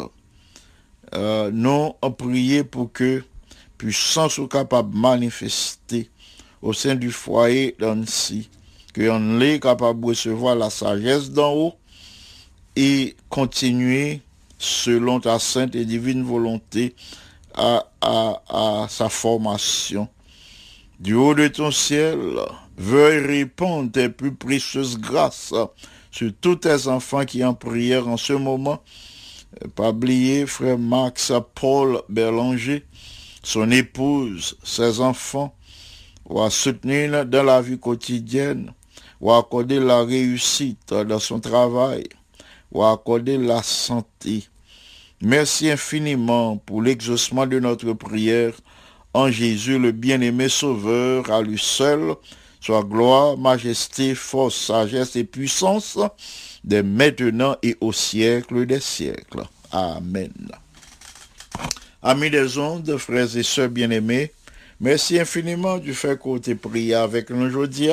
Euh, 1.15 1.49
nous 1.51 1.95
avons 2.01 2.11
prié 2.13 2.63
pour 2.63 2.91
que 2.91 3.23
puissance 3.77 4.33
soit 4.33 4.47
capable 4.47 4.93
de 4.93 4.97
manifester 4.97 6.09
au 6.61 6.73
sein 6.73 6.95
du 6.95 7.11
foyer 7.11 7.75
d'Ansi, 7.79 8.49
que 8.93 9.09
on 9.09 9.39
est 9.39 9.59
capable 9.59 10.01
de 10.01 10.07
recevoir 10.07 10.55
la 10.55 10.69
sagesse 10.69 11.31
d'en 11.31 11.53
haut 11.53 11.73
et 12.75 13.15
continuer 13.29 14.21
selon 14.57 15.19
ta 15.19 15.39
sainte 15.39 15.75
et 15.75 15.85
divine 15.85 16.23
volonté 16.23 16.93
à, 17.53 17.85
sa 18.89 19.09
formation. 19.09 20.07
Du 20.99 21.13
haut 21.13 21.33
de 21.33 21.47
ton 21.47 21.71
ciel, 21.71 22.19
veuille 22.77 23.25
répondre 23.25 23.91
tes 23.91 24.09
plus 24.09 24.33
précieuses 24.33 24.97
grâces 24.97 25.53
sur 26.19 26.33
tous 26.41 26.57
tes 26.57 26.87
enfants 26.87 27.23
qui 27.23 27.45
en 27.45 27.53
prière 27.53 28.09
en 28.09 28.17
ce 28.17 28.33
moment. 28.33 28.83
Pas 29.73 29.91
oublier 29.91 30.45
frère 30.45 30.77
Max 30.77 31.31
Paul 31.55 32.01
Berlanger, 32.09 32.83
son 33.41 33.71
épouse, 33.71 34.57
ses 34.61 34.99
enfants, 34.99 35.55
ou 36.25 36.41
à 36.41 36.49
soutenir 36.49 37.25
dans 37.25 37.43
la 37.43 37.61
vie 37.61 37.79
quotidienne, 37.79 38.73
ou 39.21 39.31
à 39.31 39.37
accorder 39.37 39.79
la 39.79 40.03
réussite 40.03 40.93
dans 40.93 41.19
son 41.19 41.39
travail, 41.39 42.03
ou 42.73 42.83
à 42.83 42.91
accorder 42.91 43.37
la 43.37 43.63
santé. 43.63 44.43
Merci 45.21 45.71
infiniment 45.71 46.57
pour 46.57 46.81
l'exaucement 46.81 47.47
de 47.47 47.61
notre 47.61 47.93
prière 47.93 48.55
en 49.13 49.31
Jésus, 49.31 49.79
le 49.79 49.93
bien-aimé 49.93 50.49
Sauveur, 50.49 51.31
à 51.31 51.41
lui 51.41 51.57
seul, 51.57 52.15
soit 52.59 52.83
gloire, 52.83 53.37
majesté, 53.37 54.15
force, 54.15 54.55
sagesse 54.55 55.15
et 55.15 55.23
puissance, 55.23 55.97
dès 56.63 56.83
maintenant 56.83 57.55
et 57.63 57.77
au 57.81 57.91
siècle 57.91 58.65
des 58.65 58.79
siècles. 58.79 59.43
Amen. 59.71 60.33
Amis 62.01 62.29
des 62.29 62.57
ondes, 62.57 62.97
frères 62.97 63.35
et 63.35 63.43
sœurs 63.43 63.69
bien-aimés, 63.69 64.31
merci 64.79 65.19
infiniment 65.19 65.77
du 65.77 65.93
fait 65.93 66.17
que 66.17 66.23
vous 66.23 66.55
prié 66.55 66.95
avec 66.95 67.29
nous 67.29 67.45
aujourd'hui. 67.45 67.89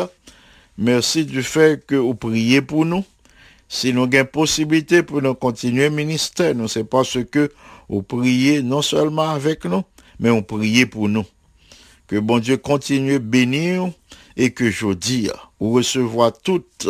Merci 0.79 1.25
du 1.25 1.43
fait 1.43 1.85
que 1.87 1.97
vous 1.97 2.15
priez 2.15 2.61
pour 2.61 2.85
nous. 2.85 3.05
Si 3.69 3.93
nous 3.93 4.05
avons 4.05 4.25
possibilité 4.27 5.03
pour 5.03 5.23
nous 5.23 5.35
continuer 5.35 5.91
ministère, 5.91 6.55
nous 6.55 6.69
c'est 6.69 6.85
parce 6.85 7.19
que 7.25 7.51
vous 7.89 8.03
priez 8.03 8.63
non 8.63 8.83
seulement 8.83 9.31
avec 9.31 9.65
nous, 9.65 9.83
mais 10.21 10.31
on 10.31 10.43
priez 10.43 10.87
pour 10.87 11.09
nous. 11.09 11.25
Que 12.07 12.17
bon 12.21 12.39
Dieu 12.39 12.57
continue 12.59 13.15
à 13.15 13.19
bénir 13.19 13.91
et 14.37 14.53
que 14.53 14.71
je 14.71 14.93
dis, 14.93 15.31
recevoir 15.61 16.33
toutes 16.33 16.89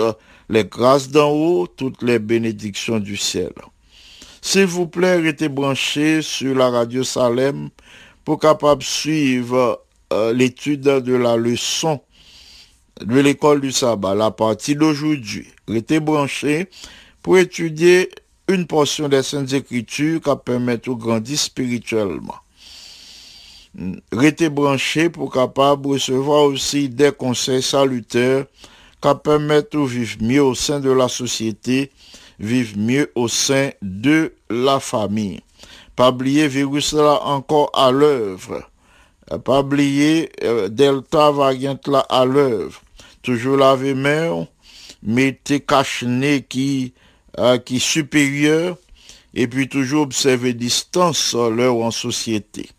les 0.48 0.64
grâces 0.64 1.08
d'en 1.08 1.30
haut, 1.30 1.66
toutes 1.66 2.02
les 2.02 2.18
bénédictions 2.18 2.98
du 2.98 3.16
ciel. 3.16 3.52
S'il 4.42 4.66
vous 4.66 4.86
plaît, 4.86 5.16
restez 5.16 5.48
branchés 5.48 6.22
sur 6.22 6.54
la 6.54 6.70
radio 6.70 7.02
Salem 7.02 7.68
pour 8.24 8.38
capable 8.38 8.82
suivre 8.82 9.82
euh, 10.12 10.32
l'étude 10.32 10.82
de 10.82 11.14
la 11.14 11.36
leçon 11.36 12.00
de 13.00 13.20
l'école 13.20 13.60
du 13.60 13.72
sabbat, 13.72 14.14
la 14.14 14.30
partie 14.30 14.74
d'aujourd'hui. 14.74 15.48
Restez 15.68 16.00
branchés 16.00 16.68
pour 17.22 17.38
étudier 17.38 18.08
une 18.48 18.66
portion 18.66 19.08
des 19.08 19.22
Saintes 19.22 19.52
Écritures 19.52 20.20
qui 20.20 20.30
permet 20.44 20.78
de 20.78 20.90
grandir 20.90 21.38
spirituellement. 21.38 22.36
Restez 24.10 24.48
branchés 24.48 25.10
pour 25.10 25.30
capable 25.30 25.88
recevoir 25.88 26.44
aussi 26.44 26.88
des 26.88 27.12
conseils 27.12 27.62
salutaires 27.62 28.46
qui 29.02 29.08
permettent 29.22 29.72
de 29.72 29.84
vivre 29.84 30.16
mieux 30.22 30.42
au 30.42 30.54
sein 30.54 30.80
de 30.80 30.90
la 30.90 31.08
société, 31.08 31.90
vivre 32.38 32.78
mieux 32.78 33.12
au 33.14 33.28
sein 33.28 33.70
de 33.82 34.32
la 34.48 34.80
famille. 34.80 35.40
Pas 35.94 36.10
oublier 36.10 36.48
virus 36.48 36.94
là 36.94 37.20
encore 37.24 37.70
à 37.74 37.90
l'œuvre. 37.90 38.62
Pas 39.44 39.60
oublier 39.60 40.30
euh, 40.42 40.68
Delta 40.68 41.30
variant 41.30 41.78
là 41.86 42.00
à 42.08 42.24
l'œuvre. 42.24 42.80
Toujours 43.22 43.58
laver 43.58 43.94
main, 43.94 44.46
mettez 45.02 45.60
cache-nez 45.60 46.46
qui, 46.48 46.94
euh, 47.38 47.58
qui 47.58 47.80
supérieur 47.80 48.78
et 49.34 49.48
puis 49.48 49.68
toujours 49.68 50.02
observer 50.02 50.54
distance 50.54 51.34
l'heure 51.34 51.76
en 51.76 51.90
société. 51.90 52.70